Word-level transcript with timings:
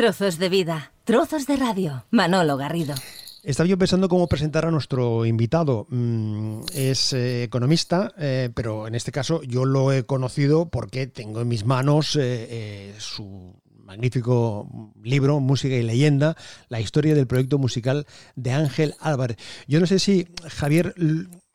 Trozos 0.00 0.38
de 0.38 0.48
vida, 0.48 0.92
trozos 1.04 1.46
de 1.46 1.56
radio. 1.56 2.06
Manolo 2.10 2.56
Garrido. 2.56 2.94
Estaba 3.42 3.68
yo 3.68 3.76
pensando 3.76 4.08
cómo 4.08 4.28
presentar 4.28 4.64
a 4.64 4.70
nuestro 4.70 5.26
invitado. 5.26 5.86
Mm, 5.90 6.62
es 6.72 7.12
eh, 7.12 7.42
economista, 7.42 8.10
eh, 8.16 8.48
pero 8.54 8.88
en 8.88 8.94
este 8.94 9.12
caso 9.12 9.42
yo 9.42 9.66
lo 9.66 9.92
he 9.92 10.04
conocido 10.04 10.70
porque 10.70 11.06
tengo 11.06 11.42
en 11.42 11.48
mis 11.48 11.66
manos 11.66 12.16
eh, 12.18 12.94
su 12.96 13.60
magnífico 13.76 14.94
libro, 15.04 15.38
Música 15.38 15.74
y 15.74 15.82
Leyenda, 15.82 16.34
la 16.70 16.80
historia 16.80 17.14
del 17.14 17.26
proyecto 17.26 17.58
musical 17.58 18.06
de 18.36 18.52
Ángel 18.52 18.94
Álvarez. 19.00 19.36
Yo 19.68 19.80
no 19.80 19.86
sé 19.86 19.98
si 19.98 20.28
Javier 20.48 20.94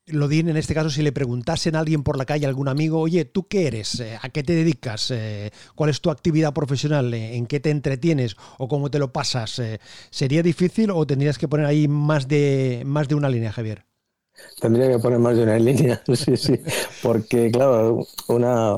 Lodín, 0.08 0.50
en 0.50 0.58
este 0.58 0.76
caso, 0.76 0.92
si 0.92 1.02
le 1.02 1.12
preguntasen 1.12 1.76
a 1.76 1.80
alguien 1.80 2.04
por 2.04 2.18
la 2.18 2.26
calle, 2.26 2.46
algún 2.46 2.68
amigo, 2.68 3.00
oye, 3.00 3.26
¿tú 3.26 3.48
qué 3.48 3.66
eres? 3.68 4.00
Eh, 4.00 4.18
¿A 4.22 4.30
qué 4.30 4.44
te 4.44 4.54
dedicas? 4.54 5.10
Eh, 5.10 5.50
¿Cuál 5.74 5.90
es 5.90 6.00
tu 6.00 6.12
actividad 6.12 6.54
profesional? 6.54 7.12
Eh, 7.14 7.36
¿En 7.36 7.48
qué 7.48 7.60
te 7.60 7.72
entretienes? 7.72 8.36
¿O 8.60 8.68
cómo 8.68 8.91
te 8.91 9.00
lo 9.00 9.12
pasas? 9.12 9.60
¿Sería 10.12 10.44
difícil 10.44 10.91
o 10.91 11.08
tendrías 11.08 11.40
que 11.40 11.48
poner 11.48 11.66
ahí 11.66 11.88
más 11.88 12.28
de, 12.28 12.84
más 12.86 13.08
de 13.08 13.16
una 13.16 13.30
línea, 13.30 13.52
Javier? 13.52 13.86
Tendría 14.59 14.90
que 14.90 15.00
poner 15.00 15.20
más 15.20 15.36
de 15.38 15.44
una 15.44 15.58
línea, 15.59 16.02
sí, 16.14 16.36
sí. 16.38 16.59
Porque, 17.02 17.52
claro, 17.52 18.06
una, 18.28 18.76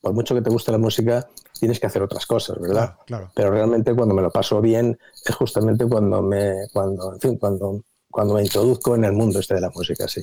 por 0.00 0.12
mucho 0.12 0.34
que 0.34 0.42
te 0.42 0.50
guste 0.50 0.72
la 0.72 0.78
música, 0.78 1.28
tienes 1.58 1.80
que 1.80 1.86
hacer 1.86 2.02
otras 2.02 2.26
cosas, 2.26 2.58
¿verdad? 2.60 2.94
Claro, 3.06 3.32
Pero 3.34 3.50
realmente 3.50 3.94
cuando 3.94 4.14
me 4.14 4.22
lo 4.22 4.30
paso 4.30 4.60
bien 4.60 4.98
es 5.24 5.34
justamente 5.34 5.86
cuando 5.86 6.22
me, 6.22 6.54
cuando, 6.72 7.14
en 7.14 7.20
fin, 7.20 7.38
cuando 7.38 7.82
cuando 8.10 8.34
me 8.34 8.42
introduzco 8.42 8.94
en 8.94 9.04
el 9.04 9.12
mundo 9.12 9.40
este 9.40 9.54
de 9.54 9.60
la 9.60 9.70
música, 9.70 10.08
sí. 10.08 10.22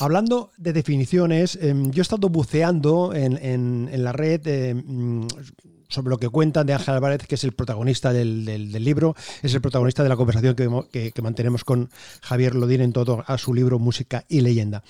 Hablando 0.00 0.50
de 0.58 0.72
definiciones, 0.72 1.58
em, 1.60 1.90
yo 1.90 2.00
he 2.00 2.02
estado 2.02 2.28
buceando 2.28 3.14
en, 3.14 3.88
la 4.04 4.12
red 4.12 4.46
em, 4.46 5.26
sobre 5.90 6.10
lo 6.10 6.18
que 6.18 6.28
cuentan 6.28 6.66
de 6.66 6.74
Ángel 6.74 6.94
Álvarez, 6.94 7.26
que 7.26 7.34
es 7.34 7.44
el 7.44 7.52
protagonista 7.52 8.12
del, 8.12 8.72
libro, 8.72 9.14
es 9.42 9.54
el 9.54 9.60
protagonista 9.60 10.02
de 10.02 10.08
la 10.08 10.16
conversación 10.16 10.54
que, 10.54 11.22
mantenemos 11.22 11.64
con 11.64 11.90
Javier 12.22 12.54
Lodín 12.54 12.80
en 12.80 12.92
todo 12.92 13.24
a 13.26 13.36
su 13.38 13.52
libro 13.52 13.78
Música 13.78 14.24
y 14.28 14.40
Leyenda. 14.40 14.82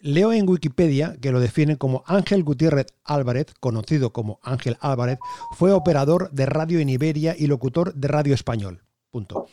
Leo 0.00 0.32
en 0.32 0.48
Wikipedia 0.48 1.16
que 1.20 1.32
lo 1.32 1.40
definen 1.40 1.76
como 1.76 2.04
Ángel 2.06 2.44
Gutiérrez 2.44 2.86
Álvarez, 3.04 3.46
conocido 3.60 4.12
como 4.12 4.38
Ángel 4.42 4.76
Álvarez, 4.80 5.18
fue 5.52 5.72
operador 5.72 6.30
de 6.30 6.46
radio 6.46 6.78
en 6.80 6.88
Iberia 6.88 7.34
y 7.36 7.46
locutor 7.46 7.94
de 7.94 8.08
Radio 8.08 8.34
Español. 8.34 8.82
Punto. 9.10 9.46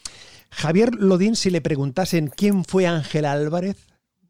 Javier 0.54 0.94
Lodín, 0.96 1.36
si 1.36 1.50
le 1.50 1.62
preguntasen 1.62 2.28
quién 2.28 2.64
fue 2.64 2.88
Ángel 2.88 3.26
Álvarez, 3.26 3.78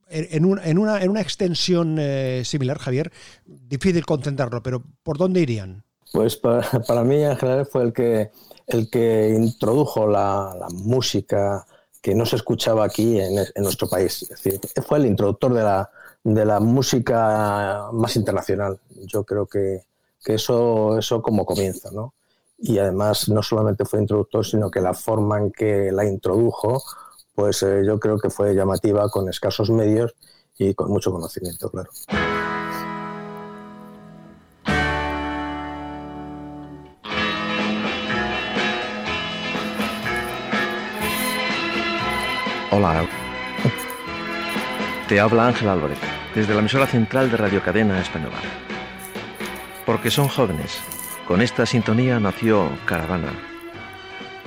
en, 0.10 0.46
una, 0.46 0.64
en 0.64 0.78
una, 0.78 1.22
extensión 1.22 1.98
eh, 2.00 2.44
similar, 2.46 2.78
Javier, 2.78 3.12
difícil 3.46 4.06
concentrarlo, 4.06 4.62
pero 4.62 4.84
¿por 5.02 5.18
dónde 5.18 5.42
irían? 5.42 5.84
Pues 6.12 6.38
para, 6.88 7.04
mí 7.04 7.24
Ángel 7.24 7.50
Álvarez 7.50 7.70
fue 7.72 7.84
el 8.68 8.90
que, 8.90 9.36
introdujo 9.36 10.08
la, 10.08 10.68
música 10.72 11.66
que 12.02 12.14
no 12.14 12.26
se 12.26 12.36
escuchaba 12.36 12.86
aquí 12.86 13.20
en, 13.20 13.36
nuestro 13.56 13.88
país. 13.88 14.22
Es 14.24 14.30
decir, 14.30 14.60
fue 14.86 15.00
el 15.00 15.08
introductor 15.08 15.54
de 16.24 16.46
la, 16.46 16.60
música 16.60 17.90
más 17.92 18.16
internacional. 18.16 18.80
Yo 19.06 19.24
creo 19.24 19.48
que, 19.48 19.82
que 20.24 20.36
eso, 20.36 20.98
eso 21.00 21.22
como 21.22 21.46
comienza, 21.46 21.90
¿no? 21.92 22.14
Y 22.58 22.78
además 22.78 23.30
no 23.30 23.42
solamente 23.44 23.86
fue 23.86 24.00
introductor, 24.00 24.46
sino 24.46 24.72
que 24.72 24.82
la 24.82 24.94
forma 24.94 25.40
en 25.40 25.52
que 25.52 25.92
la 25.92 26.06
introdujo, 26.06 26.82
pues 27.36 27.64
eh, 27.64 27.84
yo 27.86 28.00
creo 28.00 28.18
que 28.18 28.30
fue 28.30 28.54
llamativa 28.54 29.10
con 29.10 29.28
escasos 29.30 29.70
medios 29.70 30.14
y 30.58 30.74
con 30.74 30.90
mucho 30.90 31.12
conocimiento, 31.12 31.70
claro. 31.70 31.90
Hola. 42.72 43.08
Te 45.08 45.20
habla 45.20 45.48
Ángel 45.48 45.70
Álvarez, 45.70 46.00
desde 46.34 46.54
la 46.54 46.62
emisora 46.62 46.88
central 46.88 47.30
de 47.30 47.38
Radio 47.38 47.62
Cadena 47.62 48.02
Española. 48.02 48.38
Porque 49.86 50.10
son 50.10 50.28
jóvenes 50.28 50.82
con 51.28 51.42
esta 51.42 51.66
sintonía 51.66 52.20
nació 52.20 52.70
Caravana, 52.86 53.32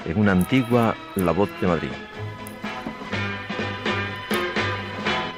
en 0.05 0.19
una 0.19 0.33
antigua 0.33 0.95
La 1.15 1.33
Voz 1.33 1.51
de 1.61 1.67
Madrid. 1.67 1.91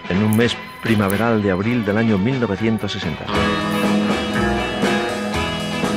En 0.09 0.23
un 0.23 0.37
mes 0.37 0.57
primaveral 0.83 1.43
de 1.43 1.51
abril 1.51 1.85
del 1.85 1.99
año 1.99 2.19
1960. 2.19 3.58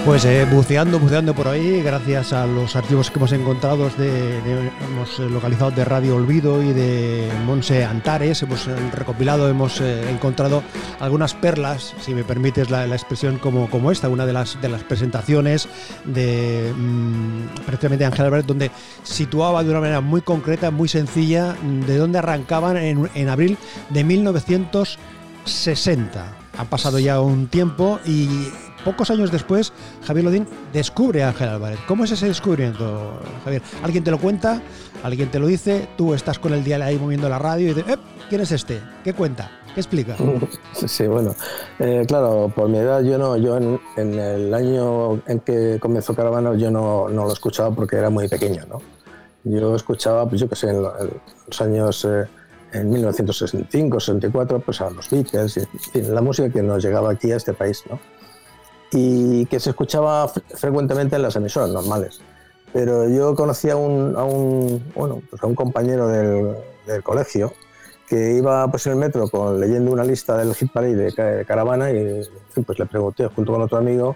Pues 0.06 0.25
eh, 0.25 0.45
buceando, 0.51 1.00
buceando 1.00 1.34
por 1.35 1.47
ahí, 1.47 1.84
gracias 1.84 2.34
a 2.34 2.47
los 2.47 2.75
archivos 2.75 3.12
que 3.12 3.19
hemos 3.19 3.34
encontrado, 3.34 3.88
hemos 3.88 5.19
eh, 5.19 5.29
localizado 5.29 5.69
de 5.69 5.85
Radio 5.85 6.16
Olvido 6.16 6.63
y 6.63 6.73
de 6.73 7.29
Monse 7.45 7.85
Antares, 7.85 8.41
hemos 8.41 8.67
eh, 8.67 8.75
recopilado, 8.91 9.47
hemos 9.47 9.79
encontrado 9.79 10.63
algunas 11.00 11.35
perlas, 11.35 11.94
si 12.01 12.16
me 12.16 12.23
permites 12.23 12.72
la, 12.72 12.88
expresión 12.88 13.38
como, 13.38 13.69
como 13.69 13.91
esta, 13.91 14.09
una 14.09 14.25
de 14.25 14.34
las, 14.34 14.59
de 14.59 14.69
las 14.69 14.81
presentaciones 14.84 15.69
de 16.03 16.73
mm, 16.75 17.66
precisamente 17.68 18.03
Ángel 18.03 18.25
Álvarez, 18.25 18.47
donde 18.47 18.72
situaba 19.03 19.63
de 19.63 19.69
una 19.69 19.81
manera 19.81 20.01
muy 20.01 20.22
concreta, 20.22 20.72
muy 20.72 20.89
sencilla, 20.89 21.56
de 21.85 21.97
dónde 21.97 22.18
arrancaban 22.18 22.78
en, 22.78 23.07
en 23.13 23.29
abril 23.29 23.56
de 23.89 24.03
1960. 24.03 26.38
Ha 26.57 26.66
pasado 26.66 26.97
ya 27.00 27.22
un 27.22 27.47
tiempo 27.47 28.01
y 28.03 28.50
pocos 28.84 29.09
años 29.12 29.31
después, 29.31 29.74
Javier 30.06 30.25
Lodín 30.25 30.47
descubre 30.74 31.24
a 31.24 31.30
Ángel 31.30 31.50
Álvarez. 31.50 31.80
¿Cómo 31.88 32.03
es 32.03 32.12
ese 32.12 32.28
descubrimiento, 32.28 33.19
Javier? 33.44 33.62
¿Alguien 33.84 34.03
te 34.03 34.12
lo 34.12 34.19
cuenta? 34.19 34.62
¿Alguien 35.03 35.30
te 35.30 35.40
lo 35.40 35.47
dice? 35.47 35.88
Tú 35.97 36.14
estás 36.14 36.40
con 36.40 36.53
el 36.53 36.64
dial 36.64 36.81
ahí 36.81 36.97
moviendo 36.97 37.30
la 37.30 37.40
radio 37.40 37.72
y 37.72 37.74
dices, 37.74 37.97
¿quién 38.30 38.42
es 38.42 38.52
este? 38.52 38.81
¿Qué 39.03 39.14
cuenta? 39.14 39.52
¿Qué 39.74 39.80
explica? 39.80 40.16
Sí, 40.86 41.08
bueno, 41.08 41.36
eh, 41.80 42.03
claro, 42.08 42.52
por 42.56 42.68
mi 42.68 42.78
edad 42.78 43.02
yo 43.02 43.18
no, 43.18 43.38
yo 43.38 43.58
en, 43.58 43.80
el 44.19 44.53
año 44.53 45.22
en 45.28 45.40
que 45.40 45.78
comenzó 45.80 46.16
Caravana 46.16 46.56
yo 46.56 46.72
no, 46.72 47.08
lo 47.08 47.31
escuchaba 47.31 47.74
porque 47.74 47.98
era 47.98 48.09
muy 48.09 48.28
pequeño, 48.28 48.63
¿no? 48.68 48.81
Yo 49.44 49.75
escuchaba, 49.75 50.28
pues 50.28 50.42
yo 50.42 50.50
qué 50.50 50.56
sé, 50.56 50.69
en, 50.69 50.81
los 50.81 51.62
años... 51.62 52.06
Eh, 52.06 52.25
en 52.74 52.90
1965, 52.90 54.00
64, 54.00 54.59
pues 54.59 54.80
a 54.80 54.90
los 54.90 55.09
Beatles, 55.09 55.68
la 55.94 56.22
música 56.22 56.50
que 56.50 56.62
nos 56.62 56.81
llegaba 56.81 57.12
aquí 57.12 57.30
a 57.31 57.36
este 57.36 57.52
país, 57.52 57.84
¿no? 57.90 58.00
Y 58.91 59.46
que 59.46 59.59
se 59.59 59.69
escuchaba 59.69 60.28
frecuentemente 60.28 61.16
en 61.16 61.22
las 61.22 61.35
emisoras 61.35 61.69
normales. 61.69 62.22
Pero 62.74 63.09
yo 63.09 63.35
conocía 63.35 63.74
a 63.74 63.75
un, 63.78 64.16
a 64.16 64.24
un, 64.24 64.84
bueno, 64.96 65.22
pues 65.29 65.41
a 65.44 65.47
un 65.47 65.56
compañero 65.56 66.07
del, 66.07 66.56
del, 66.85 67.03
colegio 67.03 67.53
que 68.07 68.34
iba 68.35 68.69
pues, 68.69 68.85
en 68.88 68.94
el 68.94 69.00
metro 69.00 69.28
con, 69.30 69.59
leyendo 69.59 69.91
una 69.91 70.03
lista 70.03 70.38
del 70.38 70.53
hit 70.56 70.72
parade 70.72 70.96
de, 70.96 71.46
Caravana 71.46 71.91
y 71.91 72.22
pues 72.66 72.80
le 72.80 72.85
pregunté 72.85 73.28
junto 73.28 73.53
con 73.53 73.62
otro 73.62 73.78
amigo, 73.78 74.16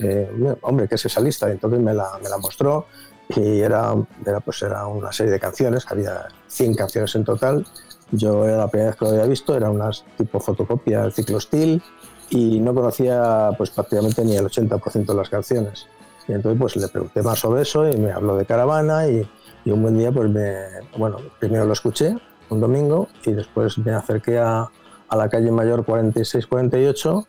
eh, 0.00 0.56
hombre, 0.62 0.88
¿qué 0.88 0.96
es 0.96 1.06
esa 1.06 1.20
lista? 1.20 1.48
Y 1.48 1.52
entonces 1.52 1.80
me 1.80 1.94
la, 1.94 2.18
me 2.22 2.28
la 2.28 2.38
mostró 2.38 2.86
y 3.28 3.60
era, 3.60 3.94
era, 4.24 4.40
pues 4.40 4.62
era 4.62 4.86
una 4.86 5.12
serie 5.12 5.32
de 5.32 5.40
canciones, 5.40 5.84
había 5.88 6.28
100 6.48 6.74
canciones 6.74 7.14
en 7.14 7.24
total. 7.24 7.66
Yo 8.12 8.44
era 8.44 8.56
la 8.58 8.68
primera 8.68 8.90
vez 8.90 8.98
que 8.98 9.04
lo 9.04 9.10
había 9.12 9.24
visto, 9.24 9.56
era 9.56 9.68
unas 9.68 10.04
tipo 10.16 10.38
fotocopia 10.38 11.10
ciclo 11.10 11.40
steel 11.40 11.82
y 12.30 12.60
no 12.60 12.74
conocía 12.74 13.50
pues 13.56 13.70
prácticamente 13.70 14.24
ni 14.24 14.36
el 14.36 14.46
80% 14.46 15.06
de 15.06 15.14
las 15.14 15.28
canciones. 15.28 15.86
Y 16.28 16.32
entonces 16.32 16.60
pues 16.60 16.76
le 16.76 16.88
pregunté 16.88 17.22
más 17.22 17.38
sobre 17.38 17.62
eso 17.62 17.88
y 17.88 17.96
me 17.96 18.12
habló 18.12 18.36
de 18.36 18.46
Caravana 18.46 19.08
y, 19.08 19.28
un 19.66 19.82
buen 19.82 19.98
día 19.98 20.12
pues 20.12 20.30
me, 20.30 20.54
bueno, 20.96 21.18
primero 21.40 21.64
lo 21.64 21.72
escuché 21.72 22.16
un 22.50 22.60
domingo 22.60 23.08
y 23.24 23.32
después 23.32 23.76
me 23.78 23.92
acerqué 23.92 24.38
a, 24.38 24.70
a 25.08 25.16
la 25.16 25.28
calle 25.28 25.50
Mayor 25.50 25.84
4648 25.84 27.26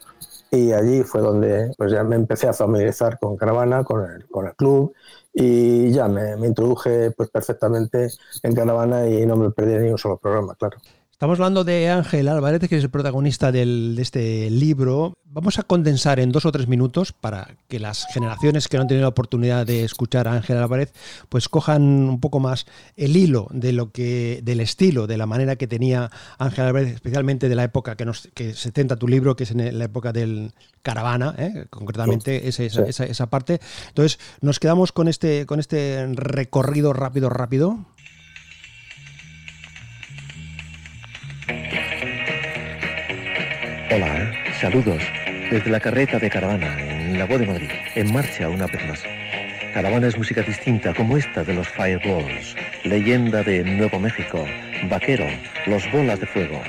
y 0.52 0.72
allí 0.72 1.02
fue 1.02 1.22
donde 1.22 1.74
pues 1.78 1.92
ya 1.92 2.04
me 2.04 2.16
empecé 2.16 2.48
a 2.48 2.54
familiarizar 2.54 3.18
con 3.18 3.38
Caravana, 3.38 3.84
con 3.84 4.10
el, 4.10 4.28
con 4.28 4.46
el 4.46 4.56
club 4.56 4.94
y 5.34 5.92
ya 5.92 6.08
me, 6.08 6.38
me, 6.38 6.46
introduje 6.46 7.10
pues 7.10 7.30
perfectamente 7.32 8.10
en 8.44 8.56
Caravana 8.56 9.08
y 9.08 9.26
no 9.26 9.36
me 9.36 9.50
perdí 9.50 9.76
ni 9.80 9.90
un 9.90 9.98
solo 9.98 10.18
programa, 10.18 10.54
claro. 10.54 10.78
Estamos 11.18 11.40
hablando 11.40 11.64
de 11.64 11.90
Ángel 11.90 12.28
Álvarez, 12.28 12.70
que 12.70 12.78
es 12.78 12.84
el 12.84 12.92
protagonista 12.92 13.52
de 13.52 13.96
este 14.00 14.52
libro. 14.52 15.18
Vamos 15.26 15.58
a 15.58 15.64
condensar 15.64 16.20
en 16.20 16.32
dos 16.32 16.46
o 16.46 16.52
tres 16.52 16.68
minutos 16.68 17.12
para 17.12 17.58
que 17.68 17.80
las 17.80 18.06
generaciones 18.14 18.68
que 18.68 18.78
no 18.78 18.82
han 18.82 18.88
tenido 18.88 19.02
la 19.02 19.08
oportunidad 19.08 19.66
de 19.66 19.84
escuchar 19.84 20.28
a 20.28 20.34
Ángel 20.34 20.58
Álvarez, 20.58 20.94
pues 21.28 21.50
cojan 21.50 21.82
un 21.82 22.20
poco 22.20 22.40
más 22.40 22.68
el 22.98 23.18
hilo 23.18 23.48
de 23.50 23.72
lo 23.72 23.92
que, 23.92 24.42
del 24.44 24.60
estilo, 24.60 25.08
de 25.08 25.18
la 25.18 25.26
manera 25.26 25.56
que 25.56 25.66
tenía 25.66 26.12
Ángel 26.38 26.66
Álvarez, 26.66 26.94
especialmente 26.94 27.50
de 27.50 27.56
la 27.56 27.64
época 27.64 27.96
que, 27.96 28.06
nos, 28.06 28.30
que 28.36 28.54
se 28.54 28.70
centra 28.70 28.96
tu 28.96 29.08
libro, 29.08 29.36
que 29.36 29.46
es 29.46 29.50
en 29.50 29.76
la 29.76 29.86
época 29.86 30.14
del 30.14 30.54
caravana, 30.84 31.34
¿eh? 31.40 31.66
concretamente 31.72 32.48
esa, 32.48 32.64
esa, 32.64 33.06
esa, 33.06 33.26
parte. 33.32 33.60
Entonces, 33.88 34.20
nos 34.42 34.60
quedamos 34.60 34.92
con 34.92 35.08
este, 35.08 35.48
con 35.48 35.60
este 35.60 36.06
recorrido 36.14 36.94
rápido, 36.94 37.30
rápido. 37.30 37.88
Hola, 43.90 44.32
saludos. 44.60 45.02
Desde 45.50 45.70
la 45.70 45.80
carreta 45.80 46.20
de 46.20 46.30
caravana 46.30 46.78
en 46.80 47.18
la 47.18 47.26
Voz 47.26 47.40
de 47.40 47.48
Madrid, 47.48 47.70
en 47.96 48.12
marcha 48.12 48.50
una 48.50 48.68
vez 48.68 48.86
más. 48.88 49.04
Caravana 49.74 50.08
es 50.08 50.18
música 50.18 50.42
distinta, 50.42 50.94
como 50.94 51.18
esta 51.18 51.44
de 51.44 51.54
los 51.54 51.68
Fireballs, 51.70 52.56
leyenda 52.84 53.44
de 53.44 53.64
Nuevo 53.64 54.00
México, 54.00 54.46
Vaquero, 54.90 55.26
los 55.66 55.90
bolas 55.92 56.20
de 56.20 56.26
fuego. 56.26 56.62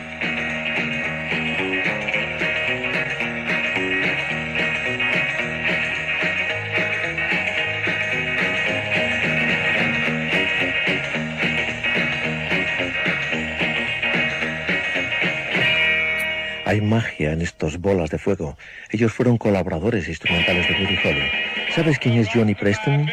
Estos 17.42 17.78
bolas 17.78 18.10
de 18.10 18.18
fuego. 18.18 18.56
Ellos 18.90 19.12
fueron 19.12 19.38
colaboradores 19.38 20.08
instrumentales 20.08 20.68
de 20.68 20.74
Buddy 20.74 20.98
Holly. 21.04 21.30
¿Sabes 21.74 21.98
quién 21.98 22.14
es 22.14 22.28
Johnny 22.32 22.54
Preston? 22.54 23.06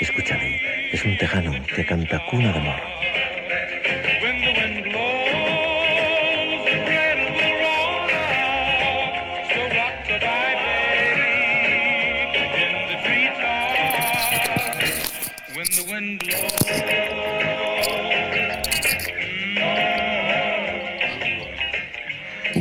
Escúchale, 0.00 0.60
es 0.92 1.04
un 1.04 1.16
tejano 1.18 1.52
que 1.74 1.84
canta 1.84 2.20
cuna 2.30 2.52
de 2.52 2.58
amor. 2.58 2.97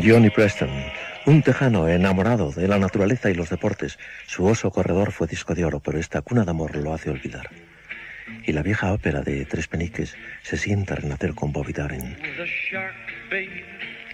Johnny 0.07 0.30
Preston, 0.30 0.69
un 1.25 1.42
tejano 1.42 1.89
enamorado 1.89 2.54
de 2.54 2.65
la 2.69 2.80
naturaleza 2.80 3.30
y 3.30 3.33
los 3.33 3.50
deportes. 3.50 4.00
Su 4.25 4.45
oso 4.45 4.71
corredor 4.71 5.12
fue 5.12 5.27
disco 5.27 5.54
de 5.54 5.65
oro, 5.65 5.81
pero 5.81 6.00
esta 6.00 6.21
cuna 6.21 6.45
de 6.45 6.51
amor 6.51 6.77
lo 6.77 6.94
hace 6.94 7.09
olvidar. 7.09 7.50
Y 8.45 8.54
la 8.54 8.62
vieja 8.62 8.94
ópera 8.94 9.21
de 9.21 9.44
Tres 9.44 9.68
Peniques 9.68 10.15
se 10.44 10.56
sienta 10.56 10.94
a 10.94 10.98
renacer 10.98 11.33
con 11.33 11.51
Bobby 11.51 11.74
Darin. 11.74 12.15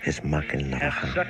Es 0.03 0.23
Mac 0.23 0.51
el 0.55 0.71
navaja. 0.71 1.27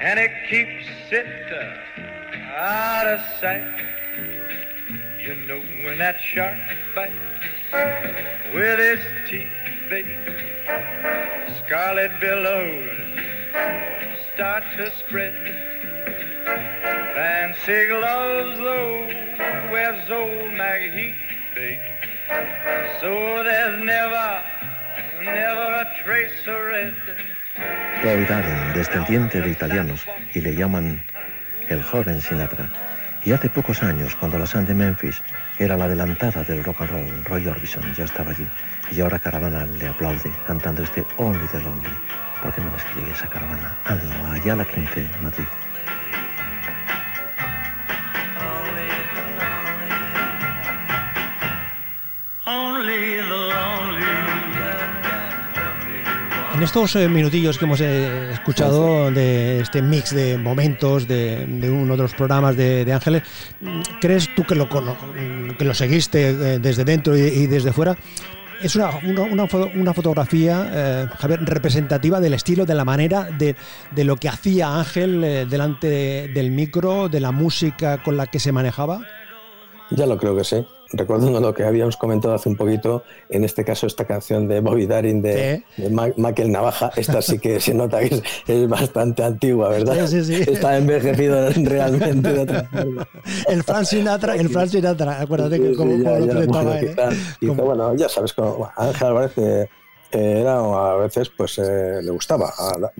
And 0.00 0.18
it 0.18 0.30
keeps 0.48 0.86
it 1.10 1.26
uh, 1.52 2.56
out 2.56 3.06
of 3.06 3.20
sight. 3.40 3.82
You 5.20 5.34
know 5.34 5.60
when 5.84 5.98
that 5.98 6.20
shark 6.20 6.58
bites 6.94 7.14
with 8.54 8.78
his 8.78 9.00
teeth, 9.28 9.48
baby, 9.90 10.16
scarlet 11.64 12.12
billows 12.20 12.96
start 14.34 14.64
to 14.76 14.90
spread. 14.98 15.34
Fancy 17.14 17.86
gloves, 17.88 18.58
though, 18.58 19.06
wears 19.72 20.10
old 20.10 20.52
Maggie 20.52 20.90
Heath, 20.90 21.54
baby. 21.54 21.80
So 23.00 23.42
there's 23.42 23.82
never, 23.82 24.44
never 25.24 25.60
a 25.60 25.92
trace 26.04 26.40
of 26.46 26.64
red. 26.66 26.94
Descendiente 28.06 29.40
de 29.40 29.50
italianos, 29.50 30.06
y 30.32 30.40
le 30.40 30.54
llaman 30.54 31.02
el 31.68 31.82
joven 31.82 32.20
Sinatra. 32.20 32.70
Y 33.24 33.32
hace 33.32 33.48
pocos 33.48 33.82
años, 33.82 34.14
cuando 34.14 34.38
la 34.38 34.46
San 34.46 34.64
de 34.64 34.74
Memphis 34.74 35.20
era 35.58 35.76
la 35.76 35.86
adelantada 35.86 36.44
del 36.44 36.62
rock 36.62 36.82
and 36.82 36.90
roll, 36.90 37.24
Roy 37.24 37.48
Orbison 37.48 37.82
ya 37.96 38.04
estaba 38.04 38.30
allí. 38.30 38.46
Y 38.92 39.00
ahora 39.00 39.18
Caravana 39.18 39.66
le 39.66 39.88
aplaude 39.88 40.30
cantando 40.46 40.84
este 40.84 41.04
Only 41.16 41.48
the 41.48 41.60
Lonely. 41.60 41.98
¿Por 42.40 42.54
qué 42.54 42.60
no 42.60 42.70
me 42.70 42.76
escribe 42.76 43.10
esa 43.10 43.26
caravana? 43.26 43.76
Hazlo, 43.84 44.26
allá 44.30 44.54
la 44.54 44.64
15, 44.64 45.10
Madrid. 45.20 45.65
En 56.56 56.62
estos 56.62 56.96
eh, 56.96 57.06
minutillos 57.06 57.58
que 57.58 57.66
hemos 57.66 57.82
eh, 57.82 58.32
escuchado 58.32 59.10
de 59.10 59.60
este 59.60 59.82
mix 59.82 60.14
de 60.14 60.38
momentos 60.38 61.06
de, 61.06 61.46
uno 61.70 61.98
de 61.98 62.02
los 62.02 62.14
programas 62.14 62.56
de, 62.56 62.90
Ángeles, 62.90 63.24
¿crees 64.00 64.34
tú 64.34 64.42
que 64.42 64.54
lo, 64.54 64.66
que 64.66 65.64
lo 65.66 65.74
seguiste 65.74 66.30
eh, 66.30 66.58
desde 66.58 66.86
dentro 66.86 67.14
y, 67.14 67.46
desde 67.46 67.74
fuera? 67.74 67.94
Es 68.62 68.74
una, 68.74 68.88
una, 69.74 69.92
fotografía, 69.92 71.10
Javier, 71.18 71.44
representativa 71.44 72.20
del 72.20 72.32
estilo, 72.32 72.64
de 72.64 72.74
la 72.74 72.86
manera, 72.86 73.24
de, 73.24 73.54
de 73.90 74.04
lo 74.04 74.16
que 74.16 74.30
hacía 74.30 74.78
Ángel 74.78 75.46
delante 75.50 76.30
del 76.32 76.50
micro, 76.52 77.10
de 77.10 77.20
la 77.20 77.32
música 77.32 78.02
con 78.02 78.16
la 78.16 78.28
que 78.28 78.40
se 78.40 78.50
manejaba. 78.50 79.02
Ya 79.90 80.06
lo 80.06 80.16
creo 80.16 80.34
que 80.34 80.44
sí 80.44 80.64
recordando 80.96 81.40
lo 81.40 81.54
que 81.54 81.64
habíamos 81.64 81.96
comentado 81.96 82.34
hace 82.34 82.48
un 82.48 82.56
poquito, 82.56 83.02
en 83.28 83.44
este 83.44 83.64
caso 83.64 83.86
esta 83.86 84.04
canción 84.04 84.48
de 84.48 84.60
Bobby 84.60 84.86
Darin 84.86 85.22
de, 85.22 85.62
Michael 86.16 86.52
Navaja, 86.52 86.90
esta 86.96 87.22
sí 87.22 87.38
que 87.38 87.60
se 87.60 87.74
nota 87.74 88.00
que 88.00 88.22
es, 88.46 88.68
bastante 88.68 89.22
antigua, 89.22 89.68
¿verdad? 89.70 90.06
Sí, 90.06 90.24
sí, 90.24 90.34
Está 90.34 90.76
envejecido 90.76 91.50
realmente 91.50 92.32
de 92.32 92.40
otra 92.40 92.64
forma. 92.64 93.08
El 93.48 93.62
Frank 93.62 93.84
Sinatra, 93.84 94.36
el 94.36 94.48
Frank 94.48 94.68
Sinatra, 94.68 95.20
acuérdate 95.20 95.60
que 95.60 95.74
como, 95.74 95.92
lo 95.92 96.26
presentaba 96.26 96.78
él. 96.78 96.96
¿eh? 96.98 97.46
bueno, 97.46 97.94
ya 97.94 98.08
sabes, 98.08 98.32
como 98.32 98.70
Ángel 98.76 99.06
Álvarez 99.06 99.32
eh, 99.38 99.68
era 100.10 100.58
a 100.58 100.96
veces 100.96 101.30
pues 101.36 101.58
eh, 101.58 102.00
le 102.02 102.10
gustaba 102.10 102.52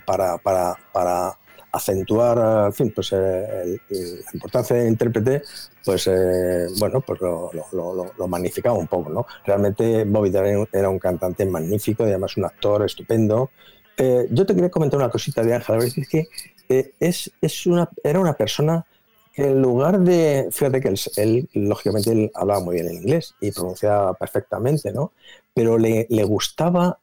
para, 0.05 0.39
para, 0.39 0.77
para 0.93 1.39
acentuar, 1.77 2.67
en 2.67 2.73
fin, 2.73 2.93
pues 2.95 3.13
eh, 3.13 3.79
la 3.89 4.31
importancia 4.33 4.77
de 4.77 4.89
intérprete, 4.89 5.43
pues 5.85 6.07
eh, 6.07 6.67
bueno, 6.79 7.01
pues 7.01 7.21
lo, 7.21 7.51
lo, 7.73 8.29
magnificaba 8.29 8.77
un 8.77 8.87
poco, 8.87 9.11
¿no? 9.11 9.27
Realmente 9.45 10.05
Bobby 10.05 10.31
Darin 10.31 10.67
era 10.73 10.89
un 10.89 10.99
cantante 10.99 11.45
magnífico 11.45 12.05
y 12.05 12.09
además 12.09 12.37
un 12.37 12.45
actor 12.45 12.85
estupendo. 12.85 13.51
Eh, 13.97 14.27
yo 14.31 14.47
te 14.47 14.55
quería 14.55 14.71
comentar 14.71 14.99
una 14.99 15.11
cosita 15.11 15.43
de 15.43 15.55
Ángel, 15.55 15.83
es 15.83 16.09
que 16.09 16.29
es, 16.99 17.31
es 17.41 17.67
una, 17.67 17.89
era 18.03 18.21
una 18.21 18.35
persona 18.35 18.85
que 19.33 19.45
en 19.45 19.61
lugar 19.61 20.01
de, 20.01 20.49
fíjate 20.51 20.81
que 20.81 20.95
él, 21.17 21.49
lógicamente 21.53 22.11
él 22.11 22.31
hablaba 22.35 22.61
muy 22.61 22.77
bien 22.77 22.89
el 22.89 22.95
inglés 22.95 23.35
y 23.41 23.53
pronunciaba 23.53 24.15
perfectamente, 24.15 24.93
¿no? 24.93 25.13
Pero 25.55 25.79
le, 25.79 26.07
le 26.09 26.25
gustaba 26.25 26.99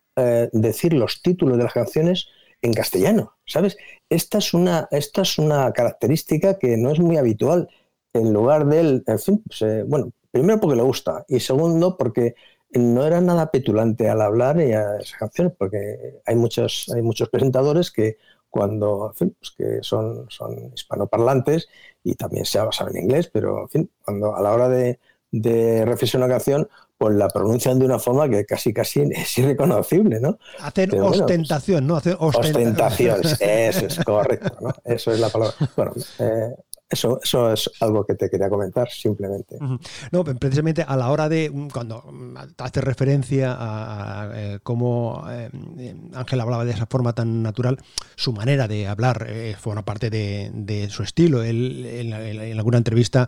decir 0.52 0.94
los 0.94 1.24
títulos 1.24 1.58
de 1.58 1.64
las 1.64 1.74
canciones 1.74 2.28
en 2.64 2.74
castellano, 2.74 3.36
¿sabes? 3.46 3.78
Esta 4.10 4.40
es 4.40 4.54
una, 4.54 4.88
esta 4.90 5.22
es 5.22 5.38
una 5.38 5.72
característica 5.74 6.58
que 6.58 6.78
no 6.78 6.92
es 6.92 7.00
muy 7.00 7.18
habitual. 7.18 7.70
En 8.14 8.34
lugar 8.34 8.66
de 8.68 8.80
él, 8.80 9.04
en 9.06 9.20
fin, 9.20 9.44
pues, 9.46 9.62
eh, 9.62 9.84
bueno, 9.86 10.12
primero 10.32 10.60
porque 10.60 10.78
le 10.78 10.84
gusta 10.84 11.26
y 11.28 11.40
segundo 11.42 11.98
porque 11.98 12.36
no 12.72 13.06
era 13.06 13.22
nada 13.22 13.52
petulante 13.52 14.10
al 14.10 14.22
hablar 14.22 14.60
y 14.62 14.72
a 14.72 14.98
esas 14.98 15.20
canciones, 15.20 15.54
porque 15.58 16.22
hay 16.26 16.36
muchos, 16.36 16.92
hay 16.96 17.02
muchos 17.02 17.30
presentadores 17.30 17.92
que 17.92 18.18
cuando, 18.50 19.08
en 19.10 19.14
fin, 19.16 19.36
pues 19.38 19.52
que 19.52 19.80
son, 19.84 20.26
son 20.30 20.72
hispanoparlantes 20.74 21.68
y 22.04 22.16
también 22.16 22.46
saben 22.46 22.98
inglés, 22.98 23.30
pero 23.32 23.64
en 23.64 23.70
fin, 23.70 23.92
cuando 24.04 24.36
a 24.36 24.42
la 24.42 24.54
hora 24.54 24.70
de, 24.70 25.00
de 25.32 25.84
reflexionar 25.86 26.28
una 26.28 26.36
canción, 26.36 26.70
pues 26.98 27.16
la 27.16 27.28
pronuncian 27.28 27.80
de 27.80 27.86
una 27.86 28.00
forma 28.00 28.30
que 28.30 28.46
casi 28.46 28.74
casi 28.74 29.02
es 29.12 29.38
irreconocible, 29.38 30.20
¿no? 30.20 30.38
Hacer 30.60 30.96
ostentación, 31.00 31.88
¿no? 31.88 31.98
Hacer 31.98 32.16
ostentación. 32.20 33.22
eso 33.40 33.86
es 33.86 34.00
correcto, 34.06 34.58
¿no? 34.62 34.74
Eso 34.86 35.12
es 35.12 35.20
la 35.20 35.30
palabra. 35.30 35.56
Bueno, 35.76 35.92
eh, 36.20 36.56
eso, 36.94 37.20
eso 37.24 37.52
es 37.52 37.70
algo 37.80 38.06
que 38.06 38.16
te 38.16 38.30
quería 38.30 38.50
comentar, 38.50 38.90
simplemente. 38.90 39.58
No, 40.12 40.24
precisamente 40.24 40.84
a 40.88 40.96
la 40.96 41.10
hora 41.10 41.30
de, 41.30 41.50
mm, 41.50 41.70
cuando 41.70 42.02
mm, 42.02 42.38
hace 42.58 42.82
referencia 42.82 43.56
a, 43.58 44.32
eh, 44.34 44.60
cómo 44.64 45.26
eh, 45.30 45.50
Ángel 46.14 46.42
hablaba 46.42 46.66
de 46.66 46.72
esa 46.72 46.86
forma 46.86 47.14
tan 47.14 47.44
natural, 47.44 47.80
su 48.16 48.34
manera 48.34 48.68
de 48.68 48.88
hablar 48.88 49.26
eh, 49.30 49.56
forma 49.60 49.84
parte 49.84 50.10
de, 50.10 50.88
su 50.90 51.04
estilo. 51.04 51.44
Él 51.44 51.86
en, 51.86 52.14
alguna 52.58 52.78
entrevista 52.78 53.28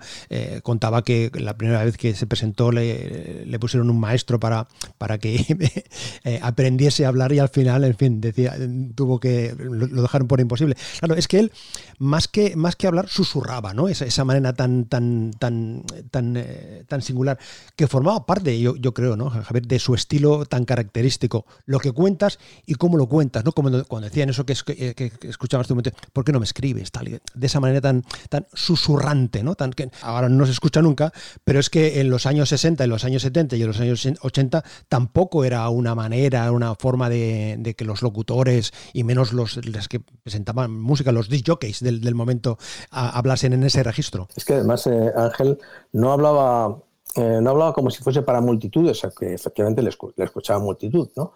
contaba 0.64 1.04
que 1.04 1.32
la 1.34 1.56
primera 1.56 1.84
vez 1.84 1.98
que 1.98 2.14
se 2.14 2.28
presentó 2.28 2.72
le, 2.72 3.46
le 3.46 3.60
pusieron 3.60 3.90
un 3.90 4.00
maestro 4.00 4.40
para, 4.40 4.68
para 4.98 5.18
que 5.18 5.86
aprendiese 6.42 7.06
a 7.06 7.10
hablar 7.10 7.32
y 7.32 7.40
al 7.40 7.50
final, 7.50 7.84
en 7.84 7.96
fin, 7.96 8.22
decía, 8.22 8.56
tuvo 8.94 9.20
que, 9.20 9.56
lo, 9.58 10.02
dejaron 10.02 10.28
por 10.28 10.40
imposible. 10.40 10.76
Claro, 11.00 11.16
es 11.16 11.28
que 11.28 11.40
él, 11.40 11.52
más 11.98 12.28
que, 12.28 12.56
más 12.56 12.76
que 12.76 12.88
hablar, 12.88 13.08
susurraba 13.08 13.55
Esa, 13.88 14.26
manera 14.26 14.54
tan, 14.54 14.86
tan, 14.86 15.32
tan, 15.38 15.84
tan, 16.12 16.38
eh, 16.38 16.84
tan 16.88 17.02
singular, 17.02 17.38
que 17.76 17.88
formaba 17.88 18.26
parte, 18.26 18.60
yo, 18.60 18.76
yo 18.76 18.94
creo, 18.94 19.16
¿no, 19.16 19.30
Javier, 19.30 19.68
de 19.68 19.80
su 19.80 19.94
estilo 19.94 20.46
tan 20.46 20.66
característico. 20.66 21.46
Lo 21.66 21.80
que 21.80 21.92
cuentas 21.92 22.40
y 22.66 22.76
cómo 22.76 22.98
lo 22.98 23.08
cuentas, 23.08 23.46
¿no? 23.46 23.52
Como 23.52 23.84
cuando 23.86 24.08
decían 24.08 24.30
eso 24.30 24.46
que, 24.46 24.56
que, 24.56 24.94
que 24.94 25.28
escuchabas 25.28 25.68
¿por 26.14 26.24
qué 26.24 26.32
no 26.32 26.40
me 26.40 26.46
escribes? 26.46 26.92
Tal, 26.92 27.06
de 27.06 27.48
esa 27.48 27.60
manera 27.60 27.82
tan, 27.82 28.04
tan 28.30 28.48
susurrante, 28.54 29.44
¿no? 29.44 29.56
Tan, 29.56 29.74
que 29.74 29.90
ahora 30.02 30.30
no 30.30 30.46
se 30.46 30.52
escucha 30.52 30.82
nunca, 30.82 31.12
pero 31.44 31.60
es 31.60 31.70
que 31.70 32.00
en 32.00 32.10
los 32.10 32.26
años 32.26 32.50
60, 32.50 32.84
en 32.84 32.90
los 32.90 33.04
años 33.04 33.22
70 33.22 33.56
y 33.56 33.62
en 33.62 33.68
los 33.68 33.80
años 33.80 34.08
80 34.22 34.64
tampoco 34.88 35.44
era 35.44 35.68
una 35.70 35.96
manera, 35.96 36.52
una 36.52 36.76
forma 36.76 37.10
de, 37.10 37.76
que 37.78 37.86
los 37.86 38.02
locutores 38.02 38.74
y 38.94 39.04
menos 39.04 39.34
los, 39.34 39.66
los 39.66 39.88
que 39.88 40.00
presentaban 40.00 40.72
música, 40.72 41.12
los 41.12 41.30
disc 41.30 41.46
jockeys 41.48 41.80
del, 41.80 42.02
del 42.02 42.16
momento, 42.16 42.58
a, 42.92 43.22
en 43.54 43.64
ese 43.64 43.84
registro. 43.84 44.28
Es 44.36 44.46
que 44.46 44.54
además 44.54 44.88
eh, 44.88 45.12
Ángel 45.16 45.58
no 45.92 46.12
hablaba, 46.12 46.78
eh, 47.16 47.40
no 47.42 47.52
hablaba 47.52 47.74
como 47.74 47.90
si 47.90 48.04
fuese 48.04 48.22
para 48.22 48.42
multitudes, 48.42 49.02
que 49.18 49.34
efectivamente 49.34 49.82
le, 49.82 49.90
escuchaba 49.90 50.60
multitud, 50.60 51.10
¿no? 51.16 51.34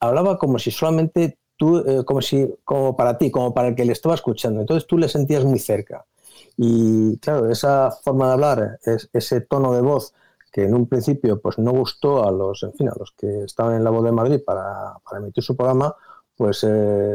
Hablaba 0.00 0.38
como 0.38 0.58
si 0.58 0.70
solamente 0.70 1.38
tú, 1.56 1.78
eh, 1.78 2.04
como 2.04 2.20
si, 2.20 2.52
como 2.64 2.96
para 2.96 3.18
ti, 3.18 3.30
como 3.30 3.54
para 3.54 3.68
el 3.68 3.74
que 3.74 3.84
le 3.84 3.92
estaba 3.92 4.14
escuchando. 4.14 4.60
Entonces 4.60 4.86
tú 4.86 4.98
le 4.98 5.08
sentías 5.08 5.44
muy 5.44 5.58
cerca. 5.58 6.04
Y 6.56 7.18
claro, 7.18 7.50
esa 7.50 7.90
forma 7.90 8.26
de 8.26 8.32
hablar, 8.32 8.78
es, 8.84 9.08
ese 9.12 9.40
tono 9.40 9.72
de 9.72 9.80
voz 9.80 10.12
que 10.52 10.64
en 10.64 10.74
un 10.74 10.86
principio 10.86 11.40
pues 11.40 11.58
no 11.58 11.70
gustó 11.70 12.28
a 12.28 12.30
los, 12.30 12.62
en 12.62 12.74
fin, 12.74 12.88
a 12.88 12.94
los 12.98 13.12
que 13.12 13.44
estaban 13.44 13.74
en 13.74 13.84
la 13.84 13.90
voz 13.90 14.04
de 14.04 14.12
Madrid 14.12 14.40
para, 14.44 14.98
para 15.02 15.18
emitir 15.18 15.42
su 15.42 15.56
programa, 15.56 15.94
pues, 16.36 16.66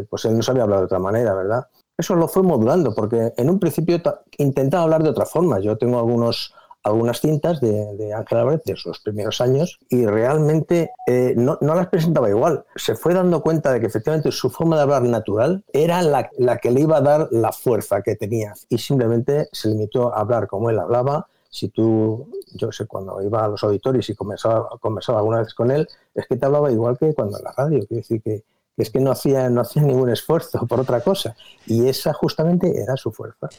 pues 0.09 0.25
él 0.25 0.37
no 0.37 0.41
sabía 0.41 0.63
hablar 0.63 0.79
de 0.79 0.85
otra 0.85 0.99
manera, 0.99 1.35
¿verdad? 1.35 1.67
Eso 1.97 2.15
lo 2.15 2.27
fue 2.27 2.43
modulando, 2.43 2.93
porque 2.93 3.33
en 3.35 3.49
un 3.49 3.59
principio 3.59 3.99
intentaba 4.37 4.83
hablar 4.83 5.01
de 5.01 5.09
otra 5.09 5.25
forma. 5.25 5.59
Yo 5.59 5.79
tengo 5.79 5.97
algunos, 5.97 6.53
algunas 6.83 7.19
cintas 7.19 7.59
de, 7.59 8.13
Ángel 8.13 8.37
Álvarez 8.37 8.61
de 8.65 8.75
sus 8.75 8.99
primeros 8.99 9.41
años 9.41 9.79
y 9.89 10.05
realmente 10.05 10.91
eh, 11.07 11.33
no, 11.35 11.57
no, 11.59 11.73
las 11.73 11.87
presentaba 11.87 12.29
igual. 12.29 12.65
Se 12.75 12.95
fue 12.95 13.15
dando 13.15 13.41
cuenta 13.41 13.73
de 13.73 13.79
que 13.79 13.87
efectivamente 13.87 14.31
su 14.31 14.51
forma 14.51 14.75
de 14.75 14.83
hablar 14.83 15.01
natural 15.03 15.63
era 15.73 16.03
la, 16.03 16.29
la, 16.37 16.57
que 16.59 16.69
le 16.69 16.81
iba 16.81 16.97
a 16.97 17.01
dar 17.01 17.29
la 17.31 17.51
fuerza 17.51 18.03
que 18.03 18.15
tenía 18.15 18.53
y 18.69 18.77
simplemente 18.77 19.49
se 19.51 19.69
limitó 19.69 20.13
a 20.13 20.19
hablar 20.19 20.47
como 20.47 20.69
él 20.69 20.77
hablaba. 20.77 21.27
Si 21.49 21.69
tú, 21.69 22.29
yo 22.53 22.71
sé, 22.71 22.85
cuando 22.85 23.23
iba 23.23 23.43
a 23.43 23.47
los 23.47 23.63
auditorios 23.63 24.07
y 24.11 24.15
conversaba, 24.15 24.69
conversaba 24.79 25.17
alguna 25.17 25.39
vez 25.39 25.55
con 25.55 25.71
él, 25.71 25.87
es 26.13 26.27
que 26.27 26.35
te 26.35 26.45
hablaba 26.45 26.71
igual 26.71 26.95
que 26.99 27.15
cuando 27.15 27.39
en 27.39 27.43
la 27.43 27.53
radio. 27.53 27.79
Quiero 27.79 28.01
decir 28.01 28.21
que 28.21 28.43
es 28.77 28.91
que 28.91 28.99
no 28.99 29.11
hacía, 29.11 29.49
no 29.49 29.61
hacía 29.61 29.81
ningún 29.81 30.09
esfuerzo 30.09 30.65
por 30.67 30.79
otra 30.79 31.01
cosa. 31.01 31.35
Y 31.65 31.87
esa 31.87 32.13
justamente 32.13 32.71
era 32.79 32.95
su 32.95 33.11
fuerza. 33.11 33.49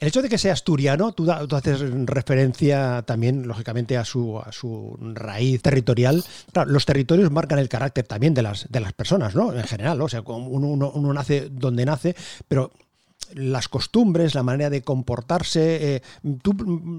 El 0.00 0.08
hecho 0.08 0.22
de 0.22 0.30
que 0.30 0.38
sea 0.38 0.54
asturiano, 0.54 1.12
tú, 1.12 1.30
haces 1.30 1.80
referencia 2.06 3.02
también, 3.02 3.46
lógicamente, 3.46 3.98
a 3.98 4.04
su, 4.04 4.38
a 4.38 4.50
su 4.50 4.96
raíz 5.14 5.60
territorial. 5.60 6.24
los 6.66 6.86
territorios 6.86 7.30
marcan 7.30 7.58
el 7.58 7.68
carácter 7.68 8.06
también 8.06 8.32
de 8.32 8.42
las, 8.42 8.66
de 8.70 8.80
las 8.80 8.94
personas, 8.94 9.34
¿no? 9.34 9.52
En 9.52 9.64
general, 9.64 10.00
o 10.00 10.08
sea, 10.08 10.22
uno, 10.22 10.66
uno, 10.66 10.90
uno 10.94 11.12
nace 11.12 11.48
donde 11.50 11.84
nace, 11.84 12.16
pero 12.48 12.72
las 13.34 13.68
costumbres, 13.68 14.34
la 14.34 14.42
manera 14.42 14.70
de 14.70 14.82
comportarse, 14.82 15.96
eh, 15.96 16.02
tú 16.42 16.54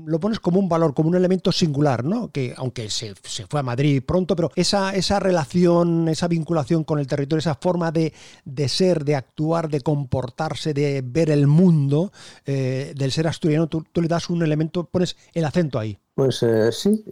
lo 0.06 0.20
pones 0.20 0.40
como 0.40 0.60
un 0.60 0.70
valor, 0.70 0.94
como 0.94 1.10
un 1.10 1.16
elemento 1.16 1.52
singular, 1.52 2.04
¿no? 2.04 2.32
Que 2.32 2.54
aunque 2.58 2.90
se, 2.90 3.13
fue 3.50 3.60
a 3.60 3.63
Madrid 3.63 4.04
pronto, 4.06 4.36
pero 4.36 4.52
esa, 4.56 4.94
esa 4.96 5.20
relación, 5.20 6.08
esa 6.08 6.28
vinculación 6.28 6.84
con 6.84 7.00
el 7.00 7.08
territorio, 7.08 7.40
esa 7.40 7.56
forma 7.56 7.92
de, 7.92 8.13
ser, 8.68 9.06
de 9.06 9.16
actuar, 9.16 9.70
de 9.70 9.82
comportarse, 9.82 10.74
de 10.74 11.04
ver 11.06 11.30
el 11.30 11.48
mundo 11.48 12.12
eh, 12.46 12.94
del 12.96 13.12
ser 13.12 13.28
asturiano, 13.28 13.68
tú, 13.68 13.84
le 13.96 14.08
das 14.08 14.30
un 14.30 14.44
elemento, 14.44 14.86
pones 14.86 15.16
el 15.34 15.46
acento 15.46 15.80
ahí. 15.80 15.98
Pues 16.16 16.44
eh, 16.44 16.72
sí, 16.72 17.04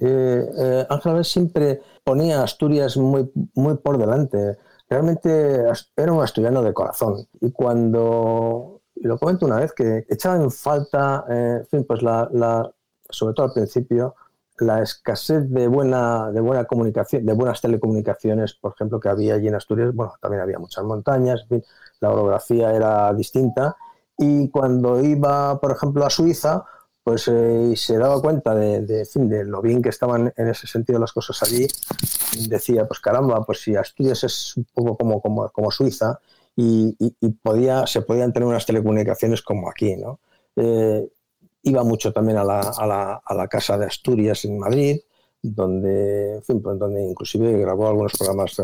Ángel 0.90 1.26
siempre 1.26 1.82
ponía 2.04 2.44
Asturias 2.44 2.98
muy, 2.98 3.32
muy 3.56 3.78
por 3.78 3.98
delante. 3.98 4.58
Realmente 4.90 5.64
era 5.96 6.12
un 6.12 6.22
asturiano 6.22 6.62
de 6.62 6.74
corazón. 6.74 7.26
Y 7.40 7.52
cuando 7.52 8.81
y 9.04 9.08
lo 9.08 9.18
comento 9.18 9.48
una 9.48 9.58
vez, 9.58 9.74
que 9.74 10.06
echaba 10.10 10.36
en 10.36 10.52
falta, 10.52 11.26
eh, 11.28 11.58
en 11.62 11.68
fin, 11.68 11.84
pues 11.86 12.04
la, 12.04 12.30
la, 12.32 12.72
sobre 13.10 13.34
todo 13.34 13.48
al 13.48 13.54
principio, 13.54 14.16
la 14.60 14.84
escasez 14.84 15.50
de 15.50 15.68
buena, 15.68 16.32
de 16.32 16.40
buena 16.40 16.66
comunicación, 16.66 17.26
de 17.26 17.34
buenas 17.34 17.62
telecomunicaciones, 17.62 18.54
por 18.54 18.74
ejemplo, 18.74 19.00
que 19.00 19.10
había 19.10 19.34
allí 19.34 19.48
en 19.48 19.56
Asturias. 19.56 19.94
Bueno, 19.96 20.14
también 20.22 20.44
había 20.44 20.60
muchas 20.60 20.84
montañas, 20.84 21.42
en 21.42 21.48
fin, 21.48 21.64
la 22.00 22.12
orografía 22.12 22.72
era 22.72 23.12
distinta. 23.14 23.76
Y 24.20 24.50
cuando 24.50 25.04
iba, 25.04 25.60
por 25.60 25.72
ejemplo, 25.72 26.06
a 26.06 26.12
Suiza, 26.12 26.64
pues 27.04 27.28
eh, 27.28 27.74
se 27.76 27.98
daba 27.98 28.22
cuenta 28.22 28.54
de, 28.54 28.82
de, 28.82 29.06
fin, 29.06 29.28
de, 29.28 29.44
lo 29.46 29.64
bien 29.64 29.82
que 29.82 29.90
estaban 29.90 30.32
en 30.38 30.48
ese 30.48 30.68
sentido 30.68 31.00
las 31.00 31.12
cosas 31.12 31.42
allí, 31.42 31.68
decía, 32.48 32.86
pues 32.86 33.00
caramba, 33.00 33.44
pues 33.44 33.62
si 33.64 33.76
Asturias 33.76 34.24
es 34.24 34.56
un 34.58 34.68
poco 34.76 34.96
como, 34.96 35.22
como, 35.22 35.50
como 35.50 35.72
Suiza, 35.72 36.20
y, 36.56 37.32
podía, 37.42 37.88
se 37.88 38.02
podían 38.02 38.34
tener 38.34 38.48
unas 38.48 38.66
telecomunicaciones 38.66 39.42
como 39.42 39.70
aquí. 39.70 39.96
¿no? 39.96 40.20
Eh, 40.56 41.08
iba 41.64 41.84
mucho 41.84 42.12
también 42.12 42.38
a 42.38 42.44
la, 42.44 42.60
a, 42.60 42.88
la, 42.88 43.22
a 43.24 43.34
la, 43.34 43.48
Casa 43.48 43.78
de 43.78 43.86
Asturias 43.86 44.46
en 44.46 44.60
Madrid, 44.60 45.00
donde, 45.42 46.42
pues, 46.46 46.80
donde 46.80 47.02
inclusive 47.04 47.58
grabó 47.58 47.88
algunos 47.88 48.14
programas 48.14 48.56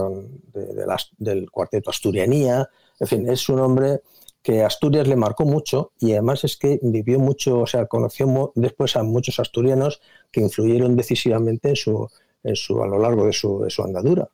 de, 0.53 0.85
del 1.17 1.49
cuarteto 1.49 1.89
Asturianía. 1.89 2.69
En 2.99 3.07
fin, 3.07 3.29
es 3.29 3.49
un 3.49 3.59
hombre 3.59 4.01
que 4.41 4.63
Asturias 4.63 5.07
le 5.07 5.15
marcó 5.15 5.45
mucho 5.45 5.91
y 5.99 6.13
además 6.13 6.43
es 6.43 6.57
que 6.57 6.79
vivió 6.81 7.19
mucho, 7.19 7.59
o 7.59 7.67
sea, 7.67 7.85
conoció 7.87 8.53
después 8.55 8.95
a 8.95 9.03
muchos 9.03 9.39
asturianos 9.39 10.01
que 10.31 10.41
influyeron 10.41 10.95
decisivamente 10.95 11.69
en 11.69 11.75
su, 11.75 12.07
en 12.43 12.55
su, 12.55 12.81
a 12.81 12.87
lo 12.87 12.99
largo 12.99 13.25
de 13.25 13.33
su, 13.33 13.59
de 13.59 13.69
su 13.69 13.83
andadura. 13.83 14.29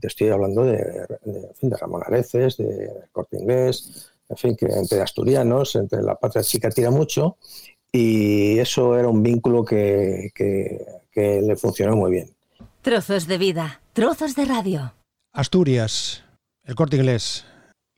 Te 0.00 0.06
estoy 0.06 0.28
hablando 0.28 0.64
de, 0.64 0.76
de, 1.24 1.52
de 1.60 1.76
Ramón 1.76 2.02
Areces, 2.06 2.56
de 2.56 2.90
Corte 3.12 3.38
Inglés, 3.38 4.10
en 4.28 4.36
fin, 4.36 4.56
que 4.56 4.66
entre 4.66 5.00
asturianos, 5.00 5.74
entre 5.76 6.02
la 6.02 6.14
patria 6.14 6.42
chica 6.42 6.70
tira 6.70 6.90
mucho 6.90 7.38
y 7.90 8.58
eso 8.58 8.98
era 8.98 9.08
un 9.08 9.22
vínculo 9.22 9.64
que, 9.64 10.30
que, 10.34 10.84
que 11.10 11.40
le 11.40 11.56
funcionó 11.56 11.96
muy 11.96 12.10
bien. 12.10 12.30
Trozos 12.82 13.26
de 13.26 13.38
vida, 13.38 13.80
trozos 13.92 14.34
de 14.34 14.44
radio. 14.44 14.94
Asturias, 15.32 16.24
el 16.64 16.74
Corte 16.74 16.96
Inglés, 16.96 17.46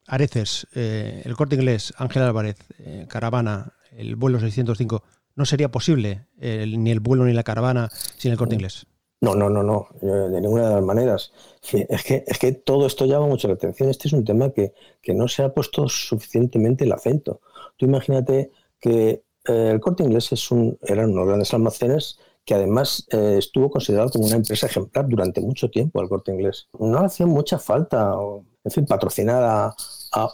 Areces, 0.07 0.67
eh, 0.75 1.23
el 1.25 1.37
Corte 1.37 1.57
Inglés, 1.57 1.93
Ángel 1.97 2.23
Álvarez, 2.23 2.57
eh, 2.79 3.07
Caravana, 3.09 3.75
el 3.93 4.17
vuelo 4.17 4.41
605. 4.41 5.03
No 5.37 5.45
sería 5.45 5.71
posible 5.71 6.27
el, 6.39 6.83
ni 6.83 6.91
el 6.91 7.01
vuelo 7.01 7.25
ni 7.25 7.33
la 7.33 7.43
caravana 7.43 7.89
sin 8.17 8.33
el 8.33 8.39
Corte 8.39 8.55
Inglés. 8.55 8.87
No, 9.21 9.35
no, 9.35 9.51
no, 9.51 9.63
no, 9.63 9.89
de 10.01 10.41
ninguna 10.41 10.69
de 10.69 10.75
las 10.77 10.85
maneras. 10.85 11.33
Es 11.63 12.05
que, 12.05 12.25
es 12.27 12.39
que 12.39 12.53
todo 12.53 12.87
esto 12.87 13.05
llama 13.05 13.27
mucho 13.27 13.49
la 13.49 13.55
atención. 13.55 13.91
Este 13.91 14.09
es 14.09 14.15
un 14.15 14.25
tema 14.25 14.51
que, 14.51 14.73
que 15.03 15.13
no 15.13 15.29
se 15.29 15.43
ha 15.43 15.53
puesto 15.53 15.89
suficientemente 15.89 16.85
el 16.85 16.93
acento. 16.93 17.43
Tú 17.77 17.85
imagínate 17.85 18.51
que 18.81 19.23
eh, 19.47 19.71
el 19.73 19.81
corte 19.81 20.05
inglés 20.05 20.33
es 20.33 20.51
un, 20.51 20.79
eran 20.83 21.11
unos 21.11 21.27
grandes 21.27 21.53
almacenes 21.53 22.19
que 22.45 22.55
además 22.55 23.07
eh, 23.11 23.37
estuvo 23.39 23.71
considerado 23.71 24.11
como 24.11 24.27
una 24.27 24.37
empresa 24.37 24.67
ejemplar 24.67 25.07
durante 25.07 25.43
mucho 25.43 25.71
tiempo 25.71 26.01
el 26.01 26.09
corte 26.09 26.33
inglés. 26.33 26.69
No 26.79 27.01
hacía 27.01 27.27
mucha 27.27 27.59
falta, 27.59 28.19
o, 28.19 28.45
patrocinar 28.89 29.43
a, 29.43 29.75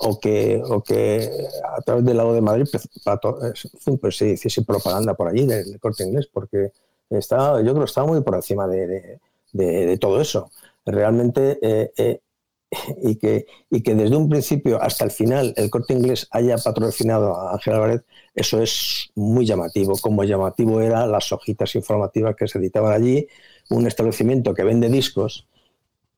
o, 0.01 0.19
que, 0.21 0.63
o 0.65 0.83
que 0.83 1.29
a 1.77 1.81
través 1.83 2.05
del 2.05 2.17
lado 2.17 2.33
de 2.33 2.41
Madrid 2.41 2.69
en 3.87 3.99
pues 3.99 4.17
se 4.17 4.29
hiciese 4.31 4.63
propaganda 4.63 5.15
por 5.15 5.29
allí 5.29 5.45
del, 5.45 5.71
del 5.71 5.81
corte 5.81 6.05
inglés, 6.05 6.29
porque 6.33 6.73
estaba, 7.11 7.61
yo 7.61 7.73
creo 7.73 7.85
que 7.85 7.91
estaba 7.91 8.07
muy 8.07 8.23
por 8.23 8.35
encima 8.35 8.67
de, 8.67 9.19
de 9.53 9.99
todo 9.99 10.21
eso. 10.21 10.51
Realmente, 10.85 11.59
eh, 11.63 11.93
eh, 11.97 12.21
y, 13.03 13.17
que, 13.17 13.47
y 13.71 13.83
que 13.83 13.95
desde 13.95 14.17
un 14.17 14.29
principio 14.29 14.81
hasta 14.81 15.05
el 15.05 15.11
final 15.11 15.53
el 15.57 15.69
corte 15.69 15.95
inglés 15.95 16.29
haya 16.31 16.57
patrocinado 16.59 17.35
a 17.35 17.55
Ángel 17.55 17.75
Álvarez, 17.75 18.03
eso 18.35 18.63
es 18.63 19.11
muy 19.15 19.45
llamativo. 19.47 19.97
Como 20.01 20.25
llamativo 20.25 20.81
eran 20.81 21.11
las 21.11 21.33
hojitas 21.33 21.75
informativas 21.75 22.37
que 22.37 22.47
se 22.47 22.59
editaban 22.59 22.93
allí, 22.93 23.27
un 23.71 23.87
establecimiento 23.87 24.55
que 24.55 24.65
vende 24.65 24.89
discos, 24.89 25.49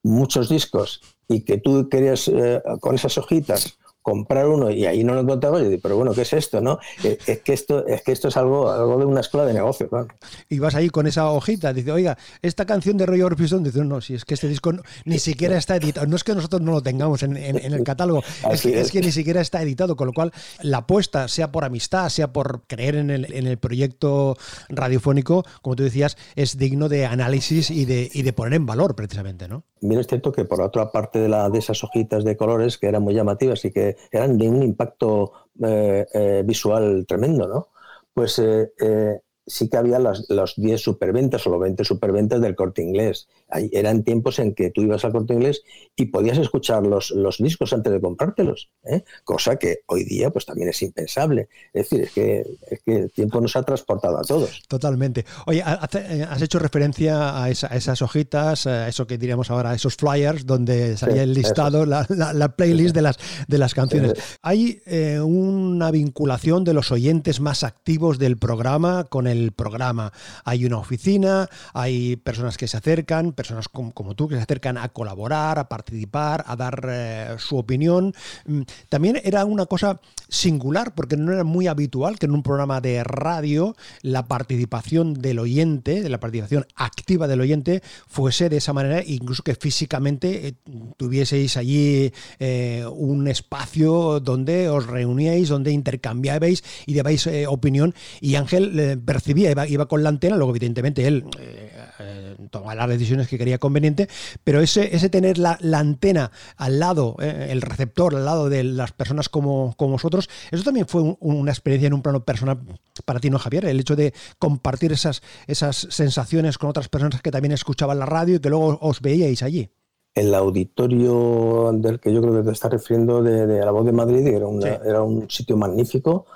muchos 0.02 0.49
discos, 0.49 1.00
y 1.28 1.42
que 1.45 1.59
tú 1.59 1.88
querías 1.88 2.28
eh, 2.28 2.62
con 2.80 2.95
esas 2.95 3.16
hojitas 3.18 3.78
comprar 4.08 4.48
uno 4.48 4.70
y 4.70 4.86
ahí 4.86 5.04
no 5.04 5.14
lo 5.14 5.20
encontraba, 5.20 5.58
yo 5.58 5.68
digo, 5.68 5.80
pero 5.82 5.96
bueno, 5.96 6.14
¿qué 6.14 6.22
es 6.22 6.32
esto? 6.32 6.60
no 6.60 6.78
eh, 7.04 7.18
Es 7.26 7.40
que 7.40 7.52
esto 7.52 7.86
es, 7.86 8.02
que 8.02 8.12
esto 8.12 8.28
es 8.28 8.36
algo, 8.36 8.70
algo 8.70 8.98
de 8.98 9.04
una 9.04 9.20
escuela 9.20 9.46
de 9.46 9.54
negocio. 9.54 9.88
Claro. 9.88 10.08
Y 10.48 10.58
vas 10.58 10.74
ahí 10.74 10.88
con 10.88 11.06
esa 11.06 11.30
hojita, 11.30 11.72
dice, 11.72 11.92
oiga, 11.92 12.16
esta 12.42 12.64
canción 12.64 12.96
de 12.96 13.06
Roy 13.06 13.22
Orbison, 13.22 13.62
dice, 13.62 13.84
no, 13.84 14.00
si 14.00 14.14
es 14.14 14.24
que 14.24 14.34
este 14.34 14.48
disco 14.48 14.72
ni 15.04 15.18
siquiera 15.18 15.56
está 15.56 15.76
editado, 15.76 16.06
no 16.06 16.16
es 16.16 16.24
que 16.24 16.34
nosotros 16.34 16.62
no 16.62 16.72
lo 16.72 16.82
tengamos 16.82 17.22
en, 17.22 17.36
en, 17.36 17.58
en 17.58 17.72
el 17.72 17.84
catálogo, 17.84 18.22
es 18.50 18.62
que, 18.62 18.80
es. 18.80 18.86
es 18.86 18.92
que, 18.92 19.00
ni 19.00 19.12
siquiera 19.12 19.40
está 19.40 19.62
editado, 19.62 19.96
con 19.96 20.06
lo 20.06 20.12
cual 20.12 20.32
la 20.62 20.78
apuesta, 20.78 21.28
sea 21.28 21.52
por 21.52 21.64
amistad, 21.64 22.08
sea 22.08 22.32
por 22.32 22.62
creer 22.66 22.96
en 22.96 23.10
el, 23.10 23.32
en 23.32 23.46
el 23.46 23.58
proyecto 23.58 24.36
radiofónico, 24.68 25.44
como 25.62 25.76
tú 25.76 25.82
decías, 25.82 26.16
es 26.34 26.56
digno 26.56 26.88
de 26.88 27.06
análisis 27.06 27.70
y 27.70 27.84
de, 27.84 28.10
y 28.12 28.22
de 28.22 28.32
poner 28.32 28.54
en 28.54 28.66
valor 28.66 28.94
precisamente, 28.94 29.48
¿no? 29.48 29.64
Bien 29.80 30.00
es 30.00 30.06
cierto 30.06 30.32
que 30.32 30.44
por 30.44 30.60
otra 30.60 30.90
parte 30.90 31.20
de, 31.20 31.28
la, 31.28 31.48
de 31.50 31.58
esas 31.58 31.84
hojitas 31.84 32.24
de 32.24 32.36
colores 32.36 32.78
que 32.78 32.88
eran 32.88 33.02
muy 33.02 33.14
llamativas 33.14 33.64
y 33.64 33.70
que 33.70 33.96
eran 34.10 34.38
de 34.38 34.48
un 34.48 34.62
impacto 34.62 35.32
eh, 35.62 36.06
eh, 36.12 36.42
visual 36.44 37.04
tremendo, 37.06 37.48
¿no? 37.48 37.68
pues 38.12 38.38
eh, 38.40 39.20
sí 39.48 39.68
que 39.68 39.76
había 39.76 39.98
las, 39.98 40.26
los 40.28 40.54
10 40.56 40.80
superventas 40.80 41.46
o 41.46 41.50
los 41.50 41.60
20 41.60 41.84
superventas 41.84 42.40
del 42.40 42.54
corte 42.54 42.82
inglés. 42.82 43.28
eran 43.72 44.04
tiempos 44.04 44.38
en 44.38 44.54
que 44.54 44.70
tú 44.70 44.82
ibas 44.82 45.04
al 45.04 45.12
corte 45.12 45.34
inglés 45.34 45.62
y 45.96 46.06
podías 46.06 46.38
escuchar 46.38 46.86
los, 46.86 47.10
los 47.10 47.38
discos 47.38 47.72
antes 47.72 47.92
de 47.92 48.00
comprártelos, 48.00 48.70
¿eh? 48.84 49.02
cosa 49.24 49.56
que 49.56 49.80
hoy 49.86 50.04
día 50.04 50.30
pues 50.30 50.46
también 50.46 50.68
es 50.68 50.80
impensable. 50.82 51.48
Es 51.72 51.88
decir, 51.88 52.02
es 52.02 52.12
que, 52.12 52.46
es 52.70 52.82
que 52.82 52.96
el 52.96 53.10
tiempo 53.10 53.40
nos 53.40 53.56
ha 53.56 53.62
transportado 53.62 54.18
a 54.18 54.22
todos. 54.22 54.62
Totalmente. 54.68 55.24
Oye, 55.46 55.60
eh, 55.60 56.26
has 56.28 56.42
hecho 56.42 56.58
referencia 56.58 57.42
a, 57.42 57.50
esas 57.50 58.02
hojitas, 58.02 58.66
a 58.66 58.88
eso 58.88 59.06
que 59.06 59.18
diríamos 59.18 59.50
ahora, 59.50 59.74
esos 59.74 59.96
flyers 59.96 60.46
donde 60.46 60.96
salía 60.96 61.22
el 61.22 61.32
listado, 61.32 61.86
la, 61.86 62.06
la, 62.08 62.48
playlist 62.56 62.94
de 62.94 63.02
las, 63.02 63.18
de 63.46 63.58
las 63.58 63.74
canciones. 63.74 64.14
Hay 64.42 64.80
eh, 64.86 65.20
una 65.20 65.90
vinculación 65.90 66.64
de 66.64 66.74
los 66.74 66.92
oyentes 66.92 67.40
más 67.40 67.64
activos 67.64 68.18
del 68.18 68.36
programa 68.36 69.04
con 69.04 69.26
el 69.26 69.38
el 69.38 69.52
programa. 69.52 70.12
Hay 70.45 70.64
una 70.64 70.78
oficina, 70.78 71.49
hay 71.73 72.16
personas 72.16 72.57
que 72.57 72.68
se 72.68 72.76
acercan, 72.76 73.33
personas 73.33 73.68
como, 73.68 74.14
tú 74.14 74.28
que 74.28 74.37
se 74.37 74.42
acercan 74.42 74.78
a 74.78 74.88
colaborar, 74.88 75.59
a 75.59 75.68
participar, 75.68 76.45
a 76.47 76.57
dar 76.57 76.87
eh, 76.88 77.37
su 77.38 77.57
opinión. 77.57 78.14
Mm, 78.47 78.62
también 78.88 79.21
era 79.23 79.45
una 79.45 79.66
cosa 79.66 80.00
singular 80.28 80.95
porque 80.95 81.16
no 81.16 81.33
era 81.33 81.45
muy 81.45 81.66
habitual 81.66 82.18
que 82.18 82.26
en 82.26 82.33
un 82.33 82.42
programa 82.42 82.80
de 82.80 83.02
radio 83.02 83.75
la 84.02 84.26
participación 84.26 85.14
del 85.14 85.38
oyente, 85.38 86.02
de 86.02 86.09
la 86.09 86.21
participación 86.21 86.66
activa 86.75 87.26
del 87.28 87.40
oyente, 87.40 87.83
fuese 88.07 88.49
de 88.49 88.59
esa 88.59 88.73
manera, 88.73 89.02
incluso 89.04 89.42
que 89.42 89.54
físicamente 89.54 90.49
eh, 90.49 90.54
tuvieseis 90.97 91.57
allí 91.57 92.12
eh, 92.38 92.85
un 92.90 93.28
espacio 93.28 94.21
donde 94.21 94.68
os 94.68 94.87
reuníais, 94.87 95.49
donde 95.49 95.73
intercambiabais 95.73 96.62
y 96.87 96.95
dabais 96.95 97.28
opinión. 97.49 97.95
Y 98.21 98.37
Ángel 98.37 99.00
iba, 99.37 99.87
con 99.87 100.02
la 100.02 100.08
antena, 100.08 100.37
luego 100.37 100.50
evidentemente 100.50 101.06
él 101.06 101.25
eh, 101.38 101.70
eh, 101.99 102.37
tomaba 102.50 102.75
las 102.75 102.88
decisiones 102.88 103.28
que 103.28 103.38
quería 103.38 103.58
conveniente, 103.58 104.08
pero 104.44 104.61
ese, 104.61 104.94
ese 104.94 105.08
tener 105.08 105.38
la, 105.38 105.58
antena 105.75 106.30
al 106.56 106.78
lado, 106.78 107.16
eh, 107.20 107.49
el 107.50 107.62
receptor 107.62 108.14
al 108.14 108.25
lado 108.25 108.49
de 108.49 108.64
las 108.64 108.92
personas 108.92 109.28
como, 109.28 109.75
como 109.76 109.92
vosotros, 109.92 110.28
eso 110.50 110.62
también 110.62 110.87
fue 110.87 111.16
una 111.20 111.50
experiencia 111.50 111.88
en 111.88 111.94
un 111.94 112.02
plano 112.02 112.25
personal 112.25 112.58
para 113.04 113.20
ti, 113.20 113.30
¿no, 113.30 113.38
Javier? 113.38 113.66
El 113.66 113.80
hecho 113.80 113.97
de 113.97 114.12
compartir 114.38 114.92
esas, 114.92 115.23
esas 115.47 115.76
sensaciones 115.90 116.58
con 116.58 116.70
otras 116.70 116.88
personas 116.88 117.23
que 117.23 117.30
también 117.30 117.52
escuchaban 117.52 117.99
la 117.99 118.06
radio 118.06 118.37
y 118.37 118.40
que 118.40 118.50
luego 118.50 118.78
os 118.80 119.00
veíais 119.00 119.42
allí 119.42 119.70
el 120.14 120.35
auditorio 120.35 121.70
del 121.75 122.00
que 122.00 122.12
yo 122.12 122.20
creo 122.20 122.35
que 122.35 122.42
te 122.42 122.50
estás 122.50 122.73
refiriendo 122.73 123.23
de, 123.23 123.47
La 123.64 123.70
Voz 123.70 123.87
de 123.87 123.92
Madrid 123.92 124.26
era, 124.26 124.47
era 124.85 125.02
un 125.02 125.30
sitio 125.30 125.56
magnífico 125.56 126.26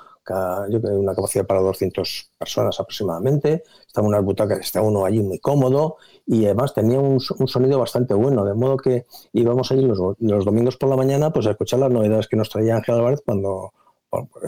yo 0.71 0.81
creo 0.81 0.99
una 0.99 1.15
capacidad 1.15 1.47
para 1.47 1.61
200 1.61 2.31
personas 2.39 2.79
aproximadamente, 2.79 3.65
estaba 3.87 4.07
unas 4.07 4.25
butacas, 4.25 4.61
estaba 4.61 4.87
uno 4.87 5.05
allí 5.05 5.21
muy 5.21 5.39
cómodo 5.39 5.97
y 6.27 6.45
además 6.45 6.75
tenía 6.75 7.01
un, 7.01 7.21
sonido 7.21 7.79
bastante 7.79 8.15
bueno, 8.15 8.45
de 8.45 8.55
modo 8.55 8.77
que 8.77 9.07
íbamos 9.33 9.71
allí 9.73 9.83
los, 9.83 9.99
los, 10.19 10.45
domingos 10.45 10.77
por 10.77 10.89
la 10.89 10.97
mañana 10.97 11.33
pues 11.33 11.47
a 11.47 11.51
escuchar 11.51 11.81
las 11.81 11.91
novedades 11.91 12.29
que 12.29 12.37
nos 12.37 12.49
traía 12.49 12.77
Ángel 12.77 12.97
Álvarez 12.97 13.21
cuando, 13.25 13.73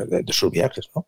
de, 0.09 0.25
sus 0.33 0.50
viajes, 0.50 0.90
¿no? 0.95 1.07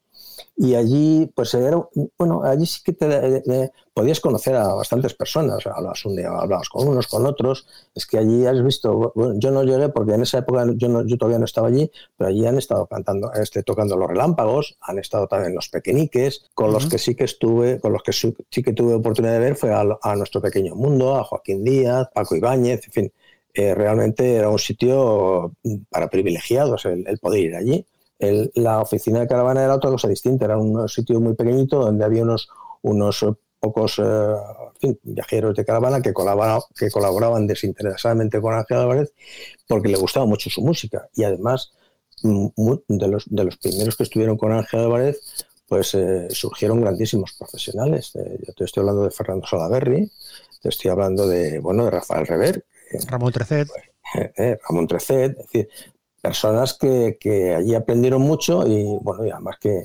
Y 0.59 0.75
allí, 0.75 1.31
pues 1.35 1.53
era, 1.53 1.79
bueno, 2.17 2.43
allí 2.43 2.65
sí 2.65 2.81
que 2.83 2.95
te, 2.95 3.71
podías 3.93 4.21
conocer 4.21 4.55
a 4.57 4.73
bastantes 4.75 5.13
personas, 5.13 5.67
hablabas 5.67 6.03
un 6.07 6.17
día, 6.17 6.31
hablabas 6.31 6.71
con 6.71 6.89
unos, 6.89 7.09
con 7.09 7.27
otros, 7.27 7.67
es 7.95 8.07
que 8.07 8.17
allí 8.17 8.47
has 8.47 8.65
visto, 8.65 9.13
bueno, 9.15 9.35
yo 9.39 9.51
no 9.51 9.65
llegué 9.65 9.91
porque 9.91 10.15
en 10.15 10.23
esa 10.23 10.39
época 10.39 10.65
yo, 10.77 11.05
yo 11.05 11.19
todavía 11.19 11.39
no 11.39 11.45
estaba 11.45 11.69
allí, 11.69 11.91
pero 12.17 12.31
allí 12.31 12.47
han 12.47 12.57
estado 12.57 12.87
cantando, 12.87 13.31
este, 13.35 13.63
tocando 13.63 13.99
los 13.99 14.09
relámpagos, 14.09 14.79
han 14.81 14.99
estado 14.99 15.27
también 15.27 15.55
los 15.55 15.69
pequeñiques, 15.69 16.47
con 16.55 16.73
los 16.73 16.87
que 16.87 16.97
sí 16.97 17.15
que 17.15 17.25
estuve, 17.25 17.79
con 17.79 17.93
los 17.93 18.03
que 18.03 18.13
sí 18.13 18.63
que 18.63 18.73
tuve 18.73 18.95
oportunidad 18.95 19.35
de 19.35 19.41
ver 19.41 19.57
fue 19.57 19.75
a, 19.75 20.17
nuestro 20.17 20.41
pequeño 20.41 20.75
mundo, 20.75 21.17
a 21.17 21.25
Joaquín 21.25 21.65
Díaz, 21.65 22.09
Paco 22.15 22.35
Ibáñez, 22.35 22.87
en 22.87 22.93
fin, 22.93 23.13
eh, 23.53 23.75
realmente 23.75 24.37
era 24.37 24.49
un 24.49 24.59
sitio 24.59 25.53
para 25.91 26.09
privilegiados 26.09 26.87
el, 26.87 27.07
el 27.07 27.19
poder 27.19 27.41
ir 27.41 27.57
allí 27.57 27.87
la 28.19 28.81
oficina 28.81 29.21
de 29.21 29.27
caravana 29.27 29.65
era 29.65 29.75
otra 29.75 29.91
cosa 29.91 30.09
distinta, 30.09 30.47
era 30.47 30.59
un 30.59 30.89
sitio 30.89 31.21
muy 31.21 31.35
pequeñito 31.35 31.81
donde 31.81 32.05
había 32.05 32.23
unos, 32.23 32.49
unos 32.83 33.25
pocos 33.61 33.99
eh, 33.99 34.97
viajeros 35.03 35.57
de 35.57 35.65
caravana 35.65 36.01
que 36.01 36.13
colaboraban, 36.13 36.63
que 36.75 36.91
colaboraban 36.91 37.47
desinteresadamente 37.47 38.41
con 38.41 38.55
Ángel 38.55 38.79
Álvarez 38.79 39.13
porque 39.67 39.89
le 39.89 39.99
gustaba 39.99 40.27
mucho 40.27 40.51
su 40.51 40.63
música 40.63 41.09
y 41.15 41.25
además 41.25 41.73
mm, 42.23 42.47
de 42.89 43.09
los, 43.09 43.25
de 43.29 43.45
los 43.45 43.57
primeros 43.57 43.97
que 43.97 44.05
estuvieron 44.05 44.37
con 44.37 44.53
Ángel 44.53 44.81
Álvarez 44.81 45.21
pues 45.67 45.95
eh, 45.95 46.29
surgieron 46.31 46.81
grandísimos 46.81 47.33
profesionales. 47.33 48.13
Eh, 48.15 48.39
yo 48.47 48.53
te 48.53 48.65
estoy 48.65 48.83
hablando 48.83 49.03
de 49.03 49.11
Fernando 49.11 49.47
Salaberry, 49.49 50.09
te 50.63 50.69
estoy 50.69 50.93
hablando 50.93 51.27
de, 51.27 51.59
bueno, 51.59 51.87
de 51.87 51.91
Rafael 51.91 52.25
Rever. 52.25 52.65
Ramón 53.09 53.33
Trecet. 53.33 53.69
Ramón 54.69 54.87
Trecet, 54.87 55.33
es 55.33 55.47
decir, 55.47 55.69
personas 56.27 56.77
que, 56.77 57.55
allí 57.55 57.75
aprendieron 57.75 58.23
mucho 58.23 58.67
y 58.67 58.99
bueno, 59.01 59.25
y 59.25 59.31
además 59.31 59.57
que, 59.61 59.83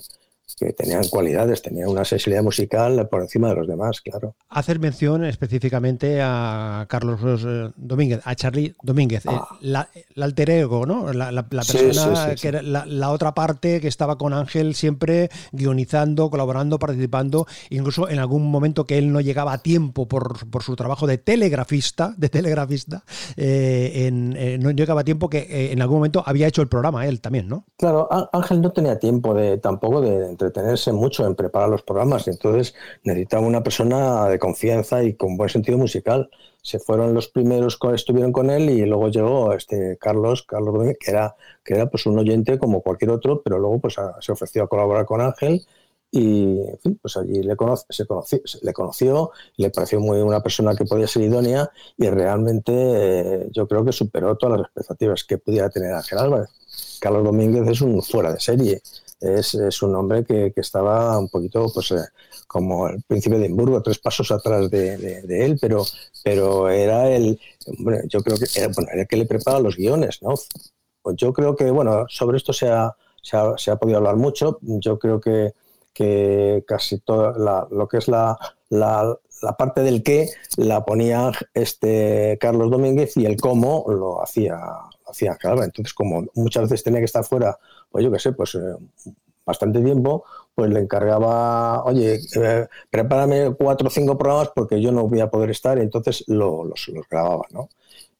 que 0.56 0.74
tenían 0.74 1.08
cualidades, 1.10 1.62
tenían 1.62 1.90
una 1.90 2.06
sensibilidad 2.06 2.44
musical 2.44 3.08
por 3.10 3.22
encima 3.22 3.50
de 3.50 3.56
los 3.56 3.68
demás, 3.68 4.02
claro. 4.02 4.36
Hacer 4.50 4.80
mención 4.80 5.26
específicamente 5.26 6.20
a 6.22 6.86
Carlos 6.90 7.20
eh, 7.46 7.72
Domínguez, 7.76 8.22
a 8.24 8.36
Charlie 8.36 8.74
Domínguez, 8.82 9.26
eh, 9.26 9.30
ah. 9.32 9.58
la, 9.62 9.90
alter 10.18 10.50
ego, 10.50 10.86
¿no? 10.86 11.12
La, 11.14 11.44
persona 11.44 12.36
que 12.36 12.48
era 12.48 12.62
la, 12.62 13.12
otra 13.12 13.34
parte 13.34 13.82
que 13.82 13.88
estaba 13.88 14.18
con 14.18 14.34
Ángel 14.34 14.76
siempre 14.76 15.30
guionizando, 15.52 16.30
colaborando, 16.30 16.80
participando, 16.80 17.46
incluso 17.70 18.10
en 18.10 18.20
algún 18.20 18.50
momento 18.50 18.86
que 18.86 18.98
él 18.98 19.12
no 19.12 19.22
llegaba 19.22 19.54
a 19.54 19.58
tiempo 19.60 20.08
por, 20.08 20.50
por 20.50 20.64
su 20.64 20.76
trabajo 20.76 21.08
de 21.08 21.18
telegrafista, 21.18 22.14
de 22.18 22.30
telegrafista, 22.30 23.04
eh, 23.38 24.08
en, 24.08 24.60
no 24.62 24.72
llegaba 24.72 25.02
a 25.02 25.04
tiempo 25.04 25.30
que 25.30 25.72
en 25.72 25.82
algún 25.82 25.98
momento 25.98 26.24
había 26.26 26.48
hecho 26.48 26.62
el 26.62 26.68
programa 26.68 27.06
él 27.08 27.22
también, 27.22 27.48
¿no? 27.48 27.66
Claro, 27.78 28.08
Ángel 28.32 28.62
no 28.62 28.72
tenía 28.72 29.00
tiempo 29.00 29.34
de 29.34 29.58
tampoco 29.58 30.02
de 30.02 30.36
entretenerse 30.42 30.92
mucho 30.92 31.26
en 31.26 31.36
preparar 31.36 31.70
los 31.70 31.84
programas 31.84 32.28
y 32.28 32.32
entonces 32.32 32.74
necesitaba 33.04 33.46
una 33.46 33.64
persona 33.64 34.28
de 34.28 34.40
confianza 34.40 35.04
y 35.04 35.14
con 35.14 35.38
buen 35.38 35.50
sentido 35.50 35.78
musical. 35.78 36.30
Se 36.62 36.80
fueron 36.80 37.14
los 37.14 37.28
primeros 37.28 37.78
que 37.78 37.94
estuvieron 37.94 38.32
con 38.32 38.50
él 38.50 38.70
y 38.70 38.86
luego 38.86 39.10
llegó 39.10 39.54
este 39.54 39.98
Carlos, 40.00 40.44
Carlos 40.44 40.76
que 41.00 41.12
era, 41.12 41.36
que 41.64 41.74
era 41.76 41.90
pues 41.90 42.06
un 42.06 42.20
oyente 42.20 42.60
como 42.60 42.82
cualquier 42.82 43.12
otro, 43.12 43.42
pero 43.42 43.60
luego 43.60 43.80
pues 43.80 43.96
se 44.20 44.32
ofreció 44.32 44.64
a 44.64 44.68
colaborar 44.68 45.06
con 45.06 45.22
Ángel 45.22 45.66
y 46.12 46.60
pues 47.02 47.16
allí 47.16 47.42
le, 47.42 47.56
conoce, 47.56 47.86
se 47.90 48.06
conoció, 48.06 48.42
le 48.62 48.74
conoció, 48.74 49.32
le 49.56 49.70
pareció 49.70 50.02
muy 50.02 50.20
una 50.20 50.44
persona 50.44 50.76
que 50.76 50.84
podía 50.84 51.08
ser 51.08 51.24
idónea 51.24 51.72
y 51.98 52.10
realmente 52.10 52.74
eh, 52.76 53.48
yo 53.52 53.66
creo 53.68 53.86
que 53.86 53.94
superó 53.94 54.36
todas 54.36 54.60
las 54.60 54.68
expectativas 54.68 55.24
que 55.24 55.38
pudiera 55.38 55.70
tener 55.70 55.94
Ángel 55.94 56.18
Álvarez. 56.20 56.50
Carlos 57.00 57.24
Domínguez 57.24 57.68
es 57.68 57.82
un 57.82 58.02
fuera 58.04 58.34
de 58.34 58.40
serie 58.40 58.82
es, 59.22 59.82
un 59.82 59.96
hombre 59.96 60.24
que, 60.26 60.52
estaba 60.56 61.18
un 61.18 61.30
poquito 61.30 61.72
pues, 61.74 61.92
eh, 61.92 62.04
como 62.48 62.88
el 62.88 63.02
príncipe 63.04 63.38
de 63.38 63.46
Edimburgo, 63.46 63.82
tres 63.82 64.00
pasos 64.00 64.32
atrás 64.32 64.70
de, 64.70 65.24
él, 65.30 65.58
pero, 65.62 65.86
pero 66.24 66.70
era 66.70 67.10
el, 67.10 67.40
yo 68.08 68.22
creo 68.22 68.38
que 68.38 68.46
era, 68.56 68.68
bueno, 68.74 68.90
era 68.92 69.02
el 69.02 69.08
que 69.08 69.18
le 69.18 69.26
prepara 69.26 69.60
los 69.60 69.78
guiones, 69.78 70.22
¿no? 70.22 70.34
Pues 71.02 71.16
yo 71.18 71.34
creo 71.34 71.56
que, 71.56 71.70
bueno, 71.72 72.06
sobre 72.10 72.38
esto 72.38 72.52
se 72.54 72.70
ha, 72.70 72.96
se 73.22 73.38
ha, 73.38 73.58
se 73.58 73.72
ha 73.72 73.76
podido 73.76 73.98
hablar 73.98 74.16
mucho, 74.18 74.60
yo 74.62 74.98
creo 75.00 75.20
que, 75.22 75.54
que 75.94 76.64
casi 76.68 77.00
todo 77.00 77.68
lo 77.70 77.88
que 77.88 77.98
es 77.98 78.08
la, 78.08 78.38
la, 78.70 79.18
la, 79.42 79.58
parte 79.58 79.82
del 79.82 80.04
qué 80.04 80.30
la 80.58 80.84
ponía 80.86 81.32
este 81.54 82.38
Carlos 82.40 82.72
Domínguez 82.72 83.18
y 83.18 83.26
el 83.26 83.40
cómo 83.40 83.86
lo 83.88 84.22
hacía, 84.24 84.58
hacía 85.12 85.36
claro. 85.36 85.64
Entonces, 85.64 85.94
como 85.94 86.26
muchas 86.36 86.64
veces 86.64 86.84
tenía 86.84 87.00
que 87.00 87.06
estar 87.06 87.24
fuera 87.24 87.58
pues 87.92 88.06
yo 88.06 88.12
qué 88.12 88.20
sé, 88.20 88.32
pues 88.32 88.56
eh, 88.56 88.60
bastante 89.46 89.82
tiempo, 89.82 90.24
pues 90.56 90.72
le 90.72 90.80
encargaba, 90.80 91.84
oye, 91.84 92.20
eh, 92.36 92.68
prepárame 92.90 93.54
cuatro 93.56 93.88
o 93.88 93.92
cinco 93.92 94.18
programas 94.18 94.50
porque 94.56 94.82
yo 94.82 94.92
no 94.92 95.08
voy 95.08 95.20
a 95.20 95.30
poder 95.30 95.52
estar, 95.52 95.78
y 95.78 95.82
entonces 95.82 96.24
lo, 96.28 96.64
los, 96.64 96.90
grababa, 97.10 97.46
¿no? 97.52 97.70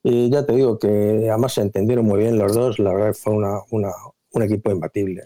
Y 0.04 0.30
ya 0.30 0.46
te 0.46 0.54
digo 0.54 0.80
que 0.80 1.28
además 1.30 1.54
se 1.54 1.62
entendieron 1.62 2.06
muy 2.06 2.20
bien 2.20 2.38
los 2.38 2.54
dos, 2.54 2.80
la 2.80 2.94
verdad 2.94 3.14
fue 3.14 3.34
una, 3.34 3.60
un 3.70 4.44
equipo 4.44 4.72
imbatible. 4.72 5.24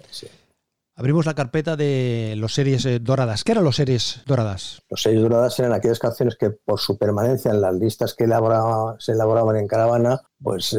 Abrimos 0.98 1.26
la 1.26 1.34
carpeta 1.34 1.76
de 1.76 2.36
los 2.38 2.54
series 2.54 2.86
eh, 2.86 3.00
doradas. 3.00 3.44
¿Qué 3.44 3.52
eran 3.52 3.66
los 3.66 3.76
series 3.76 4.22
doradas? 4.26 4.82
Los 4.90 5.02
series 5.02 5.22
doradas 5.22 5.60
eran 5.60 5.74
aquellas 5.74 6.00
canciones 6.00 6.38
que 6.38 6.52
por 6.52 6.80
su 6.80 6.98
permanencia 6.98 7.52
en 7.52 7.60
las 7.60 7.76
listas 7.76 8.14
que 8.14 8.26
se 8.26 9.12
elaboraban 9.12 9.58
en 9.58 9.68
Caravana, 9.68 10.22
pues 10.42 10.78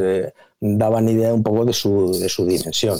daban 0.59 1.07
idea 1.07 1.33
un 1.33 1.43
poco 1.43 1.65
de 1.65 1.73
su, 1.73 2.17
de 2.19 2.29
su 2.29 2.45
dimensión 2.47 2.97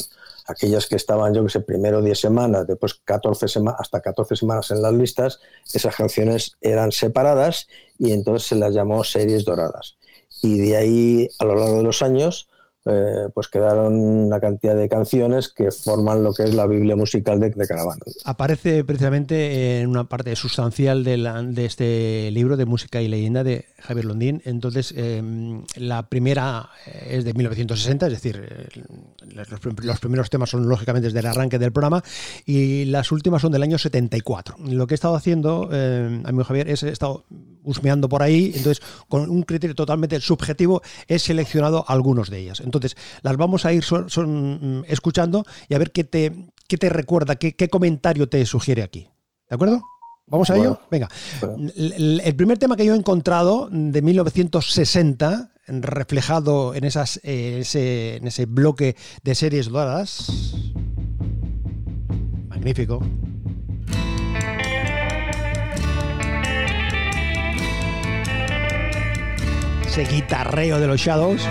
aquellas 0.48 0.88
que 0.88 0.96
estaban, 0.96 1.34
yo 1.34 1.44
que 1.44 1.50
sé, 1.50 1.60
primero 1.60 2.02
10 2.02 2.20
semanas, 2.20 2.66
después 2.66 2.96
14 3.04 3.48
semanas, 3.48 3.82
hasta 3.82 4.02
14 4.02 4.36
semanas 4.36 4.72
en 4.72 4.82
las 4.82 4.94
listas, 4.94 5.40
esas 5.74 5.96
canciones 5.96 6.54
eran 6.62 6.92
separadas 6.92 7.68
y 8.00 8.12
entonces 8.12 8.48
se 8.48 8.56
las 8.56 8.74
llamó 8.74 9.04
series 9.04 9.44
doradas. 9.46 9.98
Y 10.42 10.58
de 10.60 10.78
ahí, 10.78 11.30
a 11.40 11.46
lo 11.46 11.56
largo 11.56 11.78
de 11.78 11.84
los 11.84 12.02
años, 12.02 12.48
eh, 12.90 13.30
pues 13.34 13.48
quedaron 13.48 13.94
una 13.96 14.40
cantidad 14.40 14.76
de 14.76 14.88
canciones 14.90 15.50
que 15.50 15.72
forman 15.72 16.24
lo 16.24 16.34
que 16.34 16.44
es 16.44 16.54
la 16.54 16.68
Biblia 16.68 16.96
musical 16.96 17.40
de, 17.40 17.52
Caravana. 17.52 18.00
Aparece 18.26 18.84
precisamente 18.84 19.82
en 19.82 19.88
una 19.88 20.06
parte 20.06 20.36
sustancial 20.36 21.04
de, 21.04 21.18
de, 21.50 21.66
este 21.66 22.30
libro 22.32 22.56
de 22.56 22.66
música 22.66 23.02
y 23.02 23.08
leyenda 23.08 23.44
de 23.44 23.66
Javier 23.80 24.06
Londín. 24.06 24.42
Entonces, 24.46 24.94
em, 24.96 25.64
la 25.76 26.08
primera 26.08 26.70
es 27.10 27.26
de 27.26 27.34
1960, 27.34 28.08
es 28.08 28.14
decir, 28.14 28.48
eh, 28.50 28.68
los, 29.82 30.00
primeros 30.00 30.30
temas 30.30 30.50
son 30.50 30.68
lógicamente 30.68 31.08
desde 31.08 31.20
el 31.20 31.26
arranque 31.26 31.60
del 31.60 31.72
programa 31.72 32.04
y 32.46 32.86
las 32.86 33.12
últimas 33.12 33.42
son 33.42 33.52
del 33.52 33.64
año 33.64 33.78
74. 33.78 34.56
Lo 34.66 34.88
que 34.88 34.94
he 34.94 34.96
estado 34.96 35.16
haciendo, 35.16 35.70
eh, 35.72 36.22
amigo 36.26 36.44
Javier, 36.44 36.70
es 36.70 36.84
he 36.84 36.90
estado 36.90 37.26
husmeando 37.68 38.10
por 38.10 38.24
ahí, 38.24 38.54
entonces 38.56 38.84
con 39.08 39.30
un 39.30 39.44
criterio 39.44 39.76
totalmente 39.76 40.20
subjetivo 40.22 40.82
he 41.08 41.20
seleccionado 41.20 41.86
algunos 41.88 42.30
de 42.30 42.40
ellas. 42.40 42.62
Entonces, 42.62 42.96
las 43.22 43.38
vamos 43.38 43.66
a 43.66 43.74
ir 43.74 43.84
son, 43.84 44.08
mm, 44.08 44.86
escuchando 44.88 45.46
y 45.70 45.76
a 45.76 45.78
ver 45.78 45.92
qué 45.92 46.04
te, 46.04 46.34
qué 46.68 46.78
te 46.78 46.90
recuerda, 46.90 47.36
qué, 47.36 47.56
qué 47.56 47.70
comentario 47.70 48.28
te 48.30 48.46
sugiere 48.46 48.84
aquí. 48.84 49.10
¿De 49.50 49.56
acuerdo? 49.56 49.82
¿Vamos 50.28 50.50
a 50.50 50.58
ello? 50.58 50.80
Venga. 50.92 51.08
El, 51.58 52.36
primer 52.36 52.58
tema 52.58 52.76
que 52.76 52.86
yo 52.86 52.94
he 52.94 52.98
encontrado 52.98 53.70
de 53.72 54.02
1960, 54.02 55.52
reflejado 55.68 56.76
en, 56.76 56.84
esas, 56.84 57.22
eh, 57.24 57.60
ese, 57.62 58.18
en 58.18 58.28
ese 58.28 58.46
bloque 58.46 58.98
de 59.24 59.36
series 59.36 59.70
doradas. 59.70 60.28
Magnífico. 62.50 63.02
Ese 69.88 70.04
guitarreo 70.04 70.80
de 70.80 70.88
los 70.88 71.00
Shadows. 71.00 71.48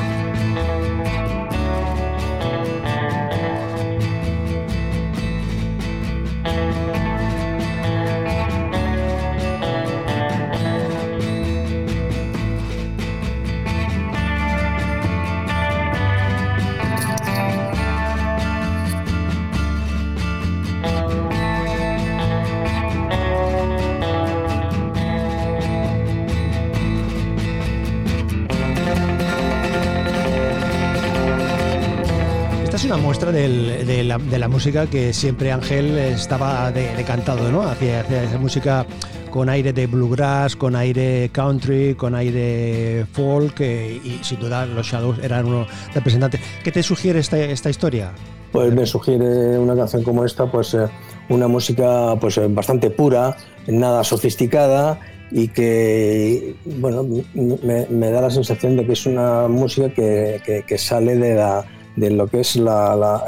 De, 33.33 34.05
la, 34.05 34.49
música 34.49 34.87
que 34.87 35.13
siempre 35.13 35.51
Ángel 35.53 35.99
estaba 35.99 36.71
decantado, 36.71 37.51
¿no? 37.51 37.63
Hacia, 37.63 38.01
esa 38.01 38.39
música 38.39 38.87
con 39.31 39.49
aire 39.49 39.73
de 39.73 39.87
bluegrass, 39.87 40.57
con 40.57 40.77
aire 40.77 41.29
country, 41.33 41.95
con 41.95 42.15
aire 42.15 43.05
folk 43.13 43.61
eh, 43.61 44.01
y 44.03 44.23
sin 44.23 44.39
duda 44.39 44.65
los 44.65 44.87
Shadows 44.87 45.19
eran 45.23 45.47
unos 45.47 45.69
representantes. 45.95 46.41
¿Qué 46.63 46.73
te 46.73 46.83
sugiere 46.83 47.19
esta, 47.19 47.39
esta 47.39 47.69
historia? 47.69 48.13
Pues 48.53 48.73
me 48.73 48.87
sugiere 48.87 49.59
una 49.59 49.75
canción 49.75 50.03
como 50.05 50.25
esta, 50.25 50.51
pues 50.51 50.75
eh, 50.75 50.87
una 51.29 51.49
música 51.49 52.17
pues 52.21 52.39
eh, 52.39 52.47
bastante 52.49 52.91
pura, 52.91 53.37
nada 53.67 54.05
sofisticada 54.05 55.01
y 55.31 55.49
que 55.49 56.55
bueno 56.79 57.05
me, 57.35 58.11
da 58.11 58.21
la 58.21 58.31
sensación 58.31 58.77
de 58.77 58.87
que 58.87 58.93
es 58.93 59.05
una 59.07 59.49
música 59.49 59.93
que 59.93 60.79
sale 60.79 61.17
de 61.17 61.35
la 61.35 61.65
de 61.97 62.11
lo 62.11 62.29
que 62.29 62.41
es 62.41 62.57
la, 62.57 63.25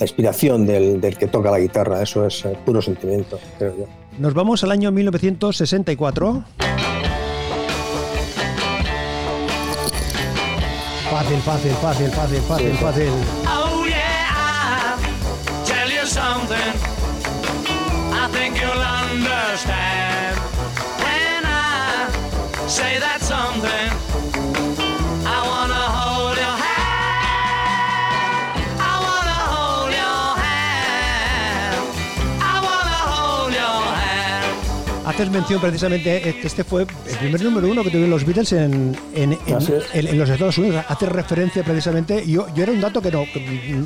inspiración 0.00 0.66
del, 0.66 1.00
que 1.18 1.26
toca 1.26 1.50
la 1.50 1.58
guitarra. 1.58 2.02
Eso 2.02 2.26
es 2.26 2.44
eh, 2.44 2.56
puro 2.64 2.80
sentimiento, 2.80 3.38
creo 3.58 3.76
yo. 3.76 3.86
Nos 4.18 4.34
vamos 4.34 4.64
al 4.64 4.70
año 4.70 4.90
1964. 4.92 6.44
Fácil, 11.10 11.38
fácil, 11.38 11.72
fácil, 11.72 12.10
fácil, 12.10 12.40
fácil, 12.40 12.72
fácil. 12.74 13.10
Oh 13.46 13.86
yeah, 13.86 14.96
tell 15.64 15.88
you 15.88 16.06
something. 16.06 16.95
Haces 35.16 35.30
mención 35.30 35.58
precisamente, 35.62 36.28
este 36.44 36.62
fue 36.62 36.82
el 36.82 37.16
primer 37.16 37.42
número 37.42 37.68
uno 37.68 37.82
que 37.82 37.88
tuvieron 37.88 38.10
los 38.10 38.26
Beatles 38.26 38.52
en, 38.52 38.94
los 40.18 40.28
Estados 40.28 40.58
Unidos. 40.58 40.84
Hace 40.86 41.06
referencia 41.06 41.64
precisamente, 41.64 42.26
yo, 42.26 42.46
yo 42.54 42.64
era 42.64 42.72
un 42.72 42.82
dato 42.82 43.00
que 43.00 43.10
no, 43.10 43.24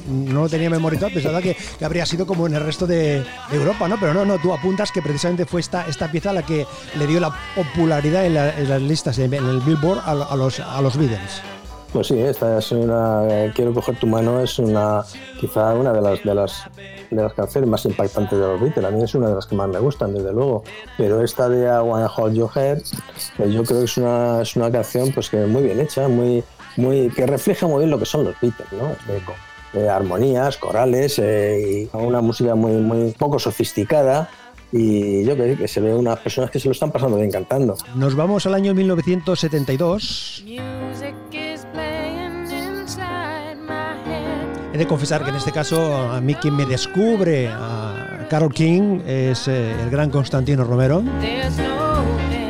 no 0.09 0.49
tenía 0.49 0.69
memorizado, 0.69 1.13
pensaba 1.15 1.41
que, 1.41 1.57
habría 1.85 2.05
sido 2.05 2.27
como 2.27 2.49
en 2.49 2.55
el 2.55 2.65
resto 2.65 2.85
de, 2.85 3.25
Europa, 3.53 3.87
¿no? 3.87 4.01
Pero 4.01 4.13
no, 4.13 4.25
no, 4.25 4.39
tú 4.39 4.53
apuntas 4.53 4.91
que 4.91 5.03
precisamente 5.03 5.47
fue 5.47 5.61
esta, 5.61 5.87
esta 5.87 6.11
pieza 6.11 6.33
la 6.33 6.43
que 6.43 6.67
le 6.99 7.07
dio 7.07 7.21
la 7.21 7.33
popularidad 7.55 8.27
en, 8.27 8.35
las 8.35 8.83
listas, 8.83 9.17
en, 9.21 9.33
el 9.33 9.61
Billboard 9.61 10.01
a, 10.05 10.35
los, 10.35 10.59
a 10.59 10.81
los 10.81 10.97
Beatles. 10.97 11.43
Pues 11.93 12.07
sí, 12.07 12.19
esta 12.19 12.59
es 12.59 12.71
una. 12.71 13.53
Quiero 13.55 13.75
coger 13.75 13.99
tu 13.99 14.07
mano, 14.07 14.41
es 14.41 14.59
una. 14.59 15.03
Quizá 15.41 15.75
una 15.75 15.93
de 15.93 16.01
las, 16.01 16.23
de 16.23 16.35
las, 16.35 16.65
de 17.11 17.23
las 17.23 17.33
canciones 17.35 17.69
más 17.69 17.85
impactantes 17.85 18.39
de 18.39 18.47
los 18.47 18.61
Beatles. 18.61 18.85
A 18.85 18.91
mí 18.91 19.03
es 19.03 19.15
una 19.15 19.29
de 19.29 19.35
las 19.35 19.47
que 19.47 19.57
más 19.57 19.69
me 19.69 19.79
gustan, 19.81 20.15
desde 20.15 20.33
luego. 20.33 20.63
Pero 20.97 21.23
esta 21.23 21.49
de 21.49 21.67
I 21.67 21.83
Wanna 21.83 22.09
Hold 22.17 22.35
Your 22.35 22.51
Head, 22.55 22.83
pues 23.37 23.53
yo 23.53 23.65
creo 23.65 23.81
que 23.81 23.85
es 23.85 23.97
una, 23.97 24.43
es 24.43 24.55
una 24.55 24.71
canción 24.71 25.11
pues 25.13 25.31
que 25.31 25.39
muy 25.47 25.65
bien 25.65 25.81
hecha, 25.81 26.07
muy, 26.07 26.45
muy, 26.77 27.11
que 27.11 27.27
refleja 27.27 27.67
muy 27.67 27.79
bien 27.79 27.91
lo 27.91 27.99
que 27.99 28.07
son 28.07 28.25
los 28.25 28.35
Beatles, 28.41 28.69
¿no? 28.73 28.95
De, 29.73 29.89
armonías, 29.89 30.57
corales 30.57 31.21
eh, 31.21 31.89
y 31.93 31.97
una 31.97 32.21
música 32.21 32.57
muy, 32.57 32.73
muy 32.73 33.13
poco 33.13 33.39
sofisticada, 33.39 34.29
y 34.73 35.25
yo 35.25 35.35
creo 35.37 35.57
que 35.57 35.69
se 35.69 35.81
ve 35.81 35.95
unas 35.95 36.19
personas 36.21 36.51
que 36.51 36.61
se 36.61 36.69
lo 36.69 36.73
están 36.73 36.91
pasando 36.91 37.17
bien 37.17 37.31
cantando. 37.31 37.77
Nos 37.95 38.15
vamos 38.15 38.47
al 38.47 38.55
año 38.55 38.75
1972. 38.75 40.45
He 44.73 44.79
de 44.79 44.87
confesar 44.87 45.25
que 45.25 45.31
en 45.31 45.37
este 45.37 45.51
caso 45.51 46.13
a 46.13 46.21
mí 46.21 46.35
quien 46.35 46.55
me 46.55 46.65
descubre 46.65 47.49
a 47.49 48.27
Carol 48.31 48.55
King 48.55 49.01
es 49.05 49.49
eh, 49.49 49.73
el 49.83 49.91
gran 49.91 50.11
Constantino 50.11 50.63
Romero, 50.63 51.03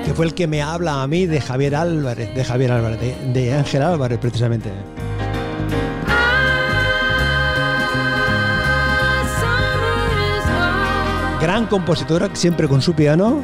que 0.05 0.13
fue 0.13 0.27
el 0.27 0.35
que 0.35 0.47
me 0.47 0.61
habla 0.61 1.03
a 1.03 1.07
mí 1.07 1.25
de 1.25 1.41
Javier 1.41 1.75
Álvarez, 1.75 2.35
de 2.35 2.45
Javier 2.45 2.73
Álvarez, 2.73 3.17
de, 3.33 3.55
Ángel 3.55 3.83
Álvarez 3.83 4.19
precisamente. 4.19 4.71
Gran 11.41 11.67
compositora, 11.69 12.29
siempre 12.35 12.69
con 12.69 12.83
su 12.83 12.93
piano. 12.93 13.41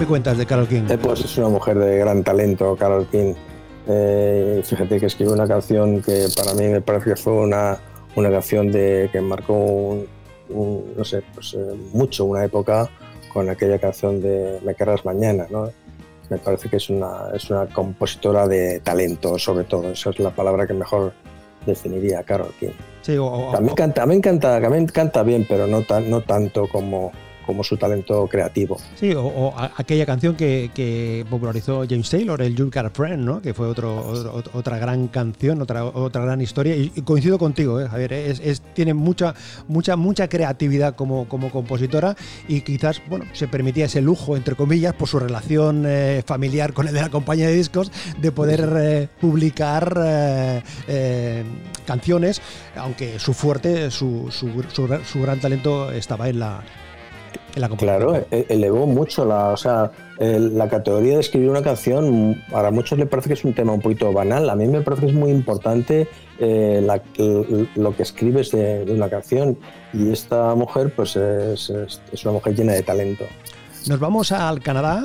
Me 0.00 0.06
cuentas 0.06 0.38
de 0.38 0.46
Carol 0.46 0.66
King? 0.66 0.84
Eh, 0.88 0.96
pues 0.96 1.20
es 1.20 1.36
una 1.36 1.50
mujer 1.50 1.78
de 1.78 1.98
gran 1.98 2.24
talento, 2.24 2.74
Carol 2.74 3.06
King. 3.08 3.34
Eh, 3.86 4.62
fíjate 4.64 4.98
que 4.98 5.06
escribió 5.06 5.34
una 5.34 5.46
canción 5.46 6.00
que 6.00 6.26
para 6.34 6.54
mí 6.54 6.68
me 6.68 6.80
parece 6.80 7.10
que 7.10 7.16
fue 7.16 7.34
una, 7.34 7.78
una 8.16 8.30
canción 8.30 8.72
de, 8.72 9.10
que 9.12 9.20
marcó 9.20 10.02
no 10.48 11.04
sé, 11.04 11.22
pues, 11.34 11.54
eh, 11.54 11.74
mucho 11.92 12.24
una 12.24 12.44
época 12.44 12.88
con 13.32 13.48
aquella 13.50 13.78
canción 13.78 14.20
de 14.20 14.58
Me 14.64 14.74
querrás 14.74 15.04
mañana. 15.04 15.46
¿no? 15.50 15.70
Me 16.30 16.38
parece 16.38 16.70
que 16.70 16.76
es 16.76 16.88
una, 16.88 17.28
es 17.34 17.50
una 17.50 17.66
compositora 17.66 18.48
de 18.48 18.80
talento, 18.80 19.38
sobre 19.38 19.64
todo. 19.64 19.90
Esa 19.90 20.10
es 20.10 20.18
la 20.18 20.30
palabra 20.30 20.66
que 20.66 20.72
mejor 20.72 21.12
definiría 21.66 22.20
a 22.20 22.22
Carol 22.22 22.52
King. 22.58 22.70
también, 23.52 23.74
canta, 23.76 24.00
también, 24.00 24.22
canta, 24.22 24.60
también 24.62 24.86
canta 24.86 25.22
bien, 25.22 25.46
pero 25.46 25.66
no, 25.66 25.82
tan, 25.82 26.08
no 26.08 26.22
tanto 26.22 26.66
como, 26.68 27.12
como 27.50 27.64
su 27.64 27.76
talento 27.76 28.28
creativo. 28.28 28.78
Sí, 28.94 29.12
o, 29.16 29.52
aquella 29.76 30.06
canción 30.06 30.36
que, 30.36 31.26
popularizó 31.28 31.84
James 31.88 32.08
Taylor, 32.08 32.40
el 32.40 32.54
You 32.54 32.66
Got 32.66 32.86
a 32.86 32.90
Friend, 32.90 33.24
¿no? 33.24 33.42
que 33.42 33.54
fue 33.54 33.66
otro, 33.66 34.40
otra 34.52 34.78
gran 34.78 35.08
canción, 35.08 35.60
otra, 35.60 35.84
otra 35.84 36.22
gran 36.22 36.40
historia. 36.40 36.76
Y, 36.76 36.90
coincido 37.02 37.38
contigo, 37.38 37.80
¿eh? 37.80 37.88
Javier, 37.88 38.12
es, 38.12 38.62
tiene 38.72 38.94
mucha, 38.94 39.34
mucha, 39.66 39.96
mucha 39.96 40.28
creatividad 40.28 40.94
como, 40.94 41.28
como 41.28 41.50
compositora 41.50 42.14
y 42.46 42.60
quizás 42.60 43.02
bueno, 43.08 43.24
se 43.32 43.48
permitía 43.48 43.86
ese 43.86 44.00
lujo, 44.00 44.36
entre 44.36 44.54
comillas, 44.54 44.94
por 44.94 45.08
su 45.08 45.18
relación 45.18 45.84
eh, 45.88 46.22
familiar 46.24 46.72
con 46.72 46.86
el 46.86 46.94
de 46.94 47.00
la 47.00 47.08
compañía 47.08 47.48
de 47.48 47.54
discos, 47.54 47.90
de 48.20 48.30
poder 48.30 48.72
eh, 48.78 49.08
publicar 49.20 50.00
eh, 50.06 51.42
canciones, 51.84 52.40
aunque 52.76 53.18
su 53.18 53.34
fuerte, 53.34 53.90
su, 53.90 54.28
su, 54.30 55.20
gran 55.20 55.40
talento 55.40 55.90
estaba 55.90 56.28
en 56.28 56.38
la, 56.38 56.62
en 57.54 57.60
la 57.60 57.68
Claro, 57.68 58.16
e, 58.16 58.46
elevó 58.48 58.86
mucho 58.86 59.24
la, 59.24 59.48
o 59.48 59.56
sea, 59.56 59.90
la 60.18 60.68
categoría 60.68 61.14
de 61.14 61.20
escribir 61.20 61.48
una 61.48 61.62
canción. 61.62 62.42
Para 62.50 62.70
muchos 62.70 62.98
le 62.98 63.06
parece 63.06 63.28
que 63.28 63.34
es 63.34 63.44
un 63.44 63.54
tema 63.54 63.72
un 63.72 63.80
poquito 63.80 64.12
banal. 64.12 64.50
A 64.50 64.54
mí 64.54 64.66
me 64.66 64.82
parece 64.82 65.02
que 65.02 65.08
es 65.08 65.14
muy 65.14 65.30
importante 65.30 66.08
eh, 66.38 66.86
lo 67.76 67.96
que 67.96 68.02
escribes 68.02 68.50
de, 68.50 68.84
una 68.88 69.08
canción. 69.08 69.58
Y 69.92 70.10
esta 70.10 70.54
mujer, 70.54 70.92
pues 70.94 71.16
es, 71.16 71.70
es, 71.70 72.24
una 72.24 72.34
mujer 72.34 72.54
llena 72.54 72.72
de 72.74 72.82
talento. 72.82 73.24
Nos 73.86 73.98
vamos 73.98 74.30
al 74.32 74.60
Canadá. 74.60 75.04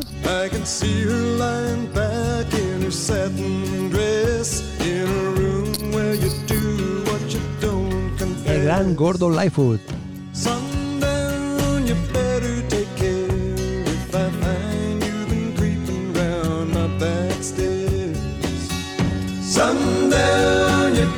El 8.46 8.64
gran 8.64 8.96
Gordon 8.96 9.36
Lightfoot. 9.36 10.05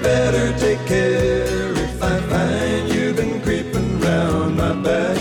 Better 0.07 0.53
take 0.59 0.85
care. 0.85 1.73
If 1.73 2.03
I 2.03 2.21
find 2.29 3.15
been 3.15 3.41
creeping 3.41 3.99
my 4.55 4.73
back 4.83 5.17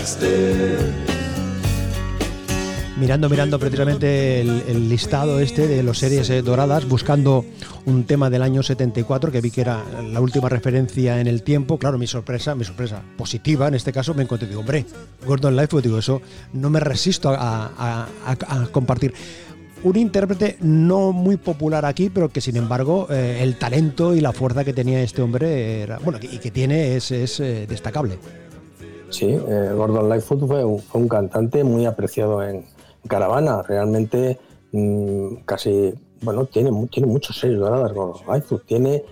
mirando, 2.99 3.29
mirando 3.29 3.59
precisamente 3.59 4.41
el, 4.41 4.89
listado 4.89 5.39
este 5.39 5.67
de 5.67 5.83
las 5.83 5.99
series 5.99 6.29
eh, 6.29 6.41
doradas, 6.41 6.87
buscando 6.87 7.45
un 7.85 8.05
tema 8.05 8.29
del 8.29 8.41
año 8.41 8.63
74 8.63 9.31
que 9.31 9.39
vi 9.39 9.51
que 9.51 9.61
era 9.61 9.83
la 10.01 10.19
última 10.19 10.49
referencia 10.49 11.21
en 11.21 11.27
el 11.27 11.43
tiempo. 11.43 11.77
Claro, 11.77 11.97
mi 11.97 12.07
sorpresa, 12.07 12.55
mi 12.55 12.63
sorpresa 12.63 13.01
positiva 13.17 13.67
en 13.67 13.75
este 13.75 13.93
caso, 13.93 14.13
me 14.13 14.23
encontré, 14.23 14.47
digo, 14.47 14.61
hombre, 14.61 14.85
Gordon 15.25 15.55
Lightfoot, 15.55 15.83
digo, 15.83 15.99
eso 15.99 16.21
no 16.53 16.69
me 16.69 16.79
resisto 16.79 17.29
a, 17.29 18.07
compartir 18.71 19.13
un 19.87 19.97
intérprete 19.97 20.57
no 20.61 21.11
muy 21.11 21.37
popular 21.37 21.85
aquí, 21.85 22.09
pero 22.09 22.29
que 22.29 22.41
sin 22.41 22.57
embargo 22.57 23.07
eh, 23.09 23.39
el 23.41 23.57
talento 23.57 24.15
y 24.15 24.21
la 24.21 24.33
fuerza 24.33 24.63
que 24.63 24.73
tenía 24.73 25.01
este 25.01 25.21
hombre 25.21 25.81
era, 25.81 25.99
bueno, 25.99 26.19
y 26.21 26.37
que 26.39 26.51
tiene 26.51 26.95
es, 26.95 27.11
eh, 27.11 27.65
destacable. 27.67 28.17
Sí, 29.09 29.37
Gordon 29.37 30.09
Lightfoot 30.09 30.47
fue 30.47 30.65
un, 30.65 31.07
cantante 31.07 31.63
muy 31.63 31.85
apreciado 31.85 32.43
en, 32.43 32.65
caravana. 33.07 33.63
Realmente 33.63 34.37
mm, 34.71 35.35
casi, 35.45 35.93
bueno, 36.21 36.45
tiene, 36.45 36.71
tiene 36.91 37.07
muchos 37.07 37.37
series 37.39 37.59
doradas 37.59 37.93
con 37.93 38.13
iPhone. 38.27 38.61
Tiene, 38.65 39.03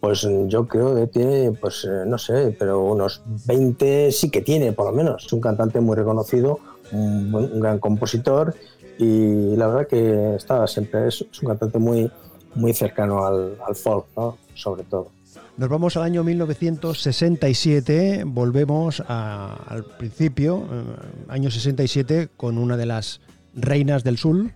pues 0.00 0.28
yo 0.48 0.66
creo 0.66 0.94
que 0.94 1.06
tiene, 1.06 1.52
pues 1.52 1.84
eh, 1.84 2.04
no 2.06 2.18
sé, 2.18 2.54
pero 2.58 2.82
unos 2.82 3.22
20 3.46 4.12
sí 4.12 4.30
que 4.30 4.42
tiene, 4.42 4.72
por 4.72 4.86
lo 4.86 4.92
menos. 4.92 5.24
Es 5.24 5.32
un 5.32 5.40
cantante 5.40 5.80
muy 5.80 5.96
reconocido, 5.96 6.58
un, 6.92 7.60
gran 7.60 7.78
compositor 7.78 8.54
y 8.98 9.56
la 9.56 9.68
verdad 9.68 9.88
que 9.88 10.36
está 10.36 10.66
siempre, 10.66 11.08
es, 11.08 11.22
un 11.22 11.48
cantante 11.48 11.78
muy, 11.78 12.10
muy 12.54 12.72
cercano 12.72 13.24
al, 13.24 13.56
folk, 13.74 14.06
¿no? 14.16 14.38
sobre 14.54 14.84
todo. 14.84 15.10
Nos 15.56 15.68
vamos 15.68 15.96
al 15.96 16.02
año 16.02 16.24
1967, 16.24 18.24
volvemos 18.26 19.00
al 19.06 19.84
principio, 19.98 20.66
eh, 20.70 20.84
año 21.28 21.50
67, 21.50 22.30
con 22.36 22.58
una 22.58 22.76
de 22.76 22.86
las 22.86 23.20
Reinas 23.54 24.02
del 24.02 24.18
Sur. 24.18 24.50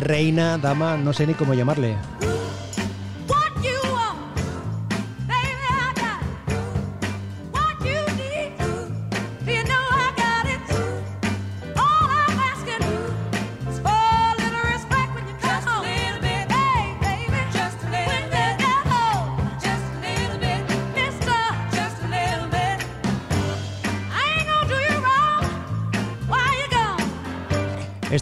Reina, 0.00 0.58
dama, 0.58 0.98
no 0.98 1.14
sé 1.14 1.26
ni 1.26 1.32
cómo 1.32 1.54
llamarle. 1.54 1.96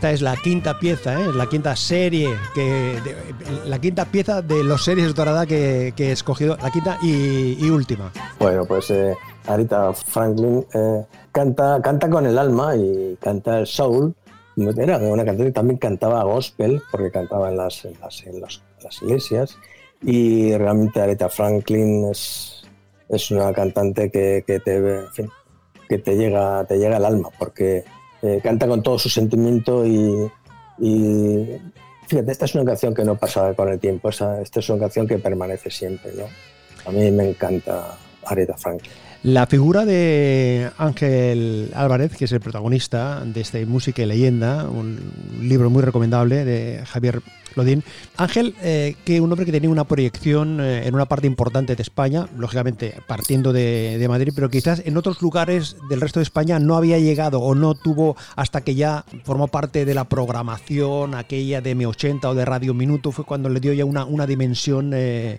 Esta 0.02 0.10
es 0.10 0.20
la 0.20 0.34
quinta 0.34 0.80
pieza, 0.80 1.14
¿eh? 1.14 1.28
la 1.32 1.46
quinta 1.46 1.76
serie, 1.76 2.28
la 3.66 3.80
quinta 3.80 4.04
pieza 4.04 4.42
de 4.42 4.64
los 4.64 4.82
series 4.82 5.14
dorada 5.14 5.46
que, 5.46 5.92
que 5.94 6.08
he 6.08 6.10
escogido, 6.10 6.56
la 6.60 6.72
quinta 6.72 6.98
y, 7.04 7.70
última. 7.70 8.10
Bueno, 8.40 8.64
pues 8.64 8.90
eh, 8.90 9.14
Arita 9.46 9.92
Franklin 9.92 10.66
eh, 10.74 11.04
canta, 11.30 11.80
canta 11.80 12.10
con 12.10 12.26
el 12.26 12.36
alma 12.36 12.74
y 12.74 13.16
canta 13.20 13.60
el 13.60 13.68
soul. 13.68 14.12
Era 14.56 14.98
una 14.98 15.24
cantante 15.24 15.44
que 15.44 15.52
también 15.52 15.78
cantaba 15.78 16.24
gospel, 16.24 16.82
porque 16.90 17.12
cantaba 17.12 17.50
en 17.50 17.58
las, 17.58 17.84
en 17.84 17.94
las, 18.00 19.02
iglesias. 19.02 19.56
Y 20.02 20.52
realmente 20.56 21.00
Arita 21.00 21.28
Franklin 21.28 22.08
es, 22.10 22.64
es 23.08 23.30
una 23.30 23.52
cantante 23.52 24.10
que, 24.10 24.42
que 24.44 24.58
te, 24.58 25.04
que 25.88 25.98
te 25.98 26.16
llega, 26.16 26.64
te 26.64 26.78
llega 26.78 26.96
al 26.96 27.04
alma, 27.04 27.28
porque 27.38 27.84
eh, 28.22 28.40
canta 28.42 28.66
con 28.68 28.82
todo 28.82 28.98
su 28.98 29.08
sentimiento 29.08 29.84
y, 29.84 30.30
fíjate, 32.06 32.32
esta 32.32 32.44
es 32.44 32.54
una 32.54 32.64
canción 32.64 32.94
que 32.94 33.04
no 33.04 33.16
pasa 33.16 33.52
con 33.54 33.68
el 33.68 33.78
tiempo, 33.78 34.08
esta 34.08 34.40
es 34.42 34.68
una 34.68 34.80
canción 34.80 35.06
que 35.06 35.18
permanece 35.18 35.70
siempre. 35.70 36.12
¿no? 36.16 36.24
A 36.86 36.92
mí 36.92 37.10
me 37.10 37.30
encanta 37.30 37.98
Aretha 38.24 38.56
Franklin. 38.56 38.92
La 39.24 39.46
figura 39.46 39.84
de 39.84 40.68
Ángel 40.78 41.70
Álvarez, 41.76 42.16
que 42.16 42.24
es 42.24 42.32
el 42.32 42.40
protagonista 42.40 43.22
de 43.24 43.40
este 43.40 43.64
Música 43.66 44.02
y 44.02 44.06
Leyenda, 44.06 44.68
un 44.68 44.98
libro 45.40 45.70
muy 45.70 45.80
recomendable 45.80 46.44
de 46.44 46.84
Javier 46.84 47.22
Lodín. 47.54 47.84
Ángel, 48.16 48.56
eh, 48.62 48.96
que 49.04 49.20
un 49.20 49.30
hombre 49.30 49.46
que 49.46 49.52
tenía 49.52 49.70
una 49.70 49.84
proyección 49.84 50.60
eh, 50.60 50.88
en 50.88 50.94
una 50.96 51.06
parte 51.06 51.28
importante 51.28 51.76
de 51.76 51.82
España, 51.82 52.26
lógicamente 52.36 52.96
partiendo 53.06 53.52
de, 53.52 54.04
Madrid, 54.08 54.32
pero 54.34 54.50
quizás 54.50 54.82
en 54.84 54.96
otros 54.96 55.22
lugares 55.22 55.76
del 55.88 56.00
resto 56.00 56.18
de 56.18 56.24
España 56.24 56.58
no 56.58 56.76
había 56.76 56.98
llegado 56.98 57.40
o 57.40 57.54
no 57.54 57.74
tuvo 57.74 58.16
hasta 58.34 58.62
que 58.62 58.74
ya 58.74 59.04
formó 59.22 59.46
parte 59.46 59.84
de 59.84 59.94
la 59.94 60.04
programación 60.04 61.14
aquella 61.14 61.60
de 61.60 61.76
M80 61.76 62.24
o 62.24 62.34
de 62.34 62.44
Radio 62.44 62.74
Minuto, 62.74 63.12
fue 63.12 63.24
cuando 63.24 63.48
le 63.48 63.60
dio 63.60 63.72
ya 63.72 63.84
una, 63.84 64.04
una 64.04 64.26
dimensión 64.26 64.90
eh, 64.94 65.38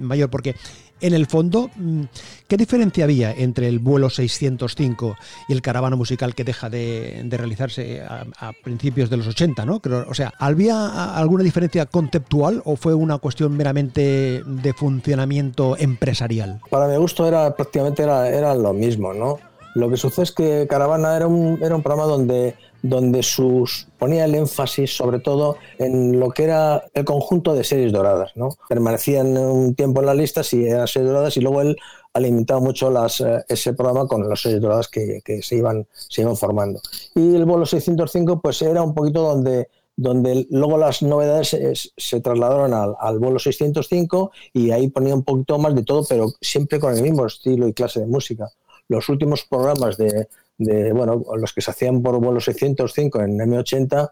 mayor, 0.00 0.30
porque 0.30 0.54
en 1.00 1.14
el 1.14 1.26
fondo, 1.26 1.70
mm, 1.76 2.02
¿qué 2.48 2.56
diferencia 2.56 3.04
había 3.04 3.32
entre 3.32 3.68
el 3.68 3.78
vuelo 3.78 4.10
605 4.10 5.16
y 5.48 5.52
el 5.52 5.62
caravana 5.62 5.96
musical 5.96 6.34
que 6.34 6.44
deja 6.44 6.70
de, 6.70 7.26
realizarse 7.30 8.02
a, 8.02 8.52
principios 8.62 9.10
de 9.10 9.16
los 9.16 9.26
80? 9.26 9.64
¿no? 9.64 9.80
o 10.08 10.14
sea, 10.14 10.32
¿había 10.38 11.14
alguna 11.16 11.44
diferencia 11.44 11.86
conceptual 11.86 12.62
o 12.64 12.76
fue 12.76 12.94
una 12.94 13.18
cuestión 13.18 13.56
meramente 13.56 14.42
de 14.44 14.72
funcionamiento 14.72 15.76
empresarial? 15.78 16.60
Para 16.70 16.88
mi 16.88 16.96
gusto 16.96 17.26
era 17.26 17.54
prácticamente 17.54 18.02
era, 18.02 18.54
lo 18.54 18.72
mismo, 18.72 19.12
¿no? 19.12 19.38
Lo 19.74 19.88
que 19.88 19.96
sucede 19.96 20.24
es 20.24 20.32
que 20.32 20.66
Caravana 20.68 21.16
era 21.16 21.26
un, 21.26 21.58
era 21.62 21.76
un 21.76 21.82
programa 21.82 22.10
donde 22.10 22.56
donde 22.82 23.22
sus, 23.22 23.88
ponía 23.98 24.24
el 24.24 24.34
énfasis 24.34 24.96
sobre 24.96 25.20
todo 25.20 25.56
en 25.78 26.18
lo 26.18 26.30
que 26.30 26.44
era 26.44 26.84
el 26.94 27.04
conjunto 27.04 27.54
de 27.54 27.64
series 27.64 27.92
doradas. 27.92 28.32
¿no? 28.36 28.50
Permanecían 28.68 29.36
un 29.36 29.74
tiempo 29.74 30.00
en 30.00 30.06
las 30.06 30.16
listas 30.16 30.52
y 30.52 30.64
eran 30.64 30.88
series 30.88 31.10
doradas 31.10 31.36
y 31.36 31.40
luego 31.40 31.60
él 31.60 31.76
alimentaba 32.12 32.60
mucho 32.60 32.90
las, 32.90 33.20
eh, 33.20 33.44
ese 33.48 33.74
programa 33.74 34.06
con 34.06 34.28
las 34.28 34.40
series 34.40 34.60
doradas 34.60 34.88
que, 34.88 35.20
se, 35.42 35.56
iban, 35.56 35.86
se 35.92 36.22
iban 36.22 36.36
formando. 36.36 36.80
Y 37.14 37.34
el 37.34 37.44
vuelo 37.44 37.66
605 37.66 38.40
pues 38.40 38.62
era 38.62 38.82
un 38.82 38.94
poquito 38.94 39.22
donde 39.22 39.68
donde 39.96 40.46
luego 40.48 40.78
las 40.78 41.02
novedades 41.02 41.54
se, 41.98 42.20
trasladaron 42.22 42.72
al, 42.72 42.94
al, 42.98 43.18
vuelo 43.18 43.38
605 43.38 44.30
y 44.54 44.70
ahí 44.70 44.88
ponía 44.88 45.14
un 45.14 45.24
poquito 45.24 45.58
más 45.58 45.74
de 45.74 45.82
todo, 45.82 46.06
pero 46.08 46.32
siempre 46.40 46.80
con 46.80 46.96
el 46.96 47.02
mismo 47.02 47.26
estilo 47.26 47.68
y 47.68 47.74
clase 47.74 48.00
de 48.00 48.06
música. 48.06 48.48
Los 48.90 49.08
últimos 49.08 49.44
programas 49.44 49.96
de, 49.96 50.28
de, 50.58 50.92
bueno, 50.92 51.22
los 51.36 51.52
que 51.52 51.60
se 51.60 51.70
hacían 51.70 52.02
por 52.02 52.18
vuelo 52.20 52.40
605 52.40 53.20
en 53.22 53.38
M80, 53.38 54.10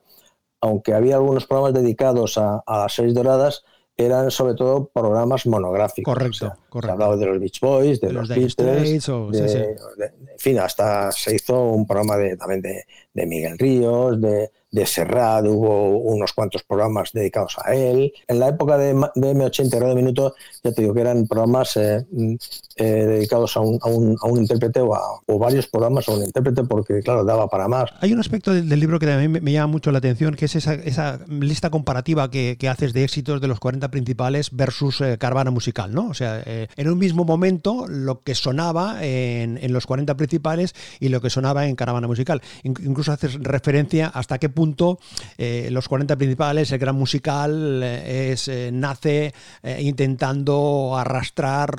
aunque 0.61 0.95
había 0.95 1.17
algunos 1.17 1.47
programas 1.47 1.75
dedicados 1.75 2.38
a, 2.38 2.62
a 2.64 2.79
las 2.83 2.95
series 2.95 3.14
doradas, 3.14 3.64
eran 3.97 4.31
sobre 4.31 4.55
todo 4.55 4.87
programas 4.87 5.45
monográficos. 5.47 6.14
Correcto. 6.14 6.53
Se 6.81 6.91
hablaba 6.91 7.17
de 7.17 7.27
los 7.27 7.41
Beach 7.41 7.61
Boys, 7.61 8.01
de, 8.01 8.12
los, 8.12 8.29
Beatles, 8.29 9.09
en 9.09 10.38
fin, 10.38 10.61
hasta 10.61 11.11
se 11.11 11.35
hizo 11.35 11.71
un 11.71 11.85
programa 11.85 12.17
de, 12.17 12.37
también 12.37 12.62
de, 12.62 12.85
de 13.12 13.27
Miguel 13.27 13.59
Ríos, 13.59 14.21
de, 14.21 14.53
de 14.70 14.87
Serrat, 14.87 15.44
hubo 15.46 15.98
unos 15.98 16.33
cuantos 16.33 16.62
programas 16.62 17.11
dedicados 17.12 17.57
a 17.64 17.74
él. 17.74 18.12
En 18.26 18.38
la 18.38 18.48
época 18.48 18.76
de, 18.76 18.94
M80 18.94 19.78
Radio 19.78 19.94
Minuto, 19.94 20.35
ya 20.62 20.72
te 20.72 20.83
digo 20.83 20.94
que 20.94 21.00
eran 21.00 21.26
programas 21.26 21.76
eh, 21.76 22.04
mm, 22.11 22.35
eh, 22.76 22.85
dedicados 22.85 23.57
a 23.57 23.61
un, 23.61 23.78
a, 23.83 23.88
un, 23.88 24.16
a 24.22 24.40
intérprete 24.40 24.81
o, 24.81 24.92
o, 25.26 25.38
varios 25.38 25.66
programas 25.68 26.09
a 26.09 26.12
un 26.12 26.24
intérprete 26.24 26.64
porque, 26.64 27.00
claro, 27.00 27.24
daba 27.24 27.48
para 27.48 27.66
más. 27.68 27.90
Hay 28.00 28.12
un 28.12 28.20
aspecto 28.20 28.52
del, 28.52 28.68
libro 28.78 28.98
que 28.98 29.07
también 29.07 29.42
me, 29.42 29.52
llama 29.52 29.72
mucho 29.72 29.90
la 29.90 29.98
atención, 29.98 30.35
que 30.35 30.44
es 30.44 30.54
esa, 30.54 30.74
esa 30.74 31.20
lista 31.28 31.70
comparativa 31.70 32.31
que, 32.31 32.57
que, 32.59 32.68
haces 32.68 32.92
de 32.92 33.04
éxitos 33.04 33.40
de 33.40 33.48
los 33.48 33.59
40 33.59 33.90
principales 33.90 34.50
versus 34.52 35.00
eh, 35.00 35.16
Caravana 35.18 35.50
Musical, 35.50 35.94
¿no? 35.94 36.09
O 36.09 36.14
sea, 36.14 36.42
eh, 36.44 36.68
en 36.76 36.90
un 36.90 36.98
mismo 36.98 37.24
momento 37.24 37.87
lo 37.88 38.20
que 38.22 38.35
sonaba 38.35 39.04
en, 39.04 39.59
en, 39.59 39.72
los 39.72 39.87
40 39.87 40.16
principales 40.16 40.74
y 41.00 41.09
lo 41.09 41.20
que 41.20 41.31
sonaba 41.31 41.66
en 41.66 41.74
Caravana 41.74 42.07
Musical. 42.07 42.42
incluso 42.62 43.12
haces 43.12 43.35
referencia 43.40 44.09
hasta 44.09 44.38
qué 44.38 44.48
punto 44.59 44.99
eh, 45.37 45.68
los 45.71 45.87
40 45.87 46.16
principales, 46.16 46.73
el 46.73 46.81
gran 46.81 46.97
musical, 46.97 47.81
eh, 47.81 48.33
es, 48.33 48.49
eh, 48.49 48.71
nace 48.73 49.33
intentando 49.79 50.97
arrastrar 50.97 51.77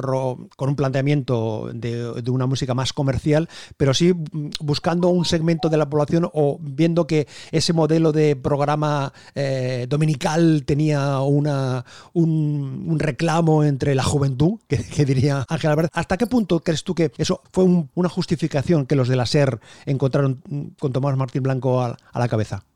con 0.55 0.69
un 0.69 0.75
planteamiento 0.77 1.71
de, 1.73 2.29
una 2.29 2.45
música 2.45 2.73
más 2.73 2.93
comercial, 2.93 3.49
pero 3.75 3.93
sí 3.93 4.13
buscando 4.61 5.09
un 5.09 5.25
segmento 5.25 5.67
de 5.67 5.75
la 5.75 5.89
población 5.89 6.29
o 6.33 6.57
viendo 6.61 7.05
que 7.05 7.27
ese 7.51 7.73
modelo 7.73 8.13
de 8.13 8.37
programa 8.37 9.11
dominical 9.87 10.63
tenía 10.65 11.19
una, 11.19 11.83
un, 12.13 12.97
reclamo 12.97 13.63
entre 13.63 13.95
la 13.95 14.03
juventud, 14.03 14.59
que, 14.67 15.05
diría 15.05 15.45
Ángel 15.49 15.71
Albert. 15.71 15.91
¿Hasta 15.93 16.17
qué 16.17 16.27
punto 16.27 16.59
crees 16.61 16.83
tú 16.83 16.95
que 16.95 17.11
eso 17.17 17.41
fue 17.51 17.63
un, 17.63 17.89
una 17.95 18.09
justificación 18.09 18.85
que 18.85 18.95
los 18.95 19.07
de 19.07 19.15
la 19.15 19.25
SER 19.25 19.59
encontraron 19.85 20.41
con 20.79 20.93
Tomás 20.93 21.17
Martín 21.17 21.43
Blanco 21.43 21.81
a 21.81 21.97
la 22.13 22.27
cabeza? 22.27 22.68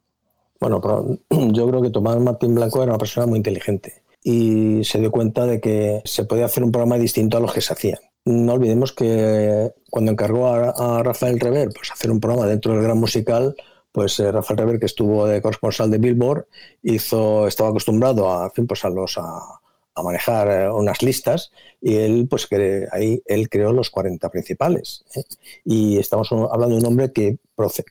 Bueno, 0.64 0.80
pero 0.80 1.20
yo 1.52 1.68
creo 1.68 1.82
que 1.82 1.90
Tomás 1.90 2.18
Martín 2.22 2.56
Blanco 2.56 2.82
era 2.82 2.94
una 2.94 2.98
persona 2.98 3.28
muy 3.28 3.36
inteligente 3.36 4.02
y 4.24 4.82
se 4.86 4.98
dio 4.98 5.12
cuenta 5.12 5.46
de 5.46 5.60
que 5.60 6.02
se 6.06 6.24
podía 6.24 6.46
hacer 6.46 6.64
un 6.64 6.72
programa 6.72 6.98
distinto 6.98 7.36
a 7.36 7.42
los 7.42 7.52
que 7.52 7.60
se 7.60 7.74
hacían. 7.74 8.00
No 8.24 8.54
olvidemos 8.54 8.94
que 8.94 9.74
cuando 9.90 10.14
encargó 10.14 10.48
a, 10.48 10.70
a 10.70 11.04
Rafael 11.04 11.42
Rever 11.42 11.68
pues, 11.76 11.92
hacer 11.92 12.10
un 12.12 12.22
programa 12.22 12.48
dentro 12.48 12.72
del 12.72 12.82
gran 12.82 12.98
musical, 12.98 13.58
pues 13.92 14.18
eh, 14.22 14.32
Rafael 14.32 14.58
Rever, 14.58 14.80
que 14.80 14.86
estuvo 14.86 15.28
de 15.28 15.42
corresponsal 15.42 15.92
de 15.92 15.98
Billboard, 15.98 16.46
hizo, 16.82 17.46
estaba 17.46 17.68
acostumbrado 17.68 18.32
a, 18.32 18.50
pues 18.50 18.86
a, 18.86 18.90
los, 18.90 19.18
a, 19.18 19.60
a 19.96 20.02
manejar 20.02 20.48
eh, 20.50 20.72
unas 20.72 21.02
listas 21.02 21.52
y 21.82 21.96
él 21.96 22.28
pues 22.30 22.48
que 22.48 22.88
ahí 22.94 23.22
él 23.26 23.50
creó 23.50 23.74
los 23.74 23.90
40 23.90 24.30
principales 24.30 25.04
¿eh? 25.14 25.24
y 25.66 25.98
estamos 25.98 26.32
hablando 26.32 26.76
de 26.76 26.82
un 26.82 26.86
hombre 26.86 27.12
que, 27.12 27.38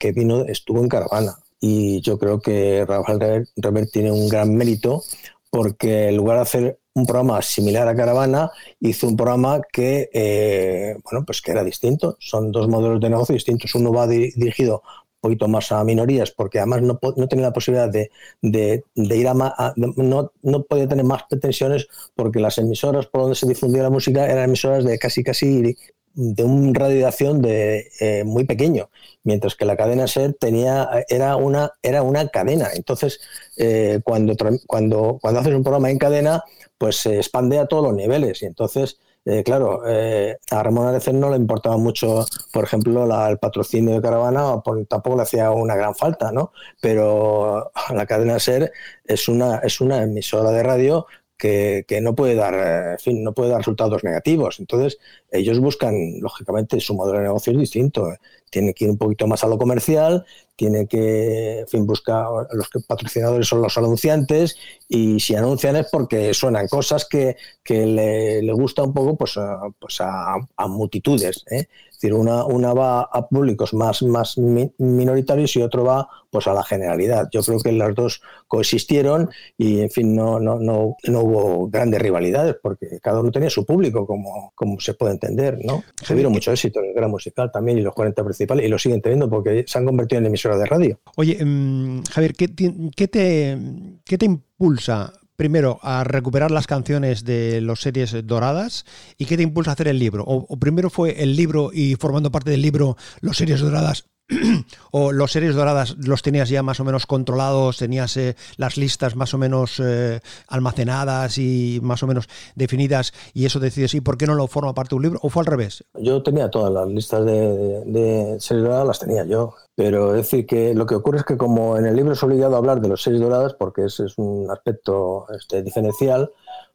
que 0.00 0.12
vino 0.12 0.46
estuvo 0.46 0.80
en 0.80 0.88
caravana 0.88 1.37
y 1.64 2.01
yo 2.01 2.18
creo 2.18 2.40
que 2.40 2.85
Rafael 2.85 3.48
Rever 3.55 3.87
tiene 3.88 4.11
un 4.11 4.29
gran 4.29 4.53
mérito 4.53 5.05
porque 5.48 6.09
en 6.09 6.16
lugar 6.16 6.38
de 6.38 6.42
hacer 6.42 6.81
un 6.94 7.07
programa 7.07 7.40
similar 7.40 7.87
a 7.87 7.94
Caravana, 7.94 8.51
hizo 8.81 9.07
un 9.07 9.16
programa 9.16 9.61
que, 9.72 10.11
eh, 10.12 10.96
bueno, 11.05 11.25
pues 11.25 11.40
que 11.40 11.53
era 11.53 11.62
distinto. 11.62 12.16
Son 12.18 12.51
dos 12.51 12.68
modelos 12.68 13.01
de 13.01 13.11
negocio 13.11 13.35
distintos. 13.35 13.75
Uno 13.77 13.92
va 13.92 14.09
di 14.09 14.33
dirigido 14.33 14.83
un 14.85 15.20
poquito 15.20 15.46
más 15.46 15.70
a 15.70 15.85
minorías, 15.85 16.33
porque 16.33 16.59
además 16.59 16.83
no, 16.83 16.98
no 17.16 17.29
tenía 17.29 17.46
la 17.46 17.53
posibilidad 17.53 17.88
de, 17.88 18.11
de, 18.40 18.83
de 18.96 19.16
ir 19.16 19.29
a, 19.29 19.35
más, 19.35 19.53
a, 19.57 19.72
no, 19.77 20.33
no 20.42 20.62
podía 20.64 20.88
tener 20.88 21.05
más 21.05 21.22
pretensiones, 21.31 21.87
porque 22.16 22.40
las 22.40 22.59
emisoras 22.59 23.07
por 23.07 23.20
donde 23.20 23.37
se 23.37 23.46
difundía 23.46 23.85
la 23.85 23.90
música 23.90 24.27
eran 24.27 24.44
emisoras 24.44 24.85
de 24.85 24.98
casi 24.98 25.22
casi 25.22 25.77
de 26.14 26.44
un 26.44 26.75
radio 26.75 26.98
de 26.98 27.07
acción 27.07 27.42
de, 27.42 27.90
eh, 28.01 28.25
muy 28.25 28.44
pequeño, 28.44 28.90
mientras 29.25 29.55
que 29.55 29.64
la 29.64 29.77
cadena 29.77 30.07
SER 30.07 30.35
tenía, 30.35 30.88
era, 31.09 31.37
una, 31.37 31.72
era 31.83 32.03
una 32.03 32.29
cadena. 32.29 32.68
Entonces, 32.75 33.20
eh, 33.57 34.01
cuando, 34.05 34.35
cuando, 34.66 35.18
cuando 35.20 35.40
haces 35.40 35.55
un 35.55 35.62
programa 35.62 35.90
en 35.90 35.98
cadena, 35.98 36.44
pues 36.79 36.96
se 36.96 37.16
expande 37.16 37.59
a 37.59 37.66
todos 37.66 37.85
los 37.85 37.94
niveles. 37.94 38.42
Y 38.42 38.46
entonces, 38.46 38.98
eh, 39.25 39.42
claro, 39.44 39.83
a 39.85 40.62
Ramón 40.62 40.88
Areces 40.88 41.14
no 41.14 41.31
le 41.31 41.37
importaba 41.37 41.77
mucho, 41.77 42.27
por 42.53 42.64
ejemplo, 42.64 43.07
la, 43.07 43.31
el 43.31 43.38
patrocinio 43.38 43.94
de 43.94 44.03
Caravana, 44.03 44.61
por, 44.62 44.85
tampoco 44.87 45.16
le 45.16 45.22
hacía 45.22 45.51
una 45.53 45.77
gran 45.77 45.94
falta, 45.94 46.33
¿no? 46.33 46.53
Pero 46.81 47.72
la 47.94 48.07
cadena 48.07 48.38
SER 48.38 48.72
es 49.05 49.29
una, 49.29 49.59
es 49.59 49.81
una 49.81 50.03
emisora 50.03 50.51
de 50.51 50.62
radio 50.62 51.07
que, 51.42 52.00
no 52.00 52.14
puede 52.14 52.37
dar, 52.37 52.92
en 52.92 52.98
fin, 52.98 53.24
no 53.24 53.33
puede 53.33 53.50
dar 53.50 53.59
resultados 53.59 54.05
negativos. 54.05 54.61
Entonces, 54.61 54.98
ellos 55.31 55.59
buscan, 55.59 56.20
lógicamente, 56.20 56.78
su 56.78 56.94
modelo 56.94 57.18
de 57.18 57.24
negocio 57.24 57.52
es 57.52 57.59
distinto. 57.59 58.14
Tiene 58.48 58.74
que 58.74 58.85
ir 58.85 58.90
un 58.90 58.98
poquito 58.98 59.26
más 59.26 59.42
a 59.42 59.48
lo 59.48 59.59
comercial, 59.59 60.24
tiene 60.55 60.87
que, 60.87 61.61
en 61.61 61.68
fin, 61.68 61.87
buscar 61.87 62.26
los 62.52 62.68
patrocinadores 62.87 63.48
son 63.48 63.61
los 63.61 63.76
anunciantes 63.76 64.57
y 64.88 65.18
si 65.18 65.35
anuncian 65.35 65.74
es 65.76 65.88
porque 65.90 66.33
suenan 66.33 66.68
cosas 66.68 67.07
que, 67.09 67.37
que 67.64 67.87
le, 67.87 68.42
le, 68.42 68.52
gusta 68.52 68.83
un 68.85 68.92
poco 68.92 69.16
pues 69.16 69.37
a, 69.37 69.62
pues 69.81 70.00
a, 70.00 70.35
a 70.57 70.68
multitudes. 70.68 71.44
¿eh? 71.50 71.66
Es 72.03 72.11
decir, 72.11 72.19
una, 72.19 72.45
una 72.45 72.75
va 72.75 73.03
a 73.03 73.29
públicos 73.29 73.73
más, 73.75 74.03
más 74.03 74.37
minoritarios 74.37 75.55
y 75.55 75.62
otro 75.62 75.85
va 75.85 76.09
pues 76.31 76.49
a 76.49 76.53
la 76.53 76.65
generalidad. 76.65 77.29
Yo 77.31 77.43
creo 77.43 77.61
que 77.61 77.71
las 77.71 77.95
dos 77.95 78.23
coexistieron 78.49 79.31
y, 79.57 79.83
en 79.83 79.88
fin, 79.88 80.17
no, 80.17 80.41
no, 80.41 80.59
no, 80.59 80.97
no 81.05 81.21
hubo 81.21 81.69
grandes 81.69 82.03
rivalidades 82.03 82.57
porque 82.61 82.99
cada 83.01 83.21
uno 83.21 83.31
tenía 83.31 83.51
su 83.51 83.65
público, 83.65 84.05
como, 84.05 84.51
como 84.57 84.81
se 84.81 84.95
puede 84.95 85.12
entender, 85.12 85.61
¿no? 85.62 85.85
Tuvieron 86.05 86.33
mucho 86.33 86.51
éxito 86.51 86.81
en 86.81 86.87
el 86.87 86.95
gran 86.95 87.09
musical 87.09 87.53
también 87.53 87.79
y 87.79 87.83
los 87.83 87.95
40 87.95 88.25
principales 88.25 88.67
y 88.67 88.69
lo 88.69 88.81
siguen 88.81 89.01
teniendo 89.01 89.31
porque 89.31 89.65
se 89.69 89.79
han 89.79 89.85
convertido 89.85 90.19
en 90.19 90.27
emisoras 90.27 90.59
de 90.59 90.67
radio. 90.67 90.99
Oye, 91.17 91.38
um, 91.41 92.03
Javier, 92.11 92.33
¿qué, 92.35 92.53
qué, 92.97 93.07
te, 93.07 93.57
¿qué 94.05 94.19
te 94.19 94.27
impulsa 94.27 95.12
primero 95.37 95.79
a 95.83 96.05
recuperar 96.05 96.51
las 96.51 96.66
canciones 96.66 97.25
de 97.25 97.61
las 97.61 97.81
series 97.81 98.14
doradas 98.27 98.85
y 99.18 99.27
qué 99.27 99.37
te 99.37 99.42
impulsa 99.42 99.71
a 99.71 99.75
hacer 99.75 99.88
el 99.88 99.99
libro? 99.99 100.25
O, 100.27 100.57
primero 100.59 100.90
fue 100.90 101.23
el 101.23 101.37
libro 101.37 101.71
y 101.73 101.97
formando 101.97 102.31
parte 102.31 102.51
del 102.51 102.62
libro 102.62 102.97
las 103.21 103.37
series 103.37 103.61
doradas 103.61 104.05
o 104.90 105.12
los 105.12 105.32
series 105.32 105.54
doradas 105.54 105.96
los 105.98 106.22
tenías 106.22 106.48
ya 106.48 106.62
más 106.62 106.80
o 106.80 106.85
menos 106.85 107.06
controlados, 107.06 107.78
tenías 107.78 108.16
eh, 108.16 108.37
las 108.56 108.76
listas 108.76 109.16
más 109.16 109.35
o 109.35 109.38
menos 109.38 109.80
eh, 109.80 110.20
almacenadas 110.48 111.38
y 111.38 111.80
más 111.82 112.02
o 112.02 112.06
menos 112.06 112.28
definidas 112.54 113.12
y 113.35 113.44
eso 113.44 113.61
decides, 113.61 113.94
¿y 113.94 114.00
por 114.00 114.16
qué 114.16 114.26
no 114.26 114.35
lo 114.35 114.46
forma 114.46 114.74
parte 114.74 114.90
de 114.90 114.96
un 114.96 115.02
libro? 115.02 115.18
¿O 115.22 115.28
fue 115.28 115.40
al 115.40 115.46
revés? 115.46 115.85
Yo 115.94 116.22
tenía 116.22 116.50
todas 116.50 116.72
las 116.72 116.88
listas 116.88 117.24
de, 117.24 117.82
de, 117.87 118.40
series 118.40 118.64
doradas, 118.64 118.87
las 118.87 118.98
tenía 119.00 119.24
yo, 119.24 119.54
pero 119.74 120.14
es 120.14 120.22
decir 120.22 120.46
que 120.46 120.74
lo 120.74 120.87
que 120.87 120.94
ocurre 120.94 121.18
es 121.18 121.24
que 121.24 121.37
como 121.37 121.76
en 121.76 121.87
el 121.87 121.96
libro 121.96 122.12
es 122.12 122.22
obligado 122.22 122.54
a 122.54 122.58
hablar 122.58 122.80
de 122.80 122.88
las 122.88 123.02
series 123.02 123.22
doradas 123.22 123.54
porque 123.54 123.85
ese 123.85 124.06
es 124.06 124.18
un 124.18 124.50
aspecto 124.50 125.26
este, 125.37 125.62
diferencial, 125.62 126.30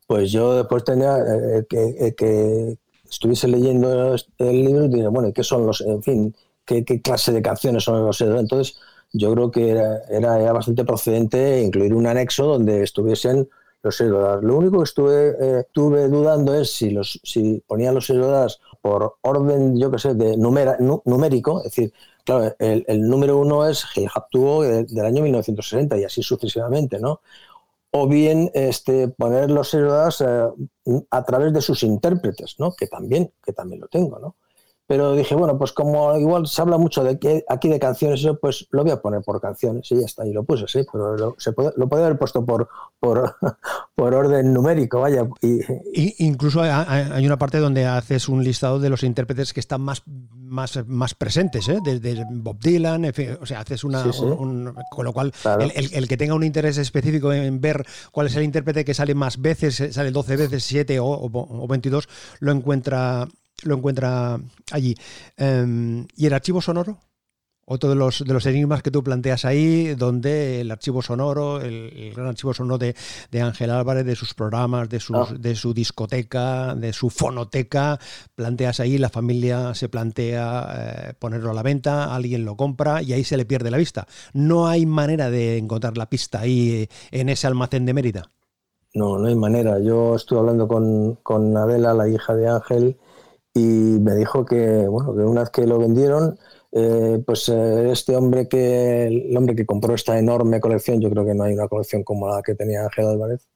pues 0.06 0.32
yo 0.32 0.56
después 0.56 0.84
tenía 0.84 1.18
eh, 1.18 1.66
que, 1.70 1.96
eh, 2.00 2.16
que 2.16 2.78
estuviese 3.10 3.48
leyendo 3.48 4.16
el 4.38 4.66
libro 4.66 4.86
y 4.86 4.90
diría, 4.90 5.10
bueno, 5.10 5.32
¿qué 5.34 5.44
son 5.44 5.66
los, 5.66 5.82
en 5.82 6.04
fin, 6.04 6.36
qué, 6.68 6.86
qué, 6.86 7.02
clase 7.02 7.32
de 7.32 7.42
canciones 7.42 7.84
son 7.84 8.06
los 8.06 8.22
Entonces, 8.22 8.78
yo 9.14 9.34
creo 9.34 9.50
que 9.52 9.70
era, 9.72 10.00
era, 10.10 10.40
era, 10.40 10.54
bastante 10.54 10.86
procedente 10.86 11.62
incluir 11.64 11.94
un 11.94 12.06
anexo 12.06 12.46
donde 12.46 12.84
estuviesen 12.84 13.50
los 13.82 14.00
Lo 14.02 14.58
único 14.58 14.80
que 14.80 14.84
estuve, 14.84 15.30
eh, 15.40 15.60
estuve 15.62 16.10
dudando 16.10 16.54
es 16.54 16.72
si, 16.72 16.92
los, 16.92 17.20
si 17.24 17.64
ponían 17.66 17.96
los 17.96 18.10
Erodas 18.10 18.60
por 18.82 19.18
orden, 19.22 19.80
yo 19.80 19.90
qué 19.90 20.00
sé, 20.00 20.14
de 20.14 20.38
numera, 20.38 20.78
numérico, 21.06 21.60
es 21.60 21.72
decir, 21.72 21.94
claro, 22.26 22.54
el, 22.60 22.84
el 22.88 23.02
número 23.02 23.38
uno 23.38 23.66
es 23.66 23.86
Gil 23.86 24.10
Haptuo 24.14 24.64
del, 24.64 24.88
del 24.88 25.06
año 25.06 25.24
1960 25.24 25.98
y 25.98 26.04
así 26.04 26.22
sucesivamente, 26.22 27.00
¿no? 27.00 27.22
o 27.92 28.08
bien 28.08 28.52
este, 28.54 29.08
poner 29.08 29.50
los 29.50 29.74
Erodas 29.74 30.22
eh, 30.22 31.06
a 31.10 31.24
través 31.24 31.54
de 31.54 31.62
sus 31.62 31.84
intérpretes, 31.84 32.56
¿no? 32.60 32.74
que, 32.76 32.88
también, 32.88 33.32
que 33.44 33.54
también 33.54 33.82
lo 33.82 33.88
tengo. 33.88 34.20
¿no? 34.20 34.36
Pero 34.88 35.16
dije, 35.16 35.36
bueno, 35.36 35.58
pues 35.58 35.74
como 35.74 36.18
igual 36.18 36.48
se 36.48 36.62
habla 36.62 36.78
mucho 36.78 37.04
de 37.04 37.20
que 37.20 37.44
aquí 37.50 37.68
de 37.68 37.78
canciones, 37.78 38.22
yo 38.22 38.40
pues 38.40 38.68
lo 38.72 38.84
voy 38.84 38.92
a 38.92 39.02
poner 39.02 39.22
por 39.22 39.40
canciones 39.42 39.92
y 39.92 40.00
ya 40.00 40.06
está, 40.06 40.26
y 40.26 40.32
lo 40.32 40.44
puse, 40.44 40.66
sí, 40.68 40.86
pero 40.90 41.18
lo, 41.18 41.36
se 41.38 41.52
puede, 41.52 41.74
lo 41.76 41.90
podía 41.90 42.06
haber 42.06 42.18
puesto 42.18 42.46
por, 42.46 42.70
por, 42.98 43.36
por 43.96 44.14
orden 44.14 44.54
numérico, 44.54 45.02
vaya. 45.02 45.28
Y, 45.42 45.60
y 45.94 46.16
incluso 46.20 46.62
hay, 46.62 46.70
hay, 47.12 47.26
una 47.26 47.38
parte 47.38 47.58
donde 47.58 47.86
haces 47.86 48.30
un 48.30 48.44
listado 48.46 48.80
de 48.80 48.90
los 48.90 49.04
intérpretes 49.04 49.52
que 49.52 49.60
están 49.60 49.82
más, 49.82 50.04
más, 50.06 50.80
más 50.88 51.14
presentes, 51.16 51.68
¿eh? 51.68 51.80
desde 51.84 52.26
Bob 52.32 52.58
Dylan, 52.58 53.04
en 53.04 53.14
fin, 53.14 53.38
o 53.42 53.46
sea, 53.46 53.60
haces 53.60 53.84
una... 53.84 54.02
Sí, 54.04 54.14
sí. 54.14 54.24
Un, 54.24 54.68
un, 54.68 54.76
con 54.90 55.04
lo 55.04 55.12
cual, 55.12 55.34
claro. 55.42 55.64
el, 55.64 55.72
el, 55.76 55.94
el, 55.94 56.08
que 56.08 56.16
tenga 56.16 56.34
un 56.34 56.46
interés 56.46 56.78
específico 56.78 57.34
en 57.34 57.60
ver 57.60 57.86
cuál 58.14 58.28
es 58.28 58.36
el 58.38 58.44
intérprete 58.44 58.86
que 58.86 58.94
sale 58.94 59.16
más 59.16 59.42
veces, 59.42 59.84
sale 59.92 60.12
12 60.12 60.38
veces, 60.38 60.64
7 60.64 60.98
o, 61.02 61.06
o, 61.06 61.30
o 61.64 61.68
22, 61.68 62.08
lo 62.40 62.54
encuentra 62.54 63.28
lo 63.64 63.76
encuentra 63.76 64.40
allí. 64.72 64.96
Um, 65.38 66.06
¿Y 66.16 66.26
el 66.26 66.34
archivo 66.34 66.62
sonoro? 66.62 67.00
Otro 67.70 67.90
de 67.90 67.96
los, 67.96 68.24
de 68.26 68.34
los 68.34 68.46
enigmas 68.46 68.82
que 68.82 68.92
tú 68.92 69.04
planteas 69.04 69.44
ahí, 69.44 69.94
donde 69.94 70.62
el 70.62 70.72
archivo 70.72 71.02
sonoro, 71.02 71.60
el, 71.60 72.14
gran 72.16 72.28
archivo 72.28 72.54
sonoro 72.54 72.78
de, 72.78 72.96
Ángel 73.42 73.72
Álvarez, 73.72 74.06
de 74.06 74.16
sus 74.16 74.34
programas, 74.34 74.88
de, 74.88 75.02
sus, 75.02 75.18
ah. 75.18 75.36
de 75.38 75.54
su 75.54 75.74
discoteca, 75.74 76.76
de 76.76 76.94
su 76.94 77.10
fonoteca, 77.10 78.00
planteas 78.36 78.80
ahí, 78.80 78.98
la 78.98 79.10
familia 79.10 79.76
se 79.76 79.90
plantea 79.90 81.10
eh, 81.10 81.14
ponerlo 81.20 81.52
a 81.52 81.54
la 81.54 81.62
venta, 81.62 82.16
alguien 82.16 82.46
lo 82.46 82.56
compra 82.56 83.02
y 83.02 83.12
ahí 83.12 83.26
se 83.26 83.36
le 83.36 83.44
pierde 83.44 83.70
la 83.70 83.78
vista. 83.78 84.08
No 84.32 84.68
hay 84.68 84.86
manera 84.86 85.30
de 85.30 85.58
encontrar 85.58 85.98
la 85.98 86.10
pista 86.10 86.40
ahí 86.40 86.88
en 87.12 87.28
ese 87.28 87.48
almacén 87.48 87.86
de 87.86 87.94
Mérida. 87.94 88.32
No, 88.94 89.20
no 89.20 89.28
hay 89.28 89.36
manera. 89.36 89.78
Yo 89.80 90.16
estuve 90.16 90.40
hablando 90.40 90.70
con, 90.70 91.16
con 91.16 91.58
Adela, 91.58 91.94
la 91.94 92.08
hija 92.08 92.34
de 92.34 92.48
Ángel, 92.48 92.98
y 93.58 94.00
me 94.00 94.16
dijo 94.16 94.46
que, 94.46 94.88
bueno, 94.88 95.16
que 95.16 95.22
una 95.22 95.42
vez 95.42 95.50
que 95.50 95.66
lo 95.66 95.80
vendieron, 95.80 96.38
eh, 96.72 97.22
pues 97.26 97.50
eh, 97.50 97.92
este 97.92 98.16
hombre 98.16 98.48
que, 98.48 99.08
el 99.08 99.36
hombre 99.36 99.56
que 99.56 99.66
compró 99.66 99.96
esta 99.96 100.20
enorme 100.20 100.60
colección, 100.60 101.02
yo 101.02 101.10
creo 101.10 101.26
que 101.26 101.34
no 101.34 101.44
hay 101.44 101.54
una 101.54 101.68
colección 101.68 102.04
como 102.04 102.28
la 102.30 102.44
que 102.44 102.54
tenía 102.56 102.84
Ángel 102.84 103.08
Álvarez, 103.08 103.48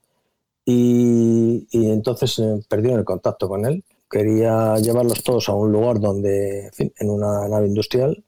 y, 0.65 1.67
entonces 1.71 2.39
eh, 2.39 2.61
perdieron 2.69 2.99
el 2.99 3.05
contacto 3.05 3.47
con 3.49 3.65
él. 3.65 3.83
Quería 4.09 4.77
llevarlos 4.77 5.23
todos 5.23 5.49
a 5.49 5.53
un 5.53 5.71
lugar 5.71 5.99
donde, 5.99 6.65
en, 6.67 6.73
fin, 6.73 6.93
en 6.97 7.09
una 7.09 7.47
nave 7.47 7.67
industrial, 7.67 8.23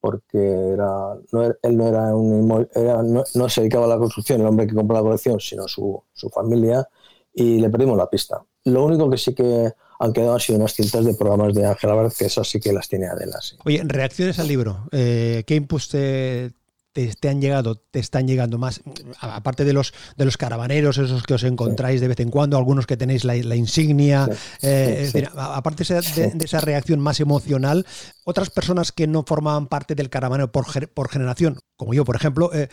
porque 0.00 0.38
era, 0.38 1.16
no, 1.32 1.42
él 1.44 1.76
no 1.76 1.88
era 1.88 2.14
un 2.14 2.68
era, 2.74 3.02
no, 3.02 3.48
se 3.48 3.62
dedicaba 3.62 3.86
a 3.86 3.88
la 3.88 3.98
construcción, 3.98 4.40
el 4.40 4.46
hombre 4.46 4.66
que 4.66 4.74
compró 4.74 4.96
la 4.96 5.02
colección, 5.02 5.40
sino 5.40 5.66
su, 5.68 6.02
su 6.12 6.28
familia, 6.30 6.88
y 7.34 7.58
le 7.60 7.70
perdimos 7.70 7.96
la 7.98 8.08
pista. 8.08 8.42
Lo 8.64 8.84
único 8.84 9.10
que 9.10 9.18
sí 9.18 9.34
que 9.34 9.72
han 9.98 10.12
quedado 10.12 10.34
han 10.34 10.40
sido 10.40 10.58
unas 10.58 10.74
cintas 10.74 11.04
de 11.04 11.14
programas 11.14 11.54
de 11.54 11.66
Ángel 11.66 11.90
Álvarez, 11.90 12.16
que 12.16 12.26
eso 12.26 12.44
sí 12.44 12.60
que 12.60 12.72
las 12.72 12.88
tiene 12.88 13.06
Adela. 13.06 13.38
Oye, 13.64 13.82
reacciones 13.84 14.38
al 14.38 14.48
libro. 14.48 14.88
Eh, 14.92 15.44
¿Qué 15.46 15.54
inputs 15.54 15.88
te, 15.88 16.52
te, 16.92 17.28
han 17.28 17.40
llegado, 17.40 17.76
te 17.76 17.98
están 17.98 18.26
llegando 18.26 18.58
más? 18.58 18.80
Aparte 19.20 19.64
de 19.64 19.72
los, 19.72 19.92
de 20.16 20.24
los 20.24 20.36
caravaneros, 20.36 20.98
esos 20.98 21.22
que 21.22 21.34
os 21.34 21.44
encontráis 21.44 22.00
de 22.00 22.08
vez 22.08 22.20
en 22.20 22.30
cuando, 22.30 22.56
algunos 22.56 22.86
que 22.86 22.96
tenéis 22.96 23.24
la, 23.24 23.36
insignia. 23.56 24.28
Eh, 24.62 25.10
aparte 25.36 25.84
de, 25.84 26.44
esa 26.44 26.60
reacción 26.60 27.00
más 27.00 27.20
emocional, 27.20 27.86
otras 28.24 28.50
personas 28.50 28.92
que 28.92 29.06
no 29.06 29.24
formaban 29.26 29.66
parte 29.66 29.94
del 29.94 30.10
caravanero 30.10 30.50
por, 30.52 30.66
por 30.90 31.08
generación, 31.08 31.58
como 31.76 31.94
yo, 31.94 32.04
por 32.04 32.16
ejemplo, 32.16 32.50
eh, 32.54 32.68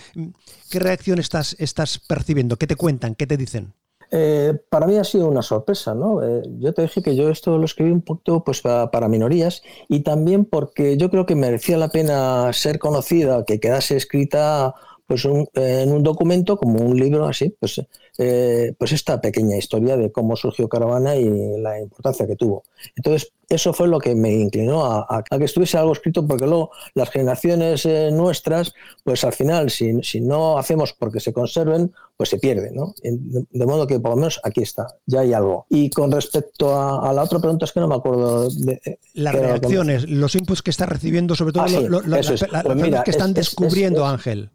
¿qué 0.70 0.80
reacción 0.80 1.20
estás, 1.20 1.56
estás 1.60 2.00
percibiendo? 2.00 2.58
¿Qué 2.58 2.68
te 2.68 2.76
cuentan? 2.76 3.16
¿Qué 3.16 3.28
te 3.28 3.38
dicen? 3.38 3.74
Eh, 4.16 4.54
para 4.70 4.86
mí 4.86 4.96
ha 4.98 5.04
sido 5.04 5.28
una 5.28 5.42
sorpresa, 5.42 5.96
¿no? 5.96 6.22
Eh, 6.22 6.44
yo 6.60 6.72
te 6.72 6.84
dije 6.84 7.02
que 7.02 7.16
yo 7.16 7.30
esto 7.30 7.58
lo 7.58 7.66
escribí 7.66 7.90
un 7.90 8.04
poquito 8.04 8.44
pues, 8.44 8.62
para, 8.62 9.08
minorías 9.08 9.64
y 9.90 10.02
también 10.02 10.46
porque 10.46 10.98
yo 10.98 11.10
creo 11.10 11.26
que 11.26 11.36
merecía 11.36 11.78
la 11.78 11.90
pena 11.90 12.54
ser 12.54 12.78
conocida, 12.78 13.44
que 13.44 13.60
quedase 13.60 13.98
escrita 13.98 14.76
pues 15.08 15.26
en 15.26 15.92
un 15.92 16.04
documento 16.04 16.58
como 16.58 16.84
un 16.86 16.96
libro 17.00 17.26
así, 17.26 17.56
pues, 17.60 17.82
eh, 18.18 18.74
pues 18.78 18.92
esta 18.92 19.20
pequeña 19.20 19.58
historia 19.58 19.98
de 19.98 20.12
cómo 20.12 20.36
surgió 20.36 20.70
Caravana 20.70 21.16
y 21.16 21.58
la 21.60 21.80
importancia 21.80 22.28
que 22.28 22.36
tuvo. 22.36 22.64
Entonces, 22.96 23.32
eso 23.50 23.74
fue 23.74 23.88
lo 23.88 24.00
que 24.00 24.16
me 24.16 24.32
inclinó 24.32 24.86
a, 24.86 25.24
que 25.24 25.44
estuviese 25.44 25.78
algo 25.78 25.94
escrito, 25.94 26.26
porque 26.26 26.46
luego 26.46 26.72
las 26.94 27.10
generaciones 27.10 27.86
eh, 27.86 28.10
nuestras, 28.12 28.74
pues 29.04 29.24
al 29.24 29.34
final, 29.34 29.70
si, 29.70 30.02
si, 30.02 30.22
no 30.22 30.58
hacemos 30.58 30.94
porque 30.94 31.20
se 31.20 31.34
conserven, 31.34 31.92
pues 32.16 32.30
se 32.30 32.38
pierden, 32.38 32.76
¿no? 32.76 32.94
De 33.02 33.66
modo 33.66 33.86
que 33.86 34.00
por 34.00 34.12
lo 34.12 34.18
menos 34.18 34.40
aquí 34.44 34.62
está, 34.62 34.88
ya 35.06 35.22
hay 35.22 35.34
algo. 35.34 35.66
Y 35.70 35.90
con 35.90 36.12
respecto 36.12 36.80
a, 36.80 37.12
la 37.14 37.24
otra 37.24 37.40
pregunta, 37.40 37.66
es 37.66 37.72
que 37.72 37.80
no 37.80 37.88
me 37.88 37.96
acuerdo 37.96 38.50
de... 38.50 38.82
Eh, 38.86 39.00
las 39.14 39.36
reacciones, 39.36 40.10
los 40.10 40.36
inputs 40.36 40.62
que 40.62 40.72
está 40.72 40.86
recibiendo, 40.86 41.36
sobre 41.36 41.54
todo 41.54 41.64
ah, 41.64 42.04
pues 42.04 43.04
que 43.04 43.12
están 43.12 43.34
descubriendo, 43.34 44.06
Ángel 44.06 44.50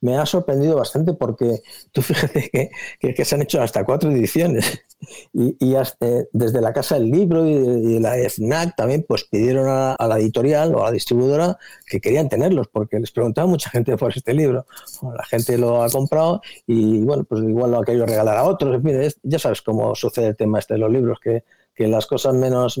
me 0.00 0.16
ha 0.16 0.26
sorprendido 0.26 0.76
bastante 0.76 1.14
porque 1.14 1.62
tú 1.92 2.02
fíjate 2.02 2.50
que, 3.00 3.24
se 3.24 3.34
han 3.34 3.42
hecho 3.42 3.60
hasta 3.60 3.84
cuatro 3.84 4.10
ediciones 4.10 4.82
y, 5.32 5.74
eh, 5.74 6.28
desde 6.32 6.60
la 6.60 6.72
Casa 6.72 6.96
del 6.96 7.10
Libro 7.10 7.46
y, 7.46 7.98
la 8.00 8.14
FNAC 8.14 8.76
también 8.76 9.04
pues 9.06 9.24
pidieron 9.24 9.66
a, 9.68 9.96
la 10.06 10.18
editorial 10.18 10.74
o 10.74 10.82
a 10.82 10.86
la 10.86 10.92
distribuidora 10.92 11.58
que 11.86 12.00
querían 12.00 12.28
tenerlos 12.28 12.68
porque 12.68 12.98
les 12.98 13.10
preguntaba 13.10 13.46
mucha 13.46 13.70
gente 13.70 13.96
por 13.96 14.16
este 14.16 14.34
libro. 14.34 14.66
la 15.02 15.24
gente 15.24 15.58
lo 15.58 15.82
ha 15.82 15.90
comprado 15.90 16.40
y 16.66 17.00
bueno, 17.00 17.24
pues 17.24 17.42
igual 17.42 17.72
lo 17.72 17.80
ha 17.80 17.84
querido 17.84 18.06
regalar 18.06 18.36
a 18.38 18.44
otros. 18.44 18.74
En 18.74 18.82
fin, 18.82 19.12
ya 19.22 19.38
sabes 19.38 19.62
cómo 19.62 19.94
sucede 19.94 20.28
el 20.28 20.36
tema 20.36 20.58
este 20.58 20.74
de 20.74 20.80
los 20.80 20.90
libros 20.90 21.18
que 21.20 21.44
que 21.80 21.88
las 21.88 22.04
cosas 22.04 22.34
menos, 22.34 22.78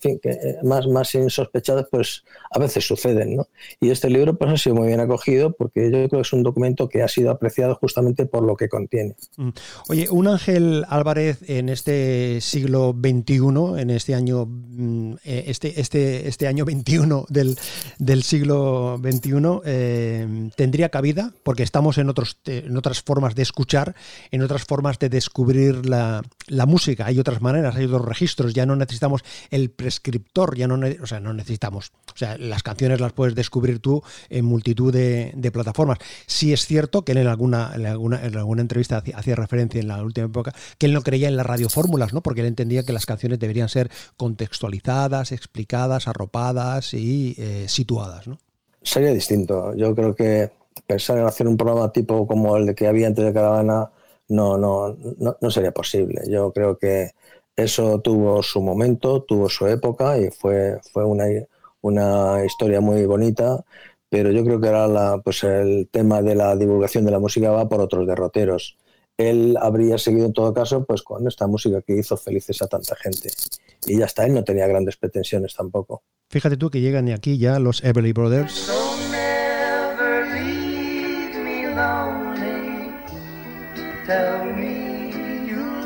que 0.00 0.18
eh, 0.24 0.56
más, 0.62 0.86
más 0.86 1.14
insospechadas, 1.14 1.84
pues 1.90 2.24
a 2.50 2.58
veces 2.58 2.86
suceden, 2.86 3.36
¿no? 3.36 3.46
Y 3.78 3.90
este 3.90 4.08
libro 4.08 4.38
pues 4.38 4.50
ha 4.50 4.56
sido 4.56 4.76
muy 4.76 4.86
bien 4.86 5.00
acogido 5.00 5.52
porque 5.52 5.84
yo 5.84 5.90
creo 5.90 6.08
que 6.08 6.20
es 6.20 6.32
un 6.32 6.42
documento 6.42 6.88
que 6.88 7.02
ha 7.02 7.08
sido 7.08 7.30
apreciado 7.30 7.74
justamente 7.74 8.24
por 8.24 8.42
lo 8.42 8.56
que 8.56 8.70
contiene. 8.70 9.16
Mm. 9.36 9.50
Oye, 9.90 10.08
un 10.08 10.28
Ángel 10.28 10.86
Álvarez 10.88 11.40
en 11.46 11.68
este 11.68 12.40
siglo 12.40 12.96
XXI, 12.98 13.82
en 13.82 13.90
este 13.90 14.14
año, 14.14 14.46
mm, 14.46 15.16
eh, 15.24 15.44
este, 15.48 15.78
este, 15.78 16.26
este 16.26 16.46
año 16.46 16.64
21 16.64 17.26
del, 17.28 17.54
del 17.98 18.22
siglo 18.22 18.98
XXI, 19.02 19.60
eh, 19.66 20.48
tendría 20.56 20.88
cabida 20.88 21.34
porque 21.42 21.64
estamos 21.64 21.98
en, 21.98 22.08
otros, 22.08 22.38
en 22.46 22.78
otras 22.78 23.02
formas 23.02 23.34
de 23.34 23.42
escuchar, 23.42 23.94
en 24.30 24.40
otras 24.40 24.64
formas 24.64 24.98
de 24.98 25.10
descubrir 25.10 25.84
la, 25.84 26.22
la 26.46 26.64
música. 26.64 27.04
Hay 27.04 27.18
otras 27.18 27.42
maneras, 27.42 27.76
hay 27.76 27.84
otros 27.84 28.06
registros 28.06 28.37
ya 28.46 28.66
no 28.66 28.76
necesitamos 28.76 29.22
el 29.50 29.70
prescriptor, 29.70 30.56
ya 30.56 30.66
no, 30.68 30.78
o 31.02 31.06
sea, 31.06 31.20
no 31.20 31.32
necesitamos. 31.32 31.92
O 32.14 32.18
sea, 32.18 32.36
las 32.38 32.62
canciones 32.62 33.00
las 33.00 33.12
puedes 33.12 33.34
descubrir 33.34 33.80
tú 33.80 34.02
en 34.28 34.44
multitud 34.44 34.92
de, 34.92 35.50
plataformas. 35.52 35.98
Sí 36.26 36.52
es 36.52 36.66
cierto 36.66 37.02
que 37.04 37.12
él 37.12 37.18
en 37.18 37.26
alguna, 37.26 37.72
en 37.74 37.86
alguna, 37.86 38.24
en 38.24 38.36
alguna 38.36 38.60
entrevista 38.60 39.02
hacía, 39.14 39.34
referencia 39.34 39.80
en 39.80 39.88
la 39.88 40.02
última 40.02 40.26
época 40.26 40.52
que 40.78 40.86
él 40.86 40.92
no 40.92 41.02
creía 41.02 41.28
en 41.28 41.36
las 41.36 41.46
radiofórmulas, 41.46 42.12
¿no? 42.12 42.22
Porque 42.22 42.42
él 42.42 42.46
entendía 42.46 42.82
que 42.82 42.92
las 42.92 43.06
canciones 43.06 43.38
deberían 43.38 43.68
ser 43.68 43.90
contextualizadas, 44.16 45.32
explicadas, 45.32 46.08
arropadas 46.08 46.92
y 46.94 47.34
eh, 47.38 47.66
situadas, 47.68 48.26
¿no? 48.26 48.38
Sería 48.82 49.12
distinto. 49.12 49.74
Yo 49.74 49.94
creo 49.94 50.14
que 50.14 50.50
pensar 50.86 51.18
en 51.18 51.26
hacer 51.26 51.46
un 51.46 51.56
programa 51.56 51.92
tipo 51.92 52.26
como 52.26 52.56
el 52.56 52.74
que 52.74 52.86
había 52.86 53.06
antes 53.06 53.24
de 53.24 53.32
Caravana 53.32 53.90
no, 54.28 54.58
no, 54.58 54.96
no, 55.18 55.36
no 55.40 55.50
sería 55.50 55.72
posible. 55.72 56.22
Yo 56.28 56.52
creo 56.52 56.78
que 56.78 57.12
eso 57.58 58.00
tuvo 58.00 58.40
su 58.40 58.62
momento, 58.62 59.24
tuvo 59.24 59.48
su 59.48 59.66
época 59.66 60.16
y 60.16 60.30
fue, 60.30 60.78
fue 60.92 61.04
una, 61.04 61.24
una 61.80 62.44
historia 62.44 62.80
muy 62.80 63.04
bonita, 63.04 63.64
pero 64.08 64.30
yo 64.30 64.44
creo 64.44 64.60
que 64.60 64.68
ahora 64.68 64.86
la, 64.86 65.18
pues 65.18 65.42
el 65.42 65.88
tema 65.90 66.22
de 66.22 66.36
la 66.36 66.54
divulgación 66.54 67.04
de 67.04 67.10
la 67.10 67.18
música 67.18 67.50
va 67.50 67.68
por 67.68 67.80
otros 67.80 68.06
derroteros. 68.06 68.78
Él 69.16 69.56
habría 69.60 69.98
seguido 69.98 70.26
en 70.26 70.32
todo 70.32 70.54
caso 70.54 70.84
pues 70.84 71.02
con 71.02 71.26
esta 71.26 71.48
música 71.48 71.82
que 71.82 71.96
hizo 71.96 72.16
felices 72.16 72.62
a 72.62 72.68
tanta 72.68 72.94
gente. 72.94 73.28
Y 73.86 73.98
ya 73.98 74.04
está, 74.04 74.24
él 74.24 74.34
no 74.34 74.44
tenía 74.44 74.68
grandes 74.68 74.96
pretensiones 74.96 75.52
tampoco. 75.54 76.04
Fíjate 76.30 76.56
tú 76.56 76.70
que 76.70 76.80
llegan 76.80 77.08
aquí 77.08 77.38
ya 77.38 77.58
los 77.58 77.82
Everly 77.82 78.12
Brothers. 78.12 78.70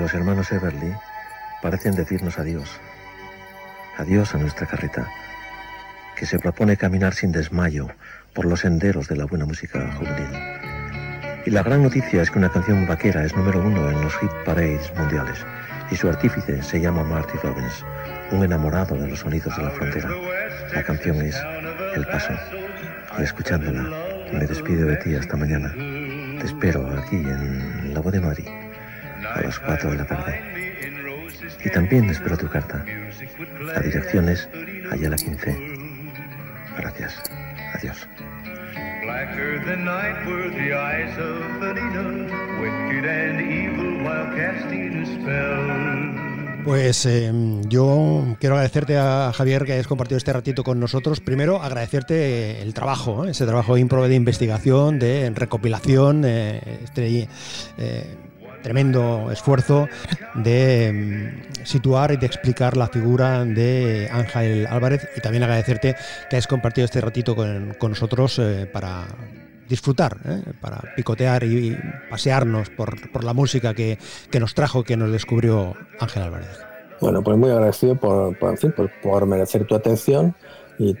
los 0.00 0.14
hermanos 0.14 0.50
Everly 0.50 0.94
parecen 1.60 1.94
decirnos 1.94 2.38
adiós. 2.38 2.80
Adiós 3.98 4.34
a 4.34 4.38
nuestra 4.38 4.66
carreta, 4.66 5.06
que 6.16 6.24
se 6.24 6.38
propone 6.38 6.78
caminar 6.78 7.14
sin 7.14 7.32
desmayo 7.32 7.88
por 8.32 8.46
los 8.46 8.60
senderos 8.60 9.08
de 9.08 9.16
la 9.16 9.26
buena 9.26 9.44
música 9.44 9.92
juvenil. 9.92 10.30
Y 11.44 11.50
la 11.50 11.62
gran 11.62 11.82
noticia 11.82 12.22
es 12.22 12.30
que 12.30 12.38
una 12.38 12.48
canción 12.48 12.86
vaquera 12.86 13.24
es 13.24 13.36
número 13.36 13.60
uno 13.62 13.90
en 13.90 14.00
los 14.00 14.16
hit 14.16 14.30
parades 14.44 14.90
mundiales 14.96 15.44
y 15.90 15.96
su 15.96 16.08
artífice 16.08 16.62
se 16.62 16.80
llama 16.80 17.04
Marty 17.04 17.36
Robbins, 17.42 17.84
un 18.30 18.42
enamorado 18.42 18.96
de 18.96 19.06
los 19.06 19.20
sonidos 19.20 19.54
de 19.56 19.64
la 19.64 19.70
frontera. 19.70 20.08
La 20.74 20.82
canción 20.82 21.20
es 21.20 21.36
El 21.94 22.06
Paso 22.06 22.32
y 23.18 23.22
escuchándola 23.22 23.82
me 24.32 24.46
despido 24.46 24.86
de 24.86 24.96
ti 24.96 25.14
hasta 25.14 25.36
mañana. 25.36 25.74
Te 25.74 26.46
espero 26.46 26.88
aquí 26.98 27.16
en 27.16 27.92
La 27.92 28.00
Voz 28.00 28.12
de 28.12 28.20
Madrid 28.20 28.59
a 29.26 29.40
las 29.40 29.58
4 29.58 29.90
de 29.90 29.96
la 29.96 30.06
tarde. 30.06 30.40
Y 31.64 31.70
también 31.70 32.08
espero 32.08 32.36
tu 32.36 32.48
carta. 32.48 32.84
La 33.60 33.80
dirección 33.80 34.28
es 34.28 34.48
Ayala 34.90 35.16
15. 35.16 35.56
Gracias. 36.78 37.22
Adiós. 37.74 38.08
Blacker 39.02 39.64
than 39.64 39.84
night 39.84 40.26
were 40.26 40.50
the 40.50 40.74
eyes 40.74 41.18
of 41.18 41.40
Felina, 41.58 42.28
wicked 42.60 43.04
and 43.04 43.40
evil 43.40 44.02
while 44.04 44.28
casting 44.36 45.02
a 45.02 45.06
spell. 45.06 46.64
Pues 46.64 47.08
yo 47.68 48.36
quiero 48.38 48.56
agradecerte 48.56 48.98
a 48.98 49.32
Javier 49.34 49.64
que 49.64 49.72
hayas 49.72 49.86
compartido 49.86 50.18
este 50.18 50.32
ratito 50.32 50.62
con 50.62 50.78
nosotros. 50.78 51.20
Primero, 51.20 51.62
agradecerte 51.62 52.60
el 52.60 52.74
trabajo, 52.74 53.24
ese 53.24 53.46
trabajo 53.46 53.78
ímprobe 53.78 54.08
de 54.10 54.14
investigación, 54.16 54.98
de 54.98 55.30
recopilación, 55.34 56.24
este 56.24 57.28
tremendo 58.62 59.30
esfuerzo 59.30 59.88
de 60.34 60.86
em, 60.86 61.42
situar 61.64 62.12
y 62.12 62.16
de 62.16 62.26
explicar 62.26 62.76
la 62.76 62.88
figura 62.88 63.44
de 63.44 64.08
Ángel 64.12 64.66
Álvarez 64.66 65.08
y 65.16 65.20
también 65.20 65.42
agradecerte 65.42 65.96
que 66.28 66.36
hayas 66.36 66.46
compartido 66.46 66.84
este 66.84 67.00
ratito 67.00 67.34
con, 67.34 67.76
nosotros 67.80 68.38
eh, 68.38 68.68
para 68.72 69.06
disfrutar, 69.68 70.16
¿eh? 70.26 70.42
para 70.60 70.82
picotear 70.96 71.44
y 71.44 71.78
pasearnos 72.10 72.70
por, 72.70 73.24
la 73.24 73.32
música 73.32 73.72
que, 73.72 73.98
nos 74.38 74.54
trajo, 74.54 74.82
que 74.82 74.96
nos 74.96 75.12
descubrió 75.12 75.74
Ángel 76.00 76.24
Álvarez. 76.24 76.60
Bueno, 77.00 77.22
pues 77.22 77.38
muy 77.38 77.50
agradecido 77.50 77.94
por, 77.94 78.36
por, 79.02 79.26
merecer 79.26 79.66
tu 79.66 79.74
atención 79.74 80.34
y 80.78 80.94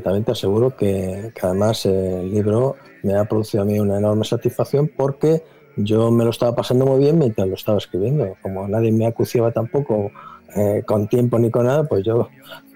también 0.00 0.24
te 0.24 0.32
aseguro 0.32 0.76
que, 0.76 1.32
que, 1.34 1.46
además 1.46 1.86
el 1.86 2.30
libro 2.30 2.76
me 3.02 3.16
ha 3.16 3.24
producido 3.24 3.62
a 3.62 3.66
mí 3.66 3.78
una 3.78 3.98
enorme 3.98 4.24
satisfacción 4.24 4.90
porque 4.94 5.42
yo 5.76 6.10
me 6.10 6.24
lo 6.24 6.30
estaba 6.30 6.54
pasando 6.54 6.86
muy 6.86 7.00
bien 7.00 7.18
mientras 7.18 7.46
lo 7.46 7.54
estaba 7.54 7.78
escribiendo. 7.78 8.36
Como 8.42 8.66
nadie 8.66 8.92
me 8.92 9.06
acuciaba 9.06 9.52
tampoco 9.52 10.10
eh, 10.56 10.82
con 10.86 11.06
tiempo 11.08 11.38
ni 11.38 11.50
con 11.50 11.66
nada, 11.66 11.84
pues 11.84 12.04
yo 12.04 12.28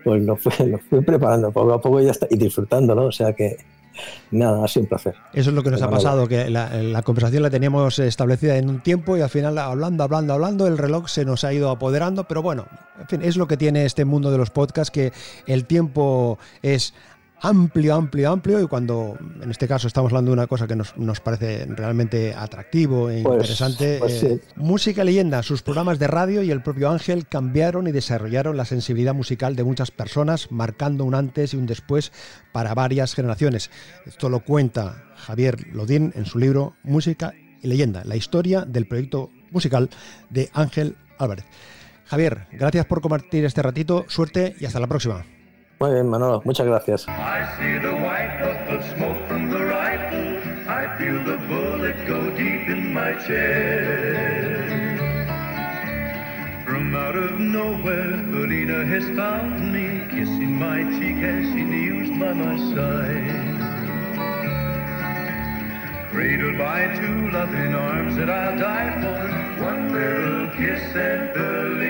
pues 0.04 0.22
lo, 0.22 0.36
fui, 0.36 0.52
lo 0.66 0.78
fui 0.78 1.00
preparando 1.02 1.50
poco 1.50 1.72
a 1.72 1.80
poco 1.80 2.00
y, 2.00 2.04
ya 2.04 2.10
está, 2.12 2.26
y 2.30 2.36
disfrutándolo. 2.36 3.06
O 3.06 3.12
sea 3.12 3.32
que 3.32 3.56
nada, 4.30 4.64
ha 4.64 4.68
sido 4.68 4.84
un 4.84 4.88
placer. 4.88 5.14
Eso 5.32 5.50
es 5.50 5.56
lo 5.56 5.62
que 5.62 5.70
nos 5.70 5.82
ha 5.82 5.90
pasado, 5.90 6.28
que 6.28 6.50
la, 6.50 7.02
conversación 7.02 7.42
la 7.42 7.50
teníamos 7.50 7.98
establecida 7.98 8.56
en 8.56 8.68
un 8.68 8.82
tiempo 8.82 9.16
y 9.16 9.20
al 9.20 9.30
final 9.30 9.58
hablando, 9.58 10.04
hablando, 10.04 10.34
hablando, 10.34 10.66
el 10.66 10.78
reloj 10.78 11.08
se 11.08 11.24
nos 11.24 11.44
ha 11.44 11.52
ido 11.52 11.70
apoderando, 11.70 12.24
pero 12.24 12.42
bueno, 12.42 12.66
en 13.00 13.08
fin, 13.08 13.22
es 13.22 13.36
lo 13.36 13.46
que 13.46 13.56
tiene 13.56 13.84
este 13.84 14.04
mundo 14.04 14.30
de 14.30 14.38
los 14.38 14.50
podcasts, 14.50 14.90
que 14.90 15.12
el 15.46 15.64
tiempo 15.64 16.38
es 16.62 16.94
amplio, 17.40 17.94
amplio, 17.94 18.30
amplio 18.30 18.60
y 18.60 18.66
cuando 18.66 19.16
en 19.42 19.50
este 19.50 19.66
caso 19.66 19.86
estamos 19.86 20.12
hablando 20.12 20.30
de 20.30 20.34
una 20.34 20.46
cosa 20.46 20.66
que 20.66 20.76
nos, 20.76 21.20
parece 21.20 21.66
realmente 21.66 22.34
atractivo 22.34 23.10
e 23.10 23.22
pues, 23.22 23.34
interesante, 23.34 23.98
pues 23.98 24.22
eh, 24.22 24.40
Música 24.56 25.04
Leyenda, 25.04 25.42
sus 25.42 25.62
programas 25.62 25.98
de 25.98 26.06
radio 26.06 26.42
y 26.42 26.50
el 26.50 26.62
propio 26.62 26.90
Ángel 26.90 27.26
cambiaron 27.26 27.86
y 27.86 27.92
desarrollaron 27.92 28.56
la 28.56 28.64
sensibilidad 28.64 29.14
musical 29.14 29.56
de 29.56 29.64
muchas 29.64 29.90
personas, 29.90 30.50
marcando 30.50 31.04
un 31.04 31.14
antes 31.14 31.54
y 31.54 31.56
un 31.56 31.66
después 31.66 32.12
para 32.52 32.74
varias 32.74 33.14
generaciones. 33.14 33.70
Esto 34.06 34.28
lo 34.28 34.40
cuenta 34.40 35.04
Javier 35.16 35.68
Lodín 35.72 36.12
en 36.14 36.26
su 36.26 36.38
libro 36.38 36.74
Música 36.82 37.32
y 37.62 37.68
Leyenda, 37.68 38.02
la 38.04 38.16
historia 38.16 38.62
del 38.62 38.86
proyecto 38.86 39.30
musical 39.50 39.88
de 40.28 40.50
Ángel 40.52 40.96
Álvarez. 41.18 41.44
Javier, 42.04 42.46
gracias 42.52 42.86
por 42.86 43.00
compartir 43.00 43.44
este 43.44 43.62
ratito, 43.62 44.04
suerte 44.08 44.56
y 44.58 44.66
hasta 44.66 44.80
la 44.80 44.88
próxima. 44.88 45.24
Muy 45.82 45.94
bien, 45.94 46.10
Manolo, 46.10 46.42
muchas 46.44 46.66
gracias. 46.66 47.06
From 56.66 56.94
out 56.94 57.16
of 57.16 57.40
nowhere, 57.40 58.18
Felina 58.30 58.84
has 58.84 59.04
found 59.16 59.72
me, 59.72 60.06
kissing 60.10 60.58
my 60.58 60.82
cheek 60.98 61.16
as 61.24 61.46
she 61.48 61.64
kneels 61.64 62.10
by 62.10 62.34
my 62.34 62.58
side. 62.74 63.48
Cradled 66.10 66.58
by 66.58 66.94
two 67.00 67.30
loving 67.30 67.74
arms 67.74 68.16
that 68.16 68.28
I'll 68.28 68.58
die 68.58 69.00
for, 69.00 69.64
one 69.64 69.92
little 69.94 70.48
kiss 70.58 70.94
and 70.94 71.32
Felina. 71.32 71.89